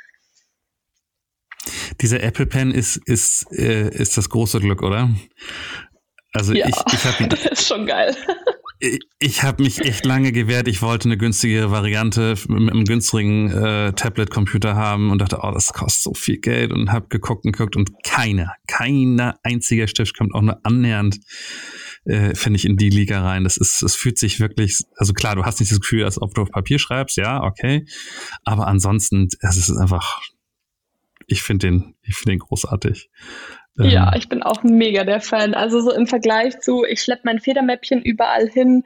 Dieser 2.01 2.22
Apple 2.22 2.45
Pen 2.45 2.72
ist, 2.72 2.97
ist, 3.07 3.51
äh, 3.51 3.89
ist 3.89 4.18
das 4.18 4.30
große 4.30 4.59
Glück, 4.59 4.84
oder? 4.84 5.09
Also 6.34 6.53
ja, 6.53 6.68
ich, 6.68 6.76
ich 6.93 7.05
habe 7.05 7.28
das 7.30 7.45
ist 7.45 7.68
schon 7.68 7.86
geil 7.86 8.16
ich 8.80 9.43
habe 9.43 9.63
mich 9.63 9.80
echt 9.82 10.05
lange 10.05 10.32
gewehrt. 10.32 10.67
Ich 10.67 10.82
wollte 10.82 11.07
eine 11.07 11.17
günstige 11.17 11.71
Variante 11.71 12.36
mit 12.47 12.71
einem 12.71 12.84
günstigen 12.84 13.49
äh, 13.49 13.93
Tablet-Computer 13.93 14.76
haben 14.76 15.11
und 15.11 15.19
dachte, 15.19 15.39
oh, 15.41 15.51
das 15.51 15.73
kostet 15.73 16.03
so 16.03 16.13
viel 16.13 16.38
Geld 16.38 16.71
und 16.71 16.91
habe 16.91 17.07
geguckt 17.07 17.45
und 17.45 17.53
geguckt 17.53 17.76
und 17.76 17.91
keiner, 18.03 18.53
keiner 18.67 19.39
einziger 19.43 19.88
Stift 19.88 20.17
kommt 20.17 20.34
auch 20.34 20.41
nur 20.41 20.59
annähernd, 20.65 21.19
äh, 22.05 22.36
finde 22.36 22.57
ich, 22.57 22.65
in 22.65 22.78
die 22.78 22.89
Liga 22.89 23.23
rein. 23.23 23.43
Das 23.43 23.57
ist, 23.57 23.82
es 23.82 23.95
fühlt 23.95 24.17
sich 24.17 24.39
wirklich, 24.39 24.84
also 24.97 25.13
klar, 25.13 25.36
du 25.36 25.45
hast 25.45 25.59
nicht 25.59 25.71
das 25.71 25.80
Gefühl, 25.80 26.03
als 26.03 26.21
ob 26.21 26.34
du 26.34 26.41
auf 26.41 26.51
Papier 26.51 26.80
schreibst, 26.80 27.17
ja, 27.17 27.43
okay, 27.43 27.86
aber 28.43 28.67
ansonsten, 28.67 29.30
es 29.39 29.57
ist 29.57 29.71
einfach, 29.71 30.21
ich 31.28 31.41
finde 31.41 31.67
den, 31.67 31.95
ich 32.03 32.15
finde 32.15 32.34
den 32.34 32.39
großartig. 32.39 33.09
Ja, 33.78 34.07
ähm. 34.07 34.17
ich 34.17 34.30
bin 34.30 34.43
auch 34.43 34.63
mega 34.63 35.03
der 35.03 35.21
Fan. 35.21 35.53
Also 35.53 35.82
so 35.82 35.91
im 35.91 36.07
Vergleich 36.07 36.59
zu, 36.59 36.86
ich 36.86 37.01
schleppe 37.01 37.23
mein 37.26 37.39
Federmäppchen 37.39 38.01
überall 38.01 38.47
hin 38.47 38.84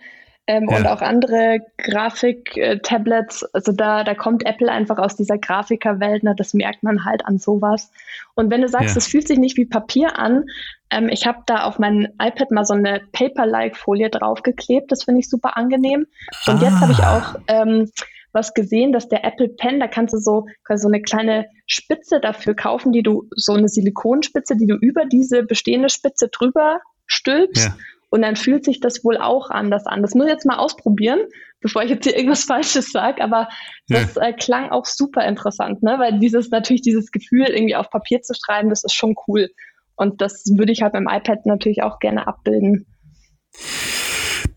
ähm, 0.47 0.67
ja. 0.67 0.77
und 0.77 0.87
auch 0.87 1.01
andere 1.01 1.59
Grafik-Tablets. 1.77 3.43
Also 3.53 3.71
da, 3.71 4.03
da 4.03 4.15
kommt 4.15 4.45
Apple 4.47 4.71
einfach 4.71 4.97
aus 4.97 5.15
dieser 5.15 5.37
Grafikerwelt. 5.37 6.23
Ne? 6.23 6.33
Das 6.35 6.55
merkt 6.55 6.81
man 6.81 7.05
halt 7.05 7.25
an 7.25 7.37
sowas. 7.37 7.91
Und 8.33 8.49
wenn 8.49 8.61
du 8.61 8.67
sagst, 8.67 8.97
es 8.97 9.05
ja. 9.05 9.11
fühlt 9.11 9.27
sich 9.27 9.37
nicht 9.37 9.57
wie 9.57 9.65
Papier 9.65 10.17
an, 10.17 10.45
ähm, 10.89 11.09
ich 11.09 11.27
habe 11.27 11.43
da 11.45 11.65
auf 11.65 11.77
mein 11.77 12.13
iPad 12.19 12.49
mal 12.49 12.65
so 12.65 12.73
eine 12.73 13.01
Paper-like-Folie 13.11 14.09
draufgeklebt. 14.09 14.91
Das 14.91 15.03
finde 15.03 15.19
ich 15.19 15.29
super 15.29 15.55
angenehm. 15.55 16.07
Und 16.47 16.63
ah. 16.63 16.65
jetzt 16.65 16.79
habe 16.81 16.93
ich 16.93 16.99
auch 16.99 17.35
ähm, 17.47 17.91
was 18.31 18.53
gesehen, 18.53 18.91
dass 18.91 19.09
der 19.09 19.23
Apple 19.23 19.49
Pen, 19.49 19.79
da 19.79 19.87
kannst 19.87 20.13
du 20.13 20.17
so 20.17 20.45
quasi 20.63 20.83
so 20.83 20.87
eine 20.87 21.01
kleine 21.01 21.45
Spitze 21.65 22.19
dafür 22.19 22.55
kaufen, 22.55 22.91
die 22.91 23.03
du, 23.03 23.27
so 23.35 23.53
eine 23.53 23.67
Silikonspitze, 23.67 24.55
die 24.55 24.67
du 24.67 24.75
über 24.75 25.05
diese 25.05 25.43
bestehende 25.43 25.89
Spitze 25.89 26.29
drüber 26.29 26.79
stülpst. 27.07 27.65
Ja. 27.65 27.75
Und 28.11 28.23
dann 28.23 28.35
fühlt 28.35 28.65
sich 28.65 28.79
das 28.79 29.03
wohl 29.03 29.17
auch 29.17 29.51
anders 29.51 29.85
an. 29.85 30.01
Das 30.01 30.15
muss 30.15 30.25
ich 30.25 30.31
jetzt 30.31 30.45
mal 30.45 30.57
ausprobieren, 30.57 31.19
bevor 31.61 31.83
ich 31.83 31.91
jetzt 31.91 32.05
hier 32.05 32.15
irgendwas 32.15 32.43
Falsches 32.45 32.91
sage. 32.91 33.23
Aber 33.23 33.49
das 33.87 34.15
ja. 34.15 34.23
äh, 34.23 34.33
klang 34.33 34.69
auch 34.71 34.85
super 34.85 35.25
interessant, 35.25 35.83
ne? 35.83 35.95
Weil 35.99 36.19
dieses 36.19 36.49
natürlich 36.49 36.81
dieses 36.81 37.11
Gefühl, 37.11 37.47
irgendwie 37.47 37.75
auf 37.75 37.89
Papier 37.89 38.21
zu 38.21 38.33
schreiben, 38.33 38.69
das 38.69 38.83
ist 38.83 38.93
schon 38.93 39.15
cool. 39.27 39.49
Und 39.95 40.21
das 40.21 40.45
würde 40.55 40.71
ich 40.71 40.81
halt 40.81 40.93
beim 40.93 41.07
iPad 41.09 41.45
natürlich 41.45 41.83
auch 41.83 41.99
gerne 41.99 42.25
abbilden. 42.25 42.87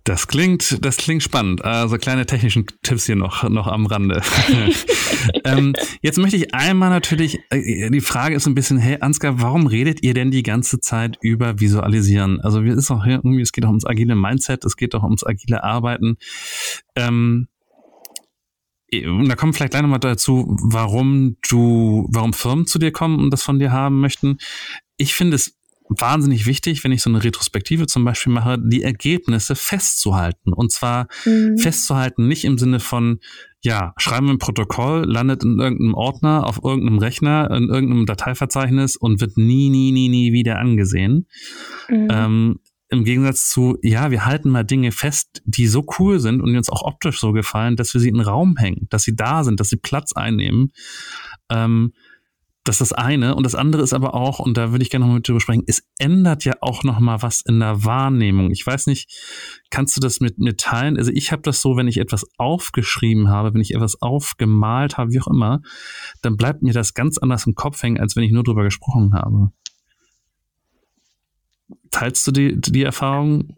Das 0.05 0.27
klingt, 0.27 0.85
das 0.85 0.97
klingt 0.97 1.23
spannend. 1.23 1.65
Also 1.65 1.97
kleine 1.97 2.27
technischen 2.27 2.67
Tipps 2.83 3.07
hier 3.07 3.15
noch, 3.15 3.49
noch 3.49 3.69
am 3.69 3.87
Rande. 3.87 4.21
ähm, 5.45 5.75
jetzt 6.01 6.19
möchte 6.19 6.37
ich 6.37 6.55
einmal 6.55 6.91
natürlich, 6.91 7.39
äh, 7.51 7.89
die 7.89 8.01
Frage 8.01 8.35
ist 8.35 8.47
ein 8.47 8.55
bisschen, 8.55 8.79
hey 8.79 8.99
Ansgar, 9.01 9.41
warum 9.41 9.69
redet 9.69 10.03
ihr 10.03 10.15
denn 10.15 10.33
die 10.33 10.43
ganze 10.43 10.81
Zeit 10.81 11.19
über 11.21 11.61
Visualisieren? 11.61 12.41
Also 12.41 12.65
wir 12.65 12.75
ist 12.77 12.91
auch 12.91 13.07
irgendwie, 13.07 13.43
es 13.43 13.53
geht 13.53 13.65
auch 13.65 13.69
ums 13.69 13.87
agile 13.87 14.17
Mindset, 14.17 14.65
es 14.65 14.77
geht 14.77 14.95
auch 14.97 15.05
ums 15.05 15.25
agile 15.25 15.63
Arbeiten. 15.63 16.17
Ähm, 16.97 17.47
und 18.93 19.29
da 19.29 19.37
kommen 19.37 19.53
vielleicht 19.55 19.71
gleich 19.71 19.83
nochmal 19.83 20.01
dazu, 20.01 20.55
warum 20.61 21.37
du, 21.49 22.09
warum 22.11 22.33
Firmen 22.33 22.67
zu 22.67 22.79
dir 22.79 22.91
kommen 22.91 23.21
und 23.21 23.31
das 23.31 23.43
von 23.43 23.59
dir 23.59 23.73
haben 23.73 24.01
möchten. 24.01 24.39
Ich 24.99 25.15
finde 25.15 25.37
es 25.37 25.57
wahnsinnig 26.01 26.47
wichtig, 26.47 26.85
wenn 26.85 26.93
ich 26.93 27.03
so 27.03 27.11
eine 27.11 27.23
Retrospektive 27.23 27.87
zum 27.87 28.05
Beispiel 28.05 28.33
mache, 28.33 28.59
die 28.63 28.83
Ergebnisse 28.83 29.55
festzuhalten. 29.55 30.53
Und 30.53 30.73
zwar 30.73 31.09
mhm. 31.25 31.59
festzuhalten, 31.59 32.29
nicht 32.29 32.45
im 32.45 32.59
Sinne 32.59 32.81
von, 32.81 33.21
ja, 33.61 33.95
schreiben 33.97 34.27
wir 34.27 34.35
ein 34.35 34.39
Protokoll, 34.39 35.05
landet 35.05 35.45
in 35.45 35.59
irgendeinem 35.59 35.95
Ordner, 35.95 36.47
auf 36.47 36.61
irgendeinem 36.63 36.99
Rechner, 36.99 37.51
in 37.51 37.69
irgendeinem 37.69 38.07
Dateiverzeichnis 38.07 38.97
und 38.97 39.21
wird 39.21 39.37
nie, 39.37 39.71
nie, 39.71 39.93
nie, 39.93 40.09
nie 40.09 40.33
wieder 40.33 40.59
angesehen. 40.59 41.29
Mhm. 41.89 42.09
Ähm, 42.11 42.61
Im 42.89 43.05
Gegensatz 43.05 43.49
zu, 43.51 43.79
ja, 43.83 44.11
wir 44.11 44.27
halten 44.27 44.51
mal 44.51 44.65
Dinge 44.65 44.93
fest, 44.93 45.43
die 45.45 45.67
so 45.67 45.87
cool 45.99 46.19
sind 46.19 46.41
und 46.41 46.57
uns 46.57 46.71
auch 46.71 46.83
optisch 46.83 47.21
so 47.21 47.33
gefallen, 47.33 47.77
dass 47.77 47.95
wir 47.95 48.01
sie 48.01 48.09
in 48.09 48.17
den 48.17 48.27
Raum 48.27 48.57
hängen, 48.57 48.89
dass 48.91 49.05
sie 49.05 49.15
da 49.15 49.45
sind, 49.45 49.61
dass 49.61 49.69
sie 49.69 49.77
Platz 49.77 50.13
einnehmen. 50.13 50.73
Ähm, 51.51 51.93
das 52.65 52.81
ist 52.81 52.93
das 52.93 52.99
eine. 52.99 53.35
Und 53.35 53.45
das 53.45 53.55
andere 53.55 53.83
ist 53.83 53.93
aber 53.93 54.15
auch, 54.15 54.39
und 54.39 54.57
da 54.57 54.71
würde 54.71 54.83
ich 54.83 54.91
gerne 54.91 55.07
noch 55.07 55.15
mit 55.15 55.27
drüber 55.27 55.41
sprechen, 55.41 55.65
es 55.67 55.83
ändert 55.99 56.45
ja 56.45 56.55
auch 56.61 56.85
noch 56.85 57.01
mal 57.01 57.21
was 57.21 57.41
in 57.41 57.59
der 57.59 57.85
Wahrnehmung. 57.85 58.53
Ich 58.53 58.65
weiß 58.65 58.87
nicht, 58.87 59.11
kannst 59.71 59.97
du 59.97 60.01
das 60.01 60.21
mit 60.21 60.39
mir 60.39 60.57
teilen? 60.57 60.97
Also 60.97 61.11
ich 61.13 61.33
habe 61.33 61.43
das 61.43 61.61
so, 61.61 61.77
wenn 61.77 61.89
ich 61.89 61.99
etwas 61.99 62.25
aufgeschrieben 62.39 63.29
habe, 63.29 63.53
wenn 63.53 63.61
ich 63.61 63.75
etwas 63.75 64.01
aufgemalt 64.01 64.97
habe, 64.97 65.13
wie 65.13 65.21
auch 65.21 65.27
immer, 65.27 65.61
dann 66.23 66.37
bleibt 66.37 66.63
mir 66.63 66.73
das 66.73 66.95
ganz 66.95 67.19
anders 67.19 67.47
im 67.47 67.55
Kopf 67.55 67.83
hängen, 67.83 67.99
als 67.99 68.15
wenn 68.15 68.23
ich 68.23 68.33
nur 68.33 68.45
drüber 68.45 68.63
gesprochen 68.63 69.13
habe. 69.15 69.51
Teilst 71.91 72.27
du 72.27 72.31
die, 72.31 72.61
die 72.61 72.85
Erfahrung? 72.85 73.55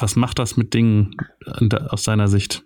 Was 0.00 0.16
macht 0.16 0.38
das 0.38 0.56
mit 0.56 0.74
Dingen 0.74 1.14
aus 1.90 2.02
deiner 2.02 2.28
Sicht? 2.28 2.64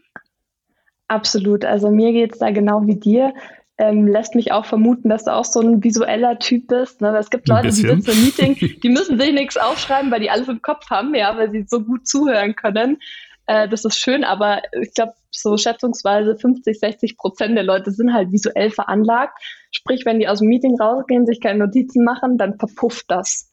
Absolut. 1.08 1.66
Also 1.66 1.90
mir 1.90 2.12
geht 2.12 2.32
es 2.32 2.38
da 2.38 2.50
genau 2.50 2.86
wie 2.86 2.98
dir 2.98 3.34
ähm, 3.82 4.06
lässt 4.06 4.36
mich 4.36 4.52
auch 4.52 4.64
vermuten, 4.64 5.08
dass 5.08 5.24
du 5.24 5.34
auch 5.34 5.44
so 5.44 5.60
ein 5.60 5.82
visueller 5.82 6.38
Typ 6.38 6.68
bist. 6.68 7.00
Ne? 7.00 7.16
Es 7.18 7.30
gibt 7.30 7.48
Leute, 7.48 7.66
die 7.66 7.72
sitzen 7.72 8.12
im 8.12 8.22
Meeting, 8.22 8.54
die 8.82 8.88
müssen 8.88 9.18
sich 9.18 9.32
nichts 9.32 9.56
aufschreiben, 9.56 10.08
weil 10.12 10.20
die 10.20 10.30
alles 10.30 10.46
im 10.46 10.62
Kopf 10.62 10.88
haben, 10.88 11.12
ja, 11.16 11.36
weil 11.36 11.50
sie 11.50 11.64
so 11.68 11.80
gut 11.80 12.06
zuhören 12.06 12.54
können. 12.54 12.98
Äh, 13.46 13.68
das 13.68 13.84
ist 13.84 13.98
schön, 13.98 14.22
aber 14.22 14.62
ich 14.80 14.94
glaube, 14.94 15.14
so 15.32 15.56
schätzungsweise 15.56 16.36
50, 16.36 16.78
60 16.78 17.16
Prozent 17.16 17.56
der 17.56 17.64
Leute 17.64 17.90
sind 17.90 18.14
halt 18.14 18.30
visuell 18.30 18.70
veranlagt. 18.70 19.36
Sprich, 19.72 20.04
wenn 20.04 20.20
die 20.20 20.28
aus 20.28 20.38
dem 20.38 20.48
Meeting 20.48 20.80
rausgehen, 20.80 21.26
sich 21.26 21.40
keine 21.40 21.58
Notizen 21.58 22.04
machen, 22.04 22.38
dann 22.38 22.58
verpufft 22.60 23.06
das. 23.08 23.50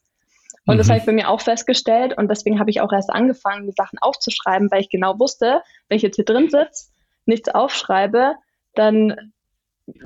Und 0.64 0.74
mhm. 0.76 0.78
das 0.78 0.90
habe 0.90 1.00
ich 1.00 1.06
bei 1.06 1.12
mir 1.12 1.28
auch 1.28 1.40
festgestellt 1.40 2.16
und 2.16 2.28
deswegen 2.28 2.60
habe 2.60 2.70
ich 2.70 2.80
auch 2.80 2.92
erst 2.92 3.10
angefangen, 3.10 3.66
die 3.66 3.74
Sachen 3.76 3.98
aufzuschreiben, 3.98 4.70
weil 4.70 4.82
ich 4.82 4.90
genau 4.90 5.18
wusste, 5.18 5.62
wenn 5.88 5.96
ich 5.96 6.02
jetzt 6.02 6.14
hier 6.16 6.24
drin 6.24 6.50
sitze, 6.50 6.90
nichts 7.26 7.48
aufschreibe, 7.48 8.36
dann 8.76 9.32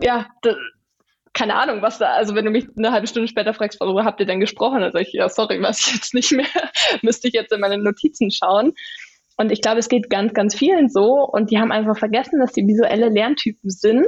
ja, 0.00 0.26
da, 0.42 0.54
keine 1.34 1.56
Ahnung, 1.56 1.82
was 1.82 1.98
da, 1.98 2.14
also 2.14 2.34
wenn 2.34 2.44
du 2.44 2.50
mich 2.50 2.66
eine 2.76 2.92
halbe 2.92 3.08
Stunde 3.08 3.28
später 3.28 3.54
fragst, 3.54 3.80
worüber 3.80 4.04
habt 4.04 4.20
ihr 4.20 4.26
denn 4.26 4.40
gesprochen, 4.40 4.80
dann 4.80 4.92
sage 4.92 5.04
ich, 5.06 5.12
ja, 5.12 5.28
sorry, 5.28 5.60
weiß 5.62 5.80
ich 5.80 5.94
jetzt 5.94 6.14
nicht 6.14 6.32
mehr, 6.32 6.46
müsste 7.02 7.28
ich 7.28 7.34
jetzt 7.34 7.52
in 7.52 7.60
meine 7.60 7.78
Notizen 7.78 8.30
schauen. 8.30 8.72
Und 9.36 9.50
ich 9.50 9.60
glaube, 9.60 9.80
es 9.80 9.88
geht 9.88 10.10
ganz, 10.10 10.32
ganz 10.32 10.54
vielen 10.54 10.88
so 10.88 11.26
und 11.26 11.50
die 11.50 11.58
haben 11.58 11.72
einfach 11.72 11.98
vergessen, 11.98 12.38
dass 12.38 12.52
die 12.52 12.66
visuelle 12.66 13.08
Lerntypen 13.08 13.68
sind 13.68 14.06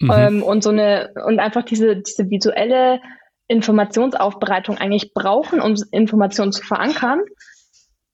mhm. 0.00 0.10
ähm, 0.10 0.42
und 0.42 0.62
so 0.62 0.70
eine, 0.70 1.12
und 1.26 1.38
einfach 1.38 1.64
diese, 1.64 1.96
diese 1.96 2.30
visuelle 2.30 3.00
Informationsaufbereitung 3.48 4.78
eigentlich 4.78 5.12
brauchen, 5.12 5.60
um 5.60 5.74
Informationen 5.90 6.52
zu 6.52 6.62
verankern. 6.62 7.20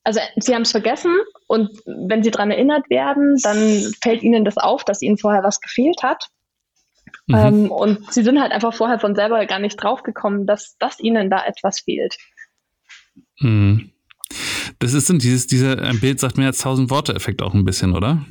Also 0.02 0.20
sie 0.36 0.54
haben 0.54 0.62
es 0.62 0.72
vergessen 0.72 1.14
und 1.46 1.70
wenn 1.86 2.22
sie 2.22 2.30
daran 2.30 2.50
erinnert 2.50 2.90
werden, 2.90 3.36
dann 3.42 3.92
fällt 4.02 4.22
ihnen 4.22 4.44
das 4.44 4.58
auf, 4.58 4.84
dass 4.84 5.02
ihnen 5.02 5.18
vorher 5.18 5.44
was 5.44 5.60
gefehlt 5.60 6.02
hat. 6.02 6.28
Mhm. 7.26 7.34
Ähm, 7.34 7.70
und 7.70 8.12
sie 8.12 8.22
sind 8.22 8.40
halt 8.40 8.52
einfach 8.52 8.74
vorher 8.74 8.98
von 8.98 9.14
selber 9.14 9.44
gar 9.46 9.58
nicht 9.58 9.76
draufgekommen, 9.76 10.46
dass, 10.46 10.76
dass 10.78 11.00
ihnen 11.00 11.30
da 11.30 11.44
etwas 11.44 11.80
fehlt. 11.80 12.16
Mhm. 13.38 13.92
Das 14.78 14.92
ist 14.92 15.08
dieses, 15.08 15.46
dieser 15.46 15.80
ein 15.82 16.00
Bild 16.00 16.20
sagt 16.20 16.36
mehr 16.36 16.48
als 16.48 16.58
tausend 16.58 16.90
Worte-Effekt 16.90 17.42
auch 17.42 17.54
ein 17.54 17.64
bisschen, 17.64 17.94
oder? 17.94 18.24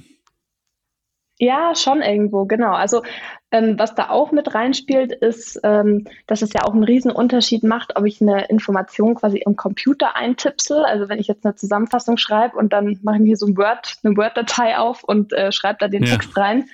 Ja, 1.39 1.74
schon 1.76 2.02
irgendwo, 2.02 2.46
genau. 2.46 2.74
Also 2.74 3.02
ähm, 3.52 3.78
was 3.78 3.96
da 3.96 4.10
auch 4.10 4.32
mit 4.32 4.54
reinspielt, 4.54 5.12
ist, 5.12 5.60
ähm, 5.64 6.08
dass 6.28 6.41
es 6.41 6.54
ja 6.54 6.64
auch 6.64 6.74
einen 6.74 6.84
riesen 6.84 7.12
Unterschied 7.12 7.64
macht, 7.64 7.96
ob 7.96 8.06
ich 8.06 8.22
eine 8.22 8.46
Information 8.46 9.16
quasi 9.16 9.39
im 9.39 9.56
Computer 9.56 10.16
eintipsel. 10.16 10.86
Also 10.86 11.10
wenn 11.10 11.20
ich 11.20 11.28
jetzt 11.28 11.46
eine 11.46 11.56
Zusammenfassung 11.56 12.18
schreibe 12.18 12.56
und 12.58 12.72
dann 12.72 13.00
mache 13.02 13.18
ich 13.18 13.22
mir 13.22 13.36
so 13.36 13.48
ein 13.48 13.58
Word, 13.58 13.96
eine 14.04 14.16
Word-Datei 14.16 14.78
auf 14.78 15.04
und 15.04 15.34
äh, 15.34 15.52
schreibe 15.52 15.78
da 15.80 15.88
den 15.88 16.04
ja. 16.04 16.12
Text 16.12 16.38
rein, 16.38 16.66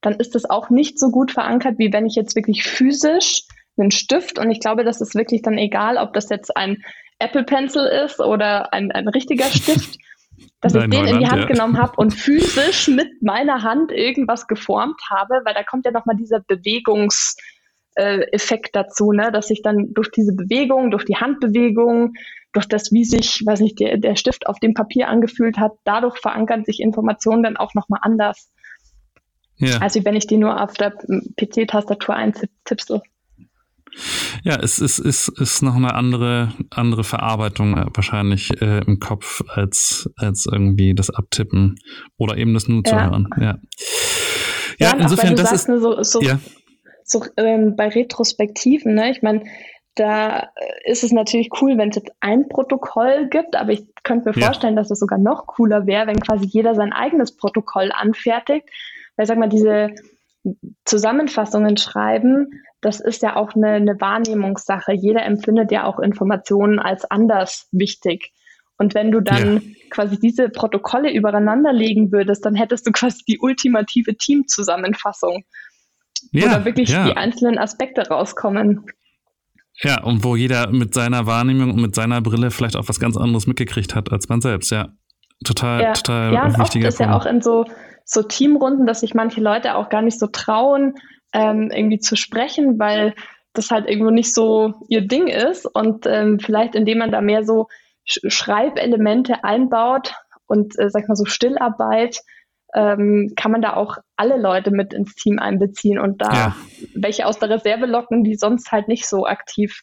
dann 0.00 0.14
ist 0.14 0.34
das 0.34 0.48
auch 0.48 0.70
nicht 0.70 0.98
so 0.98 1.10
gut 1.10 1.32
verankert, 1.32 1.78
wie 1.78 1.92
wenn 1.92 2.06
ich 2.06 2.14
jetzt 2.14 2.36
wirklich 2.36 2.64
physisch 2.64 3.42
einen 3.78 3.90
Stift 3.90 4.38
und 4.38 4.50
ich 4.50 4.60
glaube, 4.60 4.84
das 4.84 5.00
ist 5.00 5.14
wirklich 5.14 5.42
dann 5.42 5.58
egal, 5.58 5.98
ob 5.98 6.14
das 6.14 6.30
jetzt 6.30 6.56
ein 6.56 6.82
Apple 7.18 7.44
Pencil 7.44 7.84
ist 7.84 8.20
oder 8.20 8.72
ein, 8.72 8.92
ein 8.92 9.08
richtiger 9.08 9.46
Stift, 9.46 9.98
dass 10.60 10.74
Nein, 10.74 10.92
ich 10.92 10.98
den 10.98 11.08
in 11.08 11.20
die 11.20 11.28
Hand 11.28 11.42
ja. 11.42 11.48
genommen 11.48 11.78
habe 11.78 11.94
und 11.96 12.12
physisch 12.12 12.88
mit 12.88 13.22
meiner 13.22 13.62
Hand 13.62 13.92
irgendwas 13.92 14.46
geformt 14.46 15.00
habe, 15.10 15.40
weil 15.44 15.54
da 15.54 15.62
kommt 15.62 15.84
ja 15.84 15.92
nochmal 15.92 16.16
dieser 16.16 16.40
Bewegungseffekt 16.40 17.36
äh, 17.96 18.70
dazu, 18.72 19.12
ne? 19.12 19.30
dass 19.32 19.50
ich 19.50 19.62
dann 19.62 19.92
durch 19.94 20.10
diese 20.10 20.34
Bewegung, 20.34 20.90
durch 20.90 21.04
die 21.04 21.16
Handbewegung, 21.16 22.12
durch 22.52 22.66
das, 22.66 22.92
wie 22.92 23.04
sich, 23.04 23.42
weiß 23.44 23.60
nicht, 23.60 23.80
der, 23.80 23.98
der 23.98 24.16
Stift 24.16 24.46
auf 24.46 24.58
dem 24.60 24.74
Papier 24.74 25.08
angefühlt 25.08 25.58
hat, 25.58 25.72
dadurch 25.84 26.18
verankern 26.18 26.64
sich 26.64 26.80
Informationen 26.80 27.42
dann 27.42 27.56
auch 27.56 27.74
nochmal 27.74 28.00
anders. 28.02 28.50
Ja. 29.58 29.78
Also 29.78 30.04
wenn 30.04 30.16
ich 30.16 30.26
die 30.26 30.36
nur 30.36 30.62
auf 30.62 30.74
der 30.74 30.92
PC-Tastatur 31.36 32.14
eintippsel. 32.14 33.00
Ja, 34.42 34.56
es 34.56 34.78
ist, 34.78 34.98
ist, 34.98 35.28
ist 35.40 35.62
noch 35.62 35.74
eine 35.74 35.94
andere, 35.94 36.52
andere 36.70 37.04
Verarbeitung 37.04 37.76
äh, 37.76 37.86
wahrscheinlich 37.94 38.60
äh, 38.60 38.80
im 38.86 39.00
Kopf 39.00 39.42
als, 39.48 40.10
als 40.16 40.46
irgendwie 40.50 40.94
das 40.94 41.10
Abtippen 41.10 41.76
oder 42.18 42.36
eben 42.36 42.52
das 42.52 42.68
nur 42.68 42.84
zu 42.84 42.94
hören. 42.94 43.28
Ja, 43.38 43.44
ja, 43.44 43.58
ja 44.78 44.96
insofern, 44.98 45.36
das 45.36 45.52
ist. 45.52 45.66
So, 45.66 46.02
so, 46.02 46.20
ja. 46.20 46.38
so 47.04 47.24
ähm, 47.38 47.74
bei 47.76 47.88
Retrospektiven, 47.88 48.94
ne? 48.94 49.10
ich 49.10 49.22
meine, 49.22 49.44
da 49.94 50.50
ist 50.84 51.02
es 51.02 51.12
natürlich 51.12 51.48
cool, 51.62 51.78
wenn 51.78 51.88
es 51.88 51.96
jetzt 51.96 52.12
ein 52.20 52.48
Protokoll 52.48 53.28
gibt, 53.30 53.56
aber 53.56 53.72
ich 53.72 53.86
könnte 54.02 54.28
mir 54.28 54.38
ja. 54.38 54.46
vorstellen, 54.46 54.76
dass 54.76 54.90
es 54.90 54.98
sogar 54.98 55.18
noch 55.18 55.46
cooler 55.46 55.86
wäre, 55.86 56.06
wenn 56.06 56.20
quasi 56.20 56.44
jeder 56.44 56.74
sein 56.74 56.92
eigenes 56.92 57.34
Protokoll 57.34 57.90
anfertigt 57.92 58.68
weil 59.16 59.26
sag 59.26 59.38
mal, 59.38 59.48
diese 59.48 59.90
Zusammenfassungen 60.84 61.76
schreiben, 61.76 62.48
das 62.80 63.00
ist 63.00 63.22
ja 63.22 63.36
auch 63.36 63.54
eine, 63.54 63.72
eine 63.72 64.00
Wahrnehmungssache. 64.00 64.92
Jeder 64.92 65.24
empfindet 65.24 65.72
ja 65.72 65.84
auch 65.84 65.98
Informationen 65.98 66.78
als 66.78 67.04
anders 67.04 67.68
wichtig. 67.72 68.32
Und 68.78 68.94
wenn 68.94 69.10
du 69.10 69.20
dann 69.20 69.54
ja. 69.54 69.60
quasi 69.90 70.18
diese 70.18 70.50
Protokolle 70.50 71.12
übereinander 71.12 71.72
legen 71.72 72.12
würdest, 72.12 72.44
dann 72.44 72.54
hättest 72.54 72.86
du 72.86 72.92
quasi 72.92 73.24
die 73.26 73.38
ultimative 73.40 74.16
Teamzusammenfassung, 74.16 75.44
ja, 76.32 76.44
wo 76.44 76.48
da 76.48 76.64
wirklich 76.64 76.90
ja. 76.90 77.06
die 77.06 77.16
einzelnen 77.16 77.58
Aspekte 77.58 78.06
rauskommen. 78.06 78.84
Ja, 79.82 80.02
und 80.02 80.24
wo 80.24 80.36
jeder 80.36 80.70
mit 80.70 80.94
seiner 80.94 81.26
Wahrnehmung 81.26 81.70
und 81.70 81.80
mit 81.80 81.94
seiner 81.94 82.20
Brille 82.20 82.50
vielleicht 82.50 82.76
auch 82.76 82.88
was 82.88 83.00
ganz 83.00 83.16
anderes 83.16 83.46
mitgekriegt 83.46 83.94
hat 83.94 84.12
als 84.12 84.28
man 84.28 84.40
selbst, 84.40 84.70
ja. 84.70 84.88
Total, 85.44 85.82
ja. 85.82 85.92
total 85.92 86.32
ja, 86.32 86.58
wichtiger 86.58 86.88
oft 86.88 86.94
ist 86.94 86.98
Punkt. 86.98 87.12
ja 87.12 87.18
auch 87.18 87.26
in 87.26 87.42
so 87.42 87.66
so 88.06 88.22
Teamrunden, 88.22 88.86
dass 88.86 89.00
sich 89.00 89.14
manche 89.14 89.40
Leute 89.40 89.74
auch 89.74 89.88
gar 89.88 90.00
nicht 90.00 90.18
so 90.18 90.28
trauen, 90.28 90.94
ähm, 91.34 91.70
irgendwie 91.70 91.98
zu 91.98 92.16
sprechen, 92.16 92.78
weil 92.78 93.14
das 93.52 93.70
halt 93.70 93.88
irgendwo 93.88 94.10
nicht 94.10 94.32
so 94.32 94.74
ihr 94.88 95.06
Ding 95.06 95.26
ist. 95.26 95.66
Und 95.66 96.06
ähm, 96.06 96.38
vielleicht 96.38 96.74
indem 96.74 96.98
man 96.98 97.10
da 97.10 97.20
mehr 97.20 97.44
so 97.44 97.66
Sch 98.04 98.20
Schreibelemente 98.28 99.42
einbaut 99.42 100.14
und, 100.46 100.78
äh, 100.78 100.88
sag 100.88 101.08
mal 101.08 101.16
so, 101.16 101.24
Stillarbeit, 101.24 102.20
ähm, 102.74 103.32
kann 103.36 103.50
man 103.50 103.62
da 103.62 103.74
auch 103.74 103.96
alle 104.16 104.38
Leute 104.38 104.70
mit 104.70 104.94
ins 104.94 105.14
Team 105.14 105.38
einbeziehen 105.40 105.98
und 105.98 106.20
da 106.22 106.32
ja. 106.32 106.56
welche 106.94 107.26
aus 107.26 107.38
der 107.38 107.50
Reserve 107.50 107.86
locken, 107.86 108.22
die 108.22 108.36
sonst 108.36 108.70
halt 108.70 108.86
nicht 108.86 109.08
so 109.08 109.26
aktiv 109.26 109.82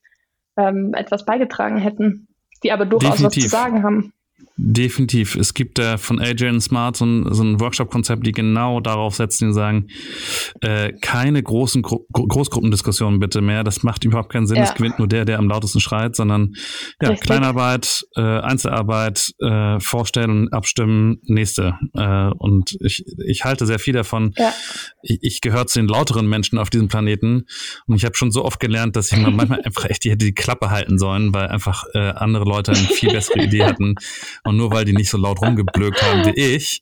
ähm, 0.57 0.93
etwas 0.93 1.25
beigetragen 1.25 1.77
hätten, 1.77 2.27
die 2.63 2.71
aber 2.71 2.85
durchaus 2.85 3.17
Definitiv. 3.17 3.43
was 3.43 3.49
zu 3.49 3.49
sagen 3.49 3.83
haben. 3.83 4.13
Definitiv. 4.55 5.35
Es 5.35 5.55
gibt 5.55 5.79
da 5.79 5.97
von 5.97 6.19
AJ 6.19 6.49
und 6.49 6.61
Smart 6.61 6.95
so 6.95 7.05
ein, 7.05 7.33
so 7.33 7.43
ein 7.43 7.59
Workshop-Konzept, 7.59 8.25
die 8.27 8.31
genau 8.31 8.81
darauf 8.81 9.15
setzen, 9.15 9.47
die 9.47 9.53
sagen, 9.53 9.87
äh, 10.61 10.93
keine 11.01 11.41
großen 11.41 11.81
Gro 11.81 12.05
Großgruppendiskussionen 12.13 13.19
bitte 13.19 13.41
mehr. 13.41 13.63
Das 13.63 13.81
macht 13.81 14.03
überhaupt 14.05 14.31
keinen 14.31 14.45
Sinn. 14.45 14.57
Ja. 14.57 14.63
Es 14.63 14.75
gewinnt 14.75 14.99
nur 14.99 15.07
der, 15.07 15.25
der 15.25 15.39
am 15.39 15.47
lautesten 15.47 15.79
schreit, 15.79 16.15
sondern 16.15 16.53
ja, 17.01 17.09
Richtig. 17.09 17.25
Kleinarbeit, 17.25 18.05
äh, 18.15 18.21
Einzelarbeit, 18.21 19.31
äh, 19.39 19.79
vorstellen, 19.79 20.53
abstimmen, 20.53 21.19
nächste. 21.23 21.79
Äh, 21.95 22.29
und 22.37 22.77
ich, 22.81 23.05
ich 23.25 23.45
halte 23.45 23.65
sehr 23.65 23.79
viel 23.79 23.93
davon. 23.93 24.35
Ja. 24.37 24.53
Ich, 25.01 25.17
ich 25.21 25.41
gehöre 25.41 25.65
zu 25.65 25.79
den 25.79 25.87
lauteren 25.87 26.27
Menschen 26.27 26.59
auf 26.59 26.69
diesem 26.69 26.89
Planeten 26.89 27.45
und 27.87 27.95
ich 27.95 28.05
habe 28.05 28.15
schon 28.15 28.29
so 28.29 28.45
oft 28.45 28.59
gelernt, 28.59 28.95
dass 28.95 29.11
ich 29.11 29.17
manchmal 29.27 29.61
einfach 29.63 29.85
echt 29.85 30.03
die 30.03 30.15
die 30.15 30.33
Klappe 30.33 30.69
halten 30.69 30.99
sollen, 30.99 31.33
weil 31.33 31.47
einfach 31.47 31.85
äh, 31.95 31.97
andere 31.97 32.43
Leute 32.45 32.71
eine 32.71 32.81
viel 32.81 33.11
bessere 33.11 33.41
Idee 33.41 33.63
hatten 33.63 33.95
und 34.43 34.57
nur 34.57 34.71
weil 34.71 34.85
die 34.85 34.93
nicht 34.93 35.09
so 35.09 35.17
laut 35.17 35.41
rumgeblökt 35.41 36.01
haben 36.01 36.25
wie 36.25 36.39
ich, 36.39 36.81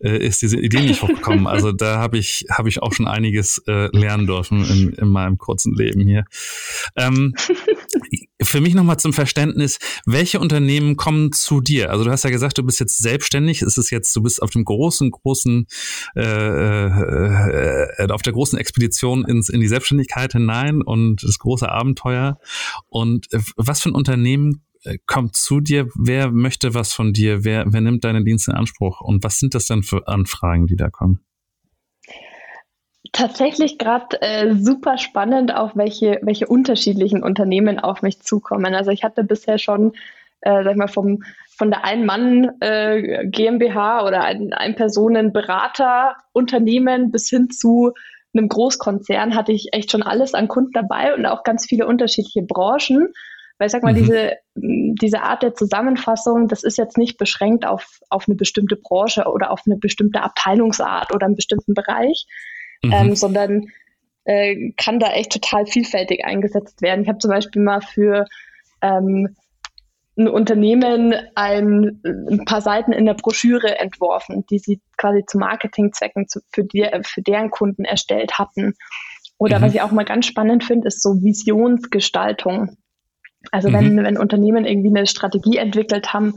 äh, 0.00 0.18
ist 0.24 0.42
diese 0.42 0.58
Idee 0.58 0.80
nicht 0.80 1.02
hochgekommen. 1.02 1.46
Also 1.46 1.72
da 1.72 1.98
habe 1.98 2.18
ich, 2.18 2.46
habe 2.50 2.68
ich 2.68 2.82
auch 2.82 2.92
schon 2.92 3.06
einiges 3.06 3.62
äh, 3.66 3.88
lernen 3.96 4.26
dürfen 4.26 4.64
in, 4.64 4.88
in 4.90 5.08
meinem 5.08 5.38
kurzen 5.38 5.74
Leben 5.74 6.00
hier. 6.06 6.24
Ähm, 6.96 7.34
für 8.42 8.60
mich 8.60 8.74
nochmal 8.74 8.98
zum 8.98 9.12
Verständnis, 9.12 9.78
welche 10.06 10.40
Unternehmen 10.40 10.96
kommen 10.96 11.32
zu 11.32 11.60
dir? 11.60 11.90
Also 11.90 12.04
du 12.04 12.10
hast 12.10 12.24
ja 12.24 12.30
gesagt, 12.30 12.58
du 12.58 12.62
bist 12.62 12.80
jetzt 12.80 12.98
selbstständig. 12.98 13.62
Es 13.62 13.78
ist 13.78 13.90
jetzt, 13.90 14.14
du 14.16 14.22
bist 14.22 14.42
auf 14.42 14.50
dem 14.50 14.64
großen, 14.64 15.10
großen, 15.10 15.66
äh, 16.16 16.86
äh, 16.86 18.10
auf 18.10 18.22
der 18.22 18.32
großen 18.32 18.58
Expedition 18.58 19.24
ins, 19.24 19.48
in 19.48 19.60
die 19.60 19.68
Selbstständigkeit 19.68 20.32
hinein 20.32 20.82
und 20.82 21.22
das 21.22 21.38
große 21.38 21.68
Abenteuer. 21.68 22.38
Und 22.88 23.32
äh, 23.32 23.40
was 23.56 23.80
für 23.80 23.90
ein 23.90 23.94
Unternehmen 23.94 24.54
äh, 24.54 24.71
kommt 25.06 25.36
zu 25.36 25.60
dir, 25.60 25.88
wer 25.94 26.30
möchte 26.30 26.74
was 26.74 26.92
von 26.92 27.12
dir, 27.12 27.44
wer, 27.44 27.64
wer 27.68 27.80
nimmt 27.80 28.04
deine 28.04 28.24
Dienste 28.24 28.52
in 28.52 28.56
Anspruch 28.56 29.00
und 29.00 29.24
was 29.24 29.38
sind 29.38 29.54
das 29.54 29.66
dann 29.66 29.82
für 29.82 30.08
Anfragen, 30.08 30.66
die 30.66 30.76
da 30.76 30.90
kommen? 30.90 31.24
tatsächlich 33.12 33.78
gerade 33.78 34.20
äh, 34.22 34.54
super 34.54 34.98
spannend, 34.98 35.54
auch 35.54 35.76
welche, 35.76 36.18
welche 36.22 36.46
unterschiedlichen 36.46 37.22
Unternehmen 37.22 37.78
auf 37.78 38.02
mich 38.02 38.20
zukommen. 38.22 38.74
Also 38.74 38.90
ich 38.90 39.04
hatte 39.04 39.22
bisher 39.22 39.58
schon, 39.58 39.92
äh, 40.40 40.64
sag 40.64 40.72
ich 40.72 40.78
mal, 40.78 40.88
vom, 40.88 41.22
von 41.56 41.70
der 41.70 41.84
Ein-Mann 41.84 42.50
äh, 42.60 43.26
GmbH 43.26 44.04
oder 44.06 44.24
ein, 44.24 44.54
ein 44.54 44.74
Personen-Berater-Unternehmen 44.74 47.12
bis 47.12 47.28
hin 47.28 47.50
zu 47.50 47.92
einem 48.34 48.48
Großkonzern 48.48 49.34
hatte 49.34 49.52
ich 49.52 49.74
echt 49.74 49.90
schon 49.90 50.02
alles 50.02 50.32
an 50.32 50.48
Kunden 50.48 50.72
dabei 50.72 51.14
und 51.14 51.26
auch 51.26 51.42
ganz 51.42 51.66
viele 51.66 51.86
unterschiedliche 51.86 52.40
Branchen. 52.40 53.12
Weil 53.58 53.66
ich 53.66 53.72
sag 53.72 53.82
mal, 53.82 53.92
mhm. 53.92 53.98
diese, 53.98 54.32
diese 54.54 55.22
Art 55.22 55.42
der 55.42 55.54
Zusammenfassung, 55.54 56.48
das 56.48 56.62
ist 56.62 56.78
jetzt 56.78 56.98
nicht 56.98 57.18
beschränkt 57.18 57.66
auf, 57.66 58.00
auf 58.10 58.26
eine 58.28 58.36
bestimmte 58.36 58.76
Branche 58.76 59.24
oder 59.24 59.50
auf 59.50 59.62
eine 59.66 59.76
bestimmte 59.76 60.22
Abteilungsart 60.22 61.14
oder 61.14 61.26
einen 61.26 61.36
bestimmten 61.36 61.74
Bereich, 61.74 62.26
mhm. 62.82 62.92
ähm, 62.92 63.16
sondern 63.16 63.66
äh, 64.24 64.72
kann 64.76 64.98
da 64.98 65.12
echt 65.12 65.32
total 65.32 65.66
vielfältig 65.66 66.24
eingesetzt 66.24 66.82
werden. 66.82 67.02
Ich 67.02 67.08
habe 67.08 67.18
zum 67.18 67.30
Beispiel 67.30 67.62
mal 67.62 67.80
für 67.80 68.26
ähm, 68.80 69.36
ein 70.16 70.28
Unternehmen 70.28 71.14
ein, 71.34 72.00
ein 72.04 72.44
paar 72.44 72.60
Seiten 72.60 72.92
in 72.92 73.06
der 73.06 73.14
Broschüre 73.14 73.78
entworfen, 73.78 74.44
die 74.50 74.58
sie 74.58 74.80
quasi 74.98 75.24
zu 75.26 75.38
Marketingzwecken 75.38 76.28
zu, 76.28 76.40
für, 76.50 76.64
die, 76.64 76.86
für 77.02 77.22
deren 77.22 77.50
Kunden 77.50 77.84
erstellt 77.84 78.38
hatten. 78.38 78.74
Oder 79.38 79.58
mhm. 79.58 79.62
was 79.62 79.74
ich 79.74 79.80
auch 79.80 79.92
mal 79.92 80.04
ganz 80.04 80.26
spannend 80.26 80.64
finde, 80.64 80.88
ist 80.88 81.02
so 81.02 81.14
Visionsgestaltung. 81.22 82.76
Also 83.50 83.68
mhm. 83.68 83.74
wenn, 83.74 84.04
wenn 84.04 84.18
Unternehmen 84.18 84.64
irgendwie 84.64 84.96
eine 84.96 85.06
Strategie 85.06 85.56
entwickelt 85.56 86.12
haben 86.12 86.34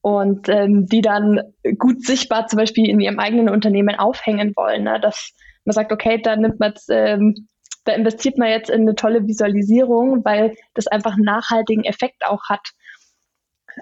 und 0.00 0.48
ähm, 0.48 0.86
die 0.86 1.00
dann 1.00 1.40
gut 1.78 2.04
sichtbar 2.04 2.46
zum 2.48 2.58
Beispiel 2.58 2.88
in 2.88 3.00
ihrem 3.00 3.18
eigenen 3.18 3.48
Unternehmen 3.48 3.96
aufhängen 3.96 4.52
wollen, 4.56 4.84
ne? 4.84 5.00
dass 5.00 5.32
man 5.64 5.74
sagt, 5.74 5.92
okay, 5.92 6.20
da 6.20 6.36
nimmt 6.36 6.58
man 6.58 6.74
ähm, 6.90 7.48
da 7.84 7.92
investiert 7.92 8.38
man 8.38 8.48
jetzt 8.48 8.70
in 8.70 8.82
eine 8.82 8.94
tolle 8.94 9.26
Visualisierung, 9.26 10.24
weil 10.24 10.54
das 10.74 10.86
einfach 10.86 11.14
einen 11.14 11.24
nachhaltigen 11.24 11.84
Effekt 11.84 12.24
auch 12.24 12.48
hat. 12.48 12.72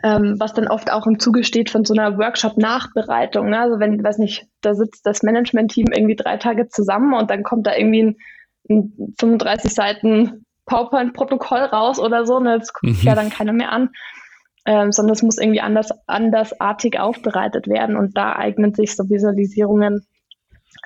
Ähm, 0.04 0.36
was 0.38 0.54
dann 0.54 0.68
oft 0.68 0.92
auch 0.92 1.06
im 1.08 1.18
Zuge 1.18 1.42
steht 1.42 1.68
von 1.68 1.84
so 1.84 1.94
einer 1.94 2.16
Workshop-Nachbereitung. 2.16 3.50
Ne? 3.50 3.58
Also 3.58 3.80
wenn, 3.80 4.02
weiß 4.02 4.18
nicht, 4.18 4.46
da 4.60 4.72
sitzt 4.74 5.04
das 5.04 5.24
Management-Team 5.24 5.86
irgendwie 5.92 6.14
drei 6.14 6.36
Tage 6.36 6.68
zusammen 6.68 7.12
und 7.12 7.28
dann 7.28 7.42
kommt 7.42 7.66
da 7.66 7.74
irgendwie 7.74 8.02
ein, 8.04 8.16
ein 8.70 9.14
35 9.18 9.74
Seiten 9.74 10.46
PowerPoint-Protokoll 10.70 11.60
raus 11.60 11.98
oder 11.98 12.24
so, 12.24 12.38
ne? 12.38 12.58
das 12.58 12.72
guckt 12.72 13.02
mhm. 13.02 13.02
ja 13.02 13.14
dann 13.14 13.30
keiner 13.30 13.52
mehr 13.52 13.72
an. 13.72 13.90
Ähm, 14.66 14.92
sondern 14.92 15.14
es 15.14 15.22
muss 15.22 15.38
irgendwie 15.38 15.62
anders, 15.62 15.88
andersartig 16.06 17.00
aufbereitet 17.00 17.66
werden 17.66 17.96
und 17.96 18.16
da 18.16 18.36
eignen 18.36 18.74
sich 18.74 18.94
so 18.94 19.08
Visualisierungen 19.08 20.06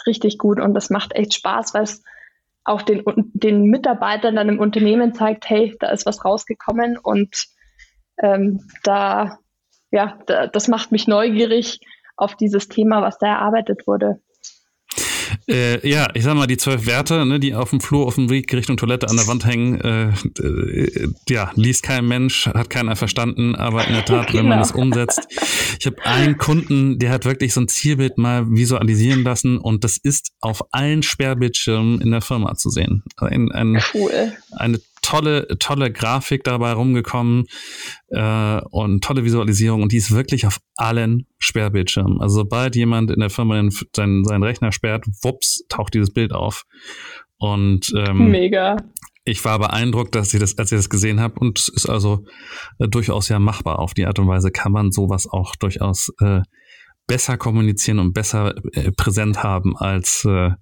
richtig 0.06 0.38
gut 0.38 0.60
und 0.60 0.74
das 0.74 0.90
macht 0.90 1.12
echt 1.12 1.34
Spaß, 1.34 1.74
weil 1.74 1.82
es 1.82 2.02
auch 2.62 2.82
den, 2.82 3.02
den 3.34 3.64
Mitarbeitern 3.64 4.36
dann 4.36 4.48
im 4.48 4.60
Unternehmen 4.60 5.12
zeigt, 5.12 5.50
hey, 5.50 5.76
da 5.80 5.90
ist 5.90 6.06
was 6.06 6.24
rausgekommen 6.24 6.96
und 6.98 7.46
ähm, 8.22 8.60
da, 8.84 9.38
ja, 9.90 10.18
da, 10.26 10.46
das 10.46 10.68
macht 10.68 10.92
mich 10.92 11.08
neugierig 11.08 11.80
auf 12.16 12.36
dieses 12.36 12.68
Thema, 12.68 13.02
was 13.02 13.18
da 13.18 13.26
erarbeitet 13.26 13.88
wurde. 13.88 14.20
Äh, 15.48 15.86
ja, 15.88 16.08
ich 16.14 16.24
sag 16.24 16.34
mal, 16.34 16.46
die 16.46 16.56
zwölf 16.56 16.86
Werte, 16.86 17.26
ne, 17.26 17.38
die 17.38 17.54
auf 17.54 17.70
dem 17.70 17.80
Flur 17.80 18.06
auf 18.06 18.14
dem 18.14 18.30
Weg 18.30 18.52
Richtung 18.52 18.76
Toilette 18.76 19.08
an 19.08 19.16
der 19.16 19.26
Wand 19.26 19.44
hängen, 19.44 19.80
äh, 19.80 20.08
äh, 20.42 21.08
ja, 21.28 21.50
liest 21.54 21.82
kein 21.82 22.06
Mensch, 22.06 22.46
hat 22.46 22.70
keiner 22.70 22.96
verstanden, 22.96 23.54
aber 23.54 23.86
in 23.86 23.94
der 23.94 24.04
Tat, 24.04 24.28
genau. 24.28 24.38
wenn 24.38 24.48
man 24.48 24.60
es 24.60 24.72
genau. 24.72 24.84
umsetzt. 24.84 25.26
Ich 25.78 25.86
habe 25.86 26.04
einen 26.04 26.38
Kunden, 26.38 26.98
der 26.98 27.10
hat 27.10 27.24
wirklich 27.24 27.52
so 27.52 27.60
ein 27.60 27.68
Zielbild 27.68 28.16
mal 28.16 28.50
visualisieren 28.50 29.22
lassen 29.22 29.58
und 29.58 29.84
das 29.84 29.98
ist 29.98 30.32
auf 30.40 30.62
allen 30.72 31.02
Sperrbildschirmen 31.02 32.00
in 32.00 32.10
der 32.10 32.20
Firma 32.20 32.54
zu 32.54 32.70
sehen. 32.70 33.02
Ein, 33.16 33.52
ein, 33.52 33.82
cool. 33.92 34.32
Eine 34.52 34.80
tolle, 35.04 35.46
tolle 35.58 35.92
Grafik 35.92 36.44
dabei 36.44 36.72
rumgekommen 36.72 37.44
äh, 38.08 38.60
und 38.70 39.04
tolle 39.04 39.24
Visualisierung 39.24 39.82
und 39.82 39.92
die 39.92 39.98
ist 39.98 40.12
wirklich 40.12 40.46
auf 40.46 40.58
allen 40.76 41.26
Sperrbildschirmen. 41.38 42.20
Also 42.20 42.36
sobald 42.36 42.74
jemand 42.74 43.10
in 43.10 43.20
der 43.20 43.28
Firma 43.28 43.62
seinen, 43.94 44.24
seinen 44.24 44.42
Rechner 44.42 44.72
sperrt, 44.72 45.04
wups, 45.22 45.64
taucht 45.68 45.94
dieses 45.94 46.12
Bild 46.12 46.32
auf. 46.32 46.64
Und 47.36 47.92
ähm, 47.94 48.30
mega. 48.30 48.76
Ich 49.26 49.44
war 49.44 49.58
beeindruckt, 49.58 50.14
dass 50.14 50.32
ich 50.32 50.40
das, 50.40 50.56
als 50.58 50.72
ich 50.72 50.78
das 50.78 50.90
gesehen 50.90 51.20
habe, 51.20 51.38
und 51.40 51.58
es 51.58 51.68
ist 51.68 51.88
also 51.88 52.24
äh, 52.78 52.88
durchaus 52.88 53.28
ja 53.28 53.38
machbar. 53.38 53.78
Auf 53.78 53.92
die 53.92 54.06
Art 54.06 54.18
und 54.18 54.28
Weise 54.28 54.50
kann 54.50 54.72
man 54.72 54.90
sowas 54.90 55.26
auch 55.30 55.54
durchaus 55.56 56.12
äh, 56.20 56.40
besser 57.06 57.36
kommunizieren 57.36 57.98
und 57.98 58.14
besser 58.14 58.54
äh, 58.72 58.90
präsent 58.92 59.42
haben, 59.42 59.76
als 59.76 60.24
äh, 60.24 60.52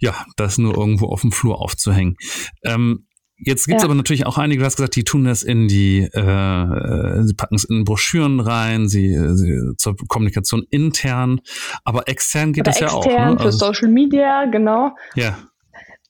ja, 0.00 0.14
das 0.36 0.58
nur 0.58 0.76
irgendwo 0.76 1.06
auf 1.06 1.22
dem 1.22 1.32
Flur 1.32 1.60
aufzuhängen. 1.60 2.16
Ähm, 2.64 3.06
Jetzt 3.44 3.66
gibt 3.66 3.78
es 3.78 3.82
ja. 3.82 3.86
aber 3.86 3.94
natürlich 3.94 4.26
auch 4.26 4.38
einige, 4.38 4.60
du 4.60 4.66
hast 4.66 4.76
gesagt, 4.76 4.94
die 4.94 5.04
tun 5.04 5.24
das 5.24 5.42
in 5.42 5.66
die, 5.66 6.02
äh, 6.02 7.22
sie 7.22 7.34
packen 7.34 7.56
es 7.56 7.64
in 7.64 7.84
Broschüren 7.84 8.38
rein, 8.40 8.88
sie, 8.88 9.18
sie 9.34 9.74
zur 9.76 9.96
Kommunikation 10.08 10.64
intern, 10.70 11.40
aber 11.84 12.08
extern 12.08 12.52
geht 12.52 12.62
Oder 12.62 12.70
das 12.70 12.80
ja 12.80 12.88
auch. 12.90 13.04
Extern 13.04 13.34
ne? 13.34 13.38
für 13.38 13.46
also, 13.46 13.58
Social 13.58 13.88
Media, 13.88 14.44
genau. 14.46 14.94
Ja. 15.16 15.38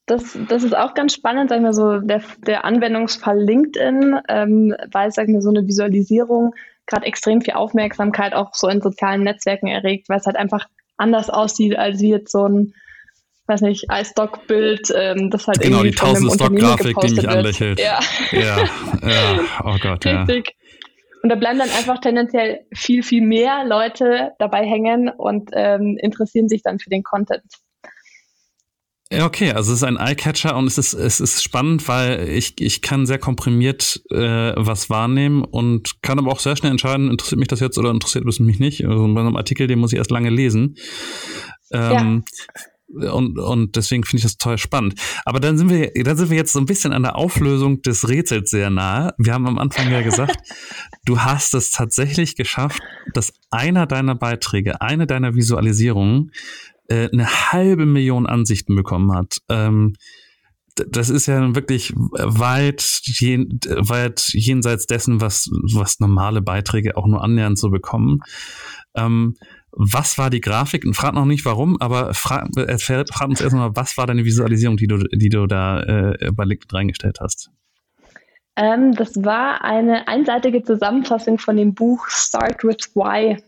Das, 0.07 0.37
das 0.49 0.63
ist 0.63 0.77
auch 0.77 0.95
ganz 0.95 1.15
spannend, 1.15 1.49
sagen 1.49 1.65
wir 1.65 1.73
so, 1.73 2.01
der, 2.01 2.23
der 2.47 2.65
Anwendungsfall 2.65 3.41
LinkedIn, 3.41 4.21
ähm, 4.29 4.75
weil, 4.91 5.11
sagen 5.13 5.33
wir, 5.33 5.41
so 5.41 5.51
eine 5.51 5.67
Visualisierung 5.67 6.55
gerade 6.87 7.07
extrem 7.07 7.41
viel 7.41 7.55
Aufmerksamkeit 7.55 8.35
auch 8.35 8.55
so 8.55 8.69
in 8.69 8.83
sozialen 8.83 9.23
Netzwerken 9.23 9.69
erregt, 9.69 10.09
weil 10.09 10.19
es 10.19 10.27
halt 10.27 10.37
einfach 10.37 10.67
anders 10.97 11.31
aussieht, 11.31 11.79
als 11.79 12.01
wie 12.01 12.11
jetzt 12.11 12.33
so 12.33 12.47
ein 12.47 12.75
weiß 13.47 13.61
nicht, 13.63 13.87
iStock-Bild, 13.91 14.93
ähm, 14.95 15.31
das 15.31 15.47
halt 15.47 15.61
genau, 15.61 15.83
irgendwie 15.83 15.97
die 15.97 16.03
einem 16.03 16.31
Stock-Grafik, 16.31 16.97
die 17.01 17.15
mich 17.15 17.29
anlächelt. 17.29 17.81
Ja. 17.81 18.01
ja, 18.31 18.59
ja, 18.59 19.41
oh 19.65 19.77
Gott, 19.81 20.05
Richtig. 20.05 20.47
ja. 20.47 20.55
Und 21.23 21.29
da 21.29 21.37
bleiben 21.37 21.59
dann 21.59 21.71
einfach 21.71 22.01
tendenziell 22.01 22.61
viel, 22.75 23.03
viel 23.03 23.23
mehr 23.23 23.65
Leute 23.65 24.31
dabei 24.39 24.65
hängen 24.67 25.09
und 25.09 25.51
ähm, 25.53 25.97
interessieren 26.01 26.49
sich 26.49 26.63
dann 26.63 26.81
für 26.81 26.91
den 26.91 27.05
Content. 27.05 27.45
Ja, 29.13 29.27
okay, 29.27 29.53
also 29.53 29.73
es 29.73 29.79
ist 29.79 29.85
ein 29.85 29.99
Eyecatcher 29.99 30.57
und 30.57 30.67
es 30.67 30.79
ist, 30.79 30.95
es 30.95 31.21
ist 31.21 31.43
spannend, 31.43 31.87
weil 31.87 32.29
ich, 32.29 32.61
ich 32.61 32.81
kann 32.81 33.05
sehr 33.07 33.19
komprimiert 33.19 34.01
äh, 34.11 34.55
was 34.57 34.89
wahrnehmen 34.89 35.45
und 35.45 36.03
kann 36.03 36.19
aber 36.19 36.33
auch 36.33 36.41
sehr 36.41 36.57
schnell 36.57 36.73
entscheiden, 36.73 37.11
interessiert 37.11 37.39
mich 37.39 37.49
das 37.49 37.61
jetzt 37.61 37.77
oder 37.77 37.91
interessiert 37.91 38.27
es 38.27 38.41
mich 38.41 38.59
nicht. 38.59 38.85
Also 38.87 39.07
bei 39.13 39.21
einem 39.21 39.37
Artikel, 39.37 39.67
den 39.67 39.81
muss 39.81 39.93
ich 39.93 39.99
erst 39.99 40.11
lange 40.11 40.31
lesen. 40.31 40.77
Ähm, 41.73 42.25
ja 42.25 42.63
und, 42.93 43.39
und 43.39 43.77
deswegen 43.77 44.05
finde 44.05 44.19
ich 44.19 44.23
das 44.25 44.37
toll 44.37 44.59
spannend. 44.59 44.95
Aber 45.25 45.41
dann 45.41 45.57
sind 45.57 45.71
wir, 45.71 45.91
dann 46.05 46.17
sind 46.17 46.31
wir 46.31 46.37
jetzt 46.37 46.53
so 46.53 46.59
ein 46.59 46.67
bisschen 46.67 46.93
an 46.93 47.03
der 47.03 47.17
Auflösung 47.17 47.83
des 47.83 48.09
Rätsels 48.09 48.51
sehr 48.51 48.71
nahe. 48.71 49.15
Wir 49.19 49.35
haben 49.35 49.47
am 49.47 49.59
Anfang 49.59 49.91
ja 49.91 50.03
gesagt, 50.03 50.37
du 51.05 51.21
hast 51.21 51.55
es 51.55 51.71
tatsächlich 51.71 52.37
geschafft, 52.37 52.81
dass 53.15 53.33
einer 53.51 53.87
deiner 53.87 54.15
Beiträge, 54.15 54.81
eine 54.81 55.07
deiner 55.07 55.35
Visualisierungen 55.35 56.33
äh, 56.89 57.09
eine 57.13 57.27
halbe 57.27 57.87
Million 57.87 58.27
Ansichten 58.27 58.75
bekommen 58.75 59.15
hat. 59.15 59.39
Ähm, 59.49 59.95
das 60.75 61.11
ist 61.11 61.27
ja 61.27 61.55
wirklich 61.55 61.93
weit, 61.95 63.01
jen, 63.05 63.61
weit 63.67 64.27
jenseits 64.33 64.87
dessen, 64.87 65.21
was, 65.21 65.51
was 65.75 66.01
normale 66.01 66.41
Beiträge 66.41 66.97
auch 66.97 67.07
nur 67.07 67.23
annähernd 67.23 67.59
so 67.59 67.69
bekommen. 67.71 68.21
Ähm, 68.95 69.35
was 69.73 70.19
war 70.19 70.31
die 70.31 70.41
Grafik? 70.41 70.85
Und 70.85 70.95
frag 70.95 71.15
noch 71.15 71.25
nicht 71.25 71.45
warum, 71.45 71.81
aber 71.81 72.15
frag, 72.15 72.49
äh, 72.57 72.79
frag 72.79 73.29
uns 73.29 73.41
erstmal, 73.41 73.75
was 73.75 73.97
war 73.97 74.07
deine 74.07 74.25
Visualisierung, 74.25 74.77
die 74.77 74.87
du, 74.87 74.99
die 74.99 75.29
du 75.29 75.47
da 75.47 75.83
äh, 75.83 76.31
bei 76.33 76.45
LinkedIn 76.45 76.77
reingestellt 76.77 77.19
hast? 77.21 77.51
Ähm, 78.57 78.95
das 78.95 79.17
war 79.25 79.65
eine 79.65 80.09
einseitige 80.09 80.63
Zusammenfassung 80.63 81.39
von 81.39 81.57
dem 81.57 81.75
Buch 81.75 82.07
Start 82.09 82.63
with 82.65 82.95
Why 82.95 83.39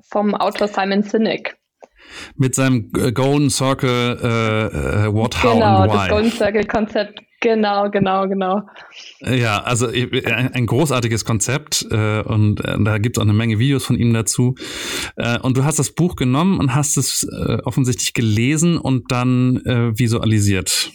vom 0.00 0.34
Autor 0.34 0.68
Simon 0.68 1.02
Sinek. 1.02 1.56
Mit 2.36 2.54
seinem 2.54 2.90
Golden 2.92 3.50
Circle 3.50 4.18
äh, 4.22 5.06
äh, 5.06 5.12
What, 5.12 5.42
How 5.42 5.54
genau, 5.54 5.82
and 5.82 5.92
Why. 5.92 5.92
Genau, 5.92 5.98
das 5.98 6.08
Golden 6.08 6.30
Circle 6.30 6.64
Konzept 6.66 7.20
Genau, 7.44 7.90
genau, 7.90 8.26
genau. 8.26 8.62
Ja, 9.20 9.62
also 9.64 9.86
ein, 9.88 10.64
großartiges 10.64 11.26
Konzept 11.26 11.86
äh, 11.90 12.22
und 12.22 12.64
äh, 12.64 12.78
da 12.82 12.96
gibt 12.96 13.18
es 13.18 13.20
auch 13.20 13.26
eine 13.26 13.34
Menge 13.34 13.58
Videos 13.58 13.84
von 13.84 13.96
ihm 13.96 14.14
dazu. 14.14 14.54
Äh, 15.16 15.38
und 15.40 15.54
du 15.58 15.62
hast 15.62 15.78
das 15.78 15.92
Buch 15.92 16.16
genommen 16.16 16.58
und 16.58 16.74
hast 16.74 16.96
es 16.96 17.22
äh, 17.22 17.58
offensichtlich 17.64 18.14
gelesen 18.14 18.78
und 18.78 19.12
dann 19.12 19.58
äh, 19.66 19.98
visualisiert. 19.98 20.90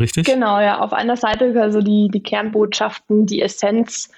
Richtig? 0.00 0.26
Genau, 0.26 0.60
ja. 0.60 0.78
Auf 0.78 0.92
einer 0.92 1.16
Seite 1.16 1.60
also 1.60 1.80
die, 1.80 2.08
die 2.14 2.22
Kernbotschaften, 2.22 3.26
die 3.26 3.42
Essenz 3.42 4.10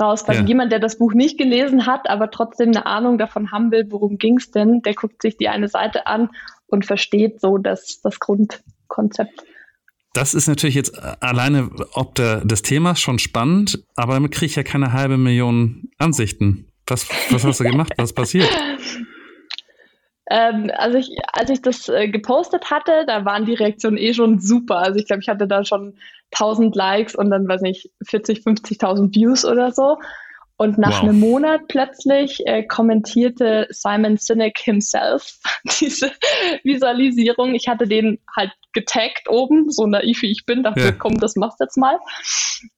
raus. 0.00 0.26
Weil 0.26 0.38
ja. 0.38 0.42
jemand, 0.42 0.72
der 0.72 0.80
das 0.80 0.98
Buch 0.98 1.14
nicht 1.14 1.38
gelesen 1.38 1.86
hat, 1.86 2.10
aber 2.10 2.32
trotzdem 2.32 2.70
eine 2.70 2.86
Ahnung 2.86 3.18
davon 3.18 3.52
haben 3.52 3.70
will, 3.70 3.86
worum 3.90 4.18
ging 4.18 4.38
es 4.38 4.50
denn, 4.50 4.82
der 4.82 4.94
guckt 4.94 5.22
sich 5.22 5.36
die 5.36 5.48
eine 5.48 5.68
Seite 5.68 6.08
an 6.08 6.30
und 6.66 6.84
versteht 6.86 7.40
so 7.40 7.56
das, 7.56 8.00
das 8.02 8.18
Grundkonzept. 8.18 9.44
Das 10.16 10.32
ist 10.32 10.48
natürlich 10.48 10.74
jetzt 10.74 10.98
alleine 11.20 11.68
ob 11.92 12.14
der, 12.14 12.42
des 12.42 12.62
Themas 12.62 12.98
schon 12.98 13.18
spannend, 13.18 13.84
aber 13.96 14.14
damit 14.14 14.32
kriege 14.32 14.46
ich 14.46 14.56
ja 14.56 14.62
keine 14.62 14.94
halbe 14.94 15.18
Million 15.18 15.90
Ansichten. 15.98 16.72
Was, 16.86 17.06
was 17.30 17.44
hast 17.44 17.60
du 17.60 17.64
gemacht? 17.64 17.92
Was 17.98 18.12
passiert? 18.12 18.48
Ähm, 20.28 20.72
also 20.76 20.98
ich, 20.98 21.16
als 21.32 21.50
ich 21.50 21.62
das 21.62 21.88
äh, 21.88 22.08
gepostet 22.08 22.68
hatte, 22.68 23.04
da 23.06 23.24
waren 23.24 23.44
die 23.44 23.54
Reaktionen 23.54 23.96
eh 23.96 24.12
schon 24.12 24.40
super. 24.40 24.78
Also 24.78 24.98
ich 24.98 25.06
glaube, 25.06 25.22
ich 25.22 25.28
hatte 25.28 25.46
da 25.46 25.64
schon 25.64 25.96
1000 26.32 26.74
Likes 26.74 27.14
und 27.14 27.30
dann, 27.30 27.46
weiß 27.46 27.60
nicht, 27.60 27.92
40, 28.04 28.40
50.000 28.40 29.14
Views 29.14 29.44
oder 29.44 29.70
so. 29.70 29.98
Und 30.58 30.78
nach 30.78 31.02
wow. 31.02 31.02
einem 31.02 31.20
Monat 31.20 31.62
plötzlich 31.68 32.40
äh, 32.46 32.62
kommentierte 32.62 33.66
Simon 33.70 34.16
Sinek 34.16 34.58
himself 34.58 35.38
diese 35.80 36.10
Visualisierung. 36.64 37.54
Ich 37.54 37.68
hatte 37.68 37.86
den 37.86 38.18
halt 38.34 38.52
getaggt 38.72 39.28
oben, 39.28 39.70
so 39.70 39.86
naiv 39.86 40.22
wie 40.22 40.30
ich 40.30 40.44
bin, 40.46 40.62
dachte, 40.62 40.80
ja. 40.80 40.92
komm, 40.92 41.18
das 41.18 41.36
machst 41.36 41.60
du 41.60 41.64
jetzt 41.64 41.76
mal. 41.76 41.98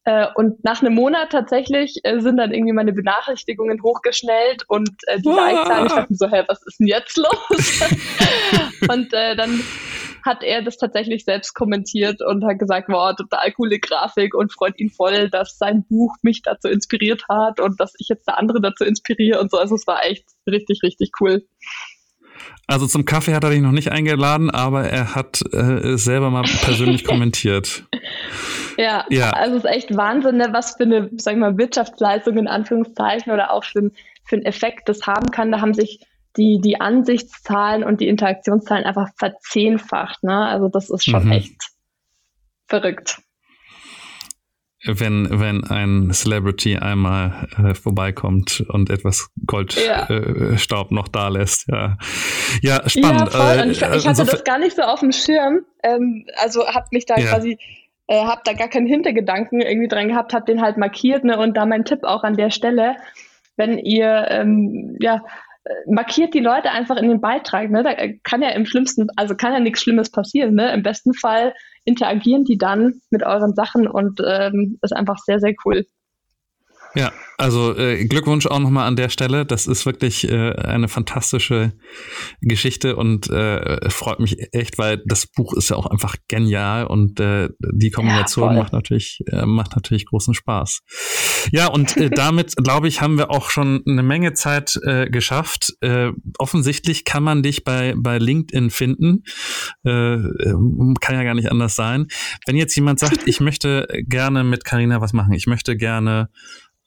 Äh, 0.04 0.26
und 0.34 0.62
nach 0.64 0.80
einem 0.80 0.94
Monat 0.94 1.30
tatsächlich 1.30 2.00
äh, 2.04 2.20
sind 2.20 2.36
dann 2.36 2.52
irgendwie 2.52 2.72
meine 2.72 2.92
Benachrichtigungen 2.92 3.82
hochgeschnellt 3.82 4.64
und 4.68 4.90
äh, 5.06 5.20
die 5.20 5.28
Like-Zahlen, 5.28 5.86
ich 5.86 5.92
dachte 5.92 6.14
so, 6.14 6.28
hä, 6.28 6.44
was 6.46 6.62
ist 6.66 6.78
denn 6.78 6.86
jetzt 6.86 7.16
los? 7.16 7.80
und 8.88 9.12
äh, 9.12 9.36
dann 9.36 9.60
hat 10.24 10.42
er 10.42 10.62
das 10.62 10.76
tatsächlich 10.76 11.24
selbst 11.24 11.54
kommentiert 11.54 12.20
und 12.22 12.44
hat 12.44 12.58
gesagt, 12.58 12.88
wow, 12.88 13.14
total 13.14 13.52
coole 13.52 13.78
Grafik 13.78 14.34
und 14.34 14.52
freut 14.52 14.78
ihn 14.78 14.90
voll, 14.90 15.28
dass 15.30 15.58
sein 15.58 15.84
Buch 15.88 16.14
mich 16.22 16.42
dazu 16.42 16.68
inspiriert 16.68 17.24
hat 17.28 17.60
und 17.60 17.80
dass 17.80 17.94
ich 17.98 18.08
jetzt 18.08 18.26
der 18.26 18.38
andere 18.38 18.60
dazu 18.60 18.84
inspiriere 18.84 19.40
und 19.40 19.50
so. 19.50 19.58
Also 19.58 19.74
es 19.74 19.86
war 19.86 20.04
echt 20.04 20.24
richtig, 20.46 20.80
richtig 20.82 21.10
cool. 21.20 21.46
Also 22.66 22.86
zum 22.86 23.04
Kaffee 23.04 23.34
hat 23.34 23.44
er 23.44 23.50
dich 23.50 23.62
noch 23.62 23.72
nicht 23.72 23.90
eingeladen, 23.90 24.50
aber 24.50 24.84
er 24.84 25.14
hat 25.14 25.42
äh, 25.52 25.96
selber 25.96 26.30
mal 26.30 26.42
persönlich 26.42 27.04
kommentiert. 27.06 27.84
Ja, 28.76 29.06
ja, 29.08 29.30
also 29.30 29.56
es 29.56 29.64
ist 29.64 29.70
echt 29.70 29.96
Wahnsinn, 29.96 30.36
ne, 30.36 30.48
was 30.52 30.76
für 30.76 30.84
eine, 30.84 31.10
sag 31.16 31.34
ich 31.34 31.40
mal, 31.40 31.58
Wirtschaftsleistung 31.58 32.36
in 32.36 32.46
Anführungszeichen 32.46 33.32
oder 33.32 33.52
auch 33.52 33.64
für, 33.64 33.90
für 34.24 34.36
einen 34.36 34.44
Effekt 34.44 34.88
das 34.88 35.06
haben 35.06 35.30
kann. 35.30 35.50
Da 35.50 35.60
haben 35.60 35.74
sich 35.74 36.00
die, 36.36 36.60
die 36.62 36.80
Ansichtszahlen 36.80 37.84
und 37.84 38.00
die 38.00 38.08
Interaktionszahlen 38.08 38.84
einfach 38.84 39.08
verzehnfacht. 39.16 40.22
Ne? 40.22 40.36
Also 40.46 40.68
das 40.68 40.90
ist 40.90 41.04
schon 41.04 41.26
mhm. 41.26 41.32
echt 41.32 41.70
verrückt. 42.66 43.18
Wenn, 44.84 45.28
wenn 45.40 45.64
ein 45.64 46.12
Celebrity 46.12 46.76
einmal 46.76 47.48
äh, 47.58 47.74
vorbeikommt 47.74 48.64
und 48.68 48.90
etwas 48.90 49.28
Goldstaub 49.44 49.86
ja. 49.86 50.90
äh, 50.90 50.94
noch 50.94 51.08
da 51.08 51.28
lässt. 51.28 51.66
Ja, 51.66 51.98
ja 52.62 52.88
spannend. 52.88 53.32
Ja, 53.32 53.54
voll. 53.54 53.62
Und 53.62 53.70
ich, 53.70 53.82
ich 53.82 54.06
hatte 54.06 54.24
das 54.24 54.44
gar 54.44 54.58
nicht 54.58 54.76
so 54.76 54.82
auf 54.82 55.00
dem 55.00 55.10
Schirm. 55.10 55.64
Ähm, 55.82 56.26
also 56.36 56.64
habe 56.68 56.86
mich 56.92 57.06
da 57.06 57.16
ja. 57.16 57.26
quasi 57.26 57.58
äh, 58.06 58.24
habe 58.24 58.40
da 58.44 58.52
gar 58.52 58.68
keinen 58.68 58.86
Hintergedanken 58.86 59.60
irgendwie 59.60 59.88
dran 59.88 60.08
gehabt, 60.08 60.32
habe 60.32 60.46
den 60.46 60.62
halt 60.62 60.76
markiert 60.76 61.24
ne, 61.24 61.38
und 61.38 61.56
da 61.56 61.66
mein 61.66 61.84
Tipp 61.84 62.04
auch 62.04 62.22
an 62.22 62.36
der 62.36 62.50
Stelle, 62.50 62.96
wenn 63.56 63.78
ihr 63.78 64.28
ähm, 64.30 64.96
ja 65.00 65.22
markiert 65.86 66.34
die 66.34 66.40
Leute 66.40 66.70
einfach 66.70 66.96
in 66.96 67.08
den 67.08 67.20
Beitrag. 67.20 67.70
Ne? 67.70 67.82
Da 67.82 67.94
kann 68.22 68.42
ja 68.42 68.50
im 68.50 68.66
schlimmsten, 68.66 69.08
also 69.16 69.34
kann 69.34 69.52
ja 69.52 69.60
nichts 69.60 69.82
Schlimmes 69.82 70.10
passieren. 70.10 70.54
Ne? 70.54 70.72
Im 70.72 70.82
besten 70.82 71.14
Fall 71.14 71.54
interagieren 71.84 72.44
die 72.44 72.58
dann 72.58 73.00
mit 73.10 73.22
euren 73.22 73.54
Sachen 73.54 73.88
und 73.88 74.20
ähm, 74.26 74.78
ist 74.82 74.92
einfach 74.92 75.18
sehr, 75.18 75.40
sehr 75.40 75.54
cool. 75.64 75.86
Ja, 76.98 77.12
also 77.36 77.76
äh, 77.76 78.04
Glückwunsch 78.06 78.46
auch 78.46 78.58
nochmal 78.58 78.88
an 78.88 78.96
der 78.96 79.10
Stelle. 79.10 79.46
Das 79.46 79.68
ist 79.68 79.86
wirklich 79.86 80.28
äh, 80.28 80.54
eine 80.56 80.88
fantastische 80.88 81.72
Geschichte 82.40 82.96
und 82.96 83.30
äh, 83.30 83.88
freut 83.90 84.18
mich 84.18 84.52
echt, 84.52 84.78
weil 84.78 85.00
das 85.06 85.28
Buch 85.28 85.54
ist 85.54 85.70
ja 85.70 85.76
auch 85.76 85.86
einfach 85.86 86.16
genial 86.26 86.88
und 86.88 87.20
äh, 87.20 87.50
die 87.60 87.92
Kombination 87.92 88.54
ja, 88.54 88.62
macht 88.62 88.72
natürlich 88.72 89.20
äh, 89.28 89.46
macht 89.46 89.76
natürlich 89.76 90.06
großen 90.06 90.34
Spaß. 90.34 90.80
Ja, 91.52 91.68
und 91.68 91.96
äh, 91.96 92.10
damit 92.14 92.56
glaube 92.56 92.88
ich 92.88 93.00
haben 93.00 93.16
wir 93.16 93.30
auch 93.30 93.50
schon 93.50 93.84
eine 93.86 94.02
Menge 94.02 94.32
Zeit 94.32 94.74
äh, 94.82 95.08
geschafft. 95.08 95.74
Äh, 95.80 96.10
offensichtlich 96.38 97.04
kann 97.04 97.22
man 97.22 97.44
dich 97.44 97.62
bei 97.62 97.94
bei 97.96 98.18
LinkedIn 98.18 98.70
finden. 98.70 99.22
Äh, 99.84 100.16
kann 101.00 101.14
ja 101.14 101.22
gar 101.22 101.34
nicht 101.34 101.52
anders 101.52 101.76
sein. 101.76 102.08
Wenn 102.46 102.56
jetzt 102.56 102.74
jemand 102.74 102.98
sagt, 102.98 103.20
ich 103.28 103.38
möchte 103.38 103.86
gerne 104.08 104.42
mit 104.42 104.64
Karina 104.64 105.00
was 105.00 105.12
machen, 105.12 105.34
ich 105.34 105.46
möchte 105.46 105.76
gerne 105.76 106.30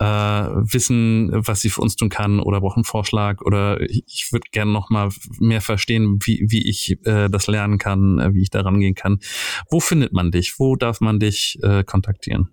äh, 0.02 0.04
wissen, 0.04 1.30
was 1.32 1.62
sie 1.62 1.70
für 1.70 1.82
uns 1.82 1.96
tun 1.96 2.10
kann 2.10 2.40
oder 2.40 2.62
braucht 2.62 2.78
einen 2.78 2.86
Vorschlag 2.86 3.42
oder 3.42 3.80
ich, 3.82 4.30
würde 4.32 4.48
gerne 4.52 4.72
noch 4.72 4.90
mal 4.90 5.10
mehr 5.40 5.62
verstehen, 5.62 6.18
wie, 6.24 6.44
wie 6.50 6.68
ich 6.68 6.98
äh, 7.06 7.30
das 7.30 7.46
lernen 7.46 7.78
kann, 7.78 8.18
äh, 8.18 8.34
wie 8.34 8.42
ich 8.42 8.50
da 8.50 8.62
rangehen 8.62 8.96
kann. 8.96 9.20
Wo 9.70 9.80
findet 9.80 10.12
man 10.12 10.32
dich? 10.32 10.56
Wo 10.58 10.76
darf 10.76 11.02
man 11.02 11.20
dich 11.20 11.60
äh, 11.62 11.84
kontaktieren? 11.84 12.50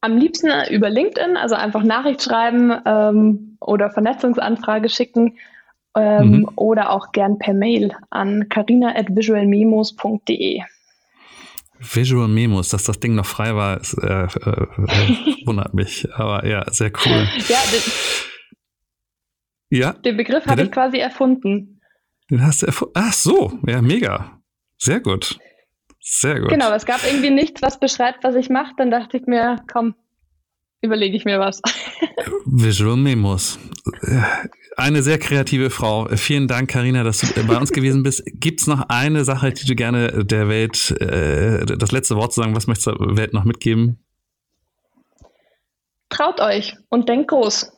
Am 0.00 0.16
liebsten 0.16 0.48
über 0.70 0.88
LinkedIn, 0.88 1.36
also 1.36 1.54
einfach 1.54 1.82
Nachricht 1.82 2.22
schreiben 2.22 2.72
ähm, 2.86 3.58
oder 3.60 3.90
Vernetzungsanfrage 3.90 4.88
schicken 4.88 5.36
ähm, 5.96 6.30
mhm. 6.30 6.48
oder 6.56 6.92
auch 6.92 7.12
gern 7.12 7.38
per 7.38 7.52
Mail 7.52 7.94
an 8.08 8.48
carina.visualmemos.de. 8.48 10.62
Visual 11.92 12.28
Memos, 12.28 12.70
dass 12.70 12.84
das 12.84 13.00
Ding 13.00 13.14
noch 13.14 13.26
frei 13.26 13.54
war, 13.54 13.80
ist, 13.80 13.94
äh, 13.94 14.24
äh, 14.24 14.26
wundert 15.46 15.74
mich. 15.74 16.06
Aber 16.14 16.46
ja, 16.46 16.64
sehr 16.70 16.90
cool. 17.04 17.28
Ja, 17.48 17.58
den, 17.70 17.82
ja? 19.70 19.92
den 19.92 20.16
Begriff 20.16 20.46
habe 20.46 20.62
ich 20.62 20.70
quasi 20.70 20.98
erfunden. 20.98 21.80
Den 22.30 22.44
hast 22.44 22.62
du 22.62 22.66
erfunden? 22.66 22.94
Ach 22.96 23.12
so, 23.12 23.58
ja, 23.66 23.82
mega. 23.82 24.40
Sehr 24.78 25.00
gut. 25.00 25.38
Sehr 26.00 26.40
gut. 26.40 26.50
Genau, 26.50 26.72
es 26.72 26.84
gab 26.84 27.02
irgendwie 27.04 27.30
nichts, 27.30 27.62
was 27.62 27.80
beschreibt, 27.80 28.24
was 28.24 28.34
ich 28.34 28.50
mache. 28.50 28.74
Dann 28.76 28.90
dachte 28.90 29.16
ich 29.16 29.26
mir, 29.26 29.56
komm, 29.72 29.94
überlege 30.84 31.16
ich 31.16 31.24
mir 31.24 31.40
was. 31.40 31.60
Visual 32.46 32.96
Memos 32.96 33.58
eine 34.76 35.02
sehr 35.02 35.18
kreative 35.18 35.70
Frau. 35.70 36.08
Vielen 36.16 36.48
Dank, 36.48 36.70
Karina, 36.70 37.04
dass 37.04 37.20
du 37.20 37.46
bei 37.46 37.56
uns 37.56 37.72
gewesen 37.72 38.02
bist. 38.02 38.22
Gibt 38.26 38.60
es 38.60 38.66
noch 38.66 38.88
eine 38.88 39.24
Sache, 39.24 39.52
die 39.52 39.66
du 39.66 39.74
gerne 39.74 40.24
der 40.24 40.48
Welt, 40.48 40.90
äh, 41.00 41.64
das 41.64 41.92
letzte 41.92 42.16
Wort 42.16 42.32
zu 42.32 42.40
sagen, 42.40 42.56
was 42.56 42.66
möchtest 42.66 42.88
du 42.88 42.92
der 42.92 43.16
Welt 43.16 43.32
noch 43.32 43.44
mitgeben? 43.44 44.04
Traut 46.08 46.40
euch 46.40 46.76
und 46.90 47.08
denkt 47.08 47.28
groß 47.28 47.72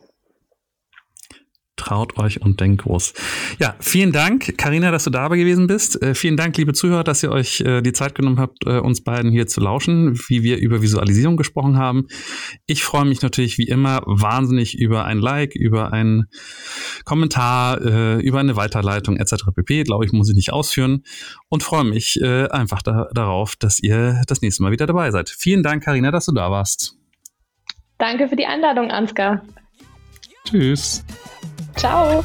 traut 1.76 2.18
euch 2.18 2.40
und 2.40 2.60
denkt 2.60 2.82
groß. 2.82 3.14
Ja, 3.58 3.76
vielen 3.80 4.12
Dank, 4.12 4.56
Karina, 4.58 4.90
dass 4.90 5.04
du 5.04 5.10
dabei 5.10 5.36
gewesen 5.36 5.66
bist. 5.66 6.02
Äh, 6.02 6.14
vielen 6.14 6.36
Dank, 6.36 6.56
liebe 6.56 6.72
Zuhörer, 6.72 7.04
dass 7.04 7.22
ihr 7.22 7.30
euch 7.30 7.60
äh, 7.60 7.82
die 7.82 7.92
Zeit 7.92 8.14
genommen 8.14 8.38
habt, 8.38 8.66
äh, 8.66 8.78
uns 8.78 9.02
beiden 9.02 9.30
hier 9.30 9.46
zu 9.46 9.60
lauschen, 9.60 10.18
wie 10.28 10.42
wir 10.42 10.58
über 10.58 10.82
Visualisierung 10.82 11.36
gesprochen 11.36 11.78
haben. 11.78 12.06
Ich 12.66 12.82
freue 12.82 13.04
mich 13.04 13.22
natürlich 13.22 13.58
wie 13.58 13.68
immer 13.68 14.02
wahnsinnig 14.06 14.78
über 14.78 15.04
ein 15.04 15.18
Like, 15.18 15.54
über 15.54 15.92
einen 15.92 16.26
Kommentar, 17.04 17.80
äh, 17.82 18.20
über 18.20 18.40
eine 18.40 18.56
Weiterleitung 18.56 19.16
etc. 19.16 19.44
pp. 19.54 19.84
Glaube 19.84 20.04
ich, 20.04 20.12
muss 20.12 20.28
ich 20.28 20.34
nicht 20.34 20.52
ausführen 20.52 21.04
und 21.48 21.62
freue 21.62 21.84
mich 21.84 22.20
äh, 22.20 22.48
einfach 22.48 22.82
da, 22.82 23.08
darauf, 23.12 23.56
dass 23.56 23.80
ihr 23.80 24.22
das 24.26 24.42
nächste 24.42 24.62
Mal 24.62 24.72
wieder 24.72 24.86
dabei 24.86 25.10
seid. 25.10 25.28
Vielen 25.28 25.62
Dank, 25.62 25.84
Karina, 25.84 26.10
dass 26.10 26.26
du 26.26 26.32
da 26.32 26.50
warst. 26.50 26.96
Danke 27.98 28.28
für 28.28 28.36
die 28.36 28.46
Einladung, 28.46 28.90
Ansgar. 28.90 29.42
Tschüss. 30.46 31.04
Ciao. 31.76 32.24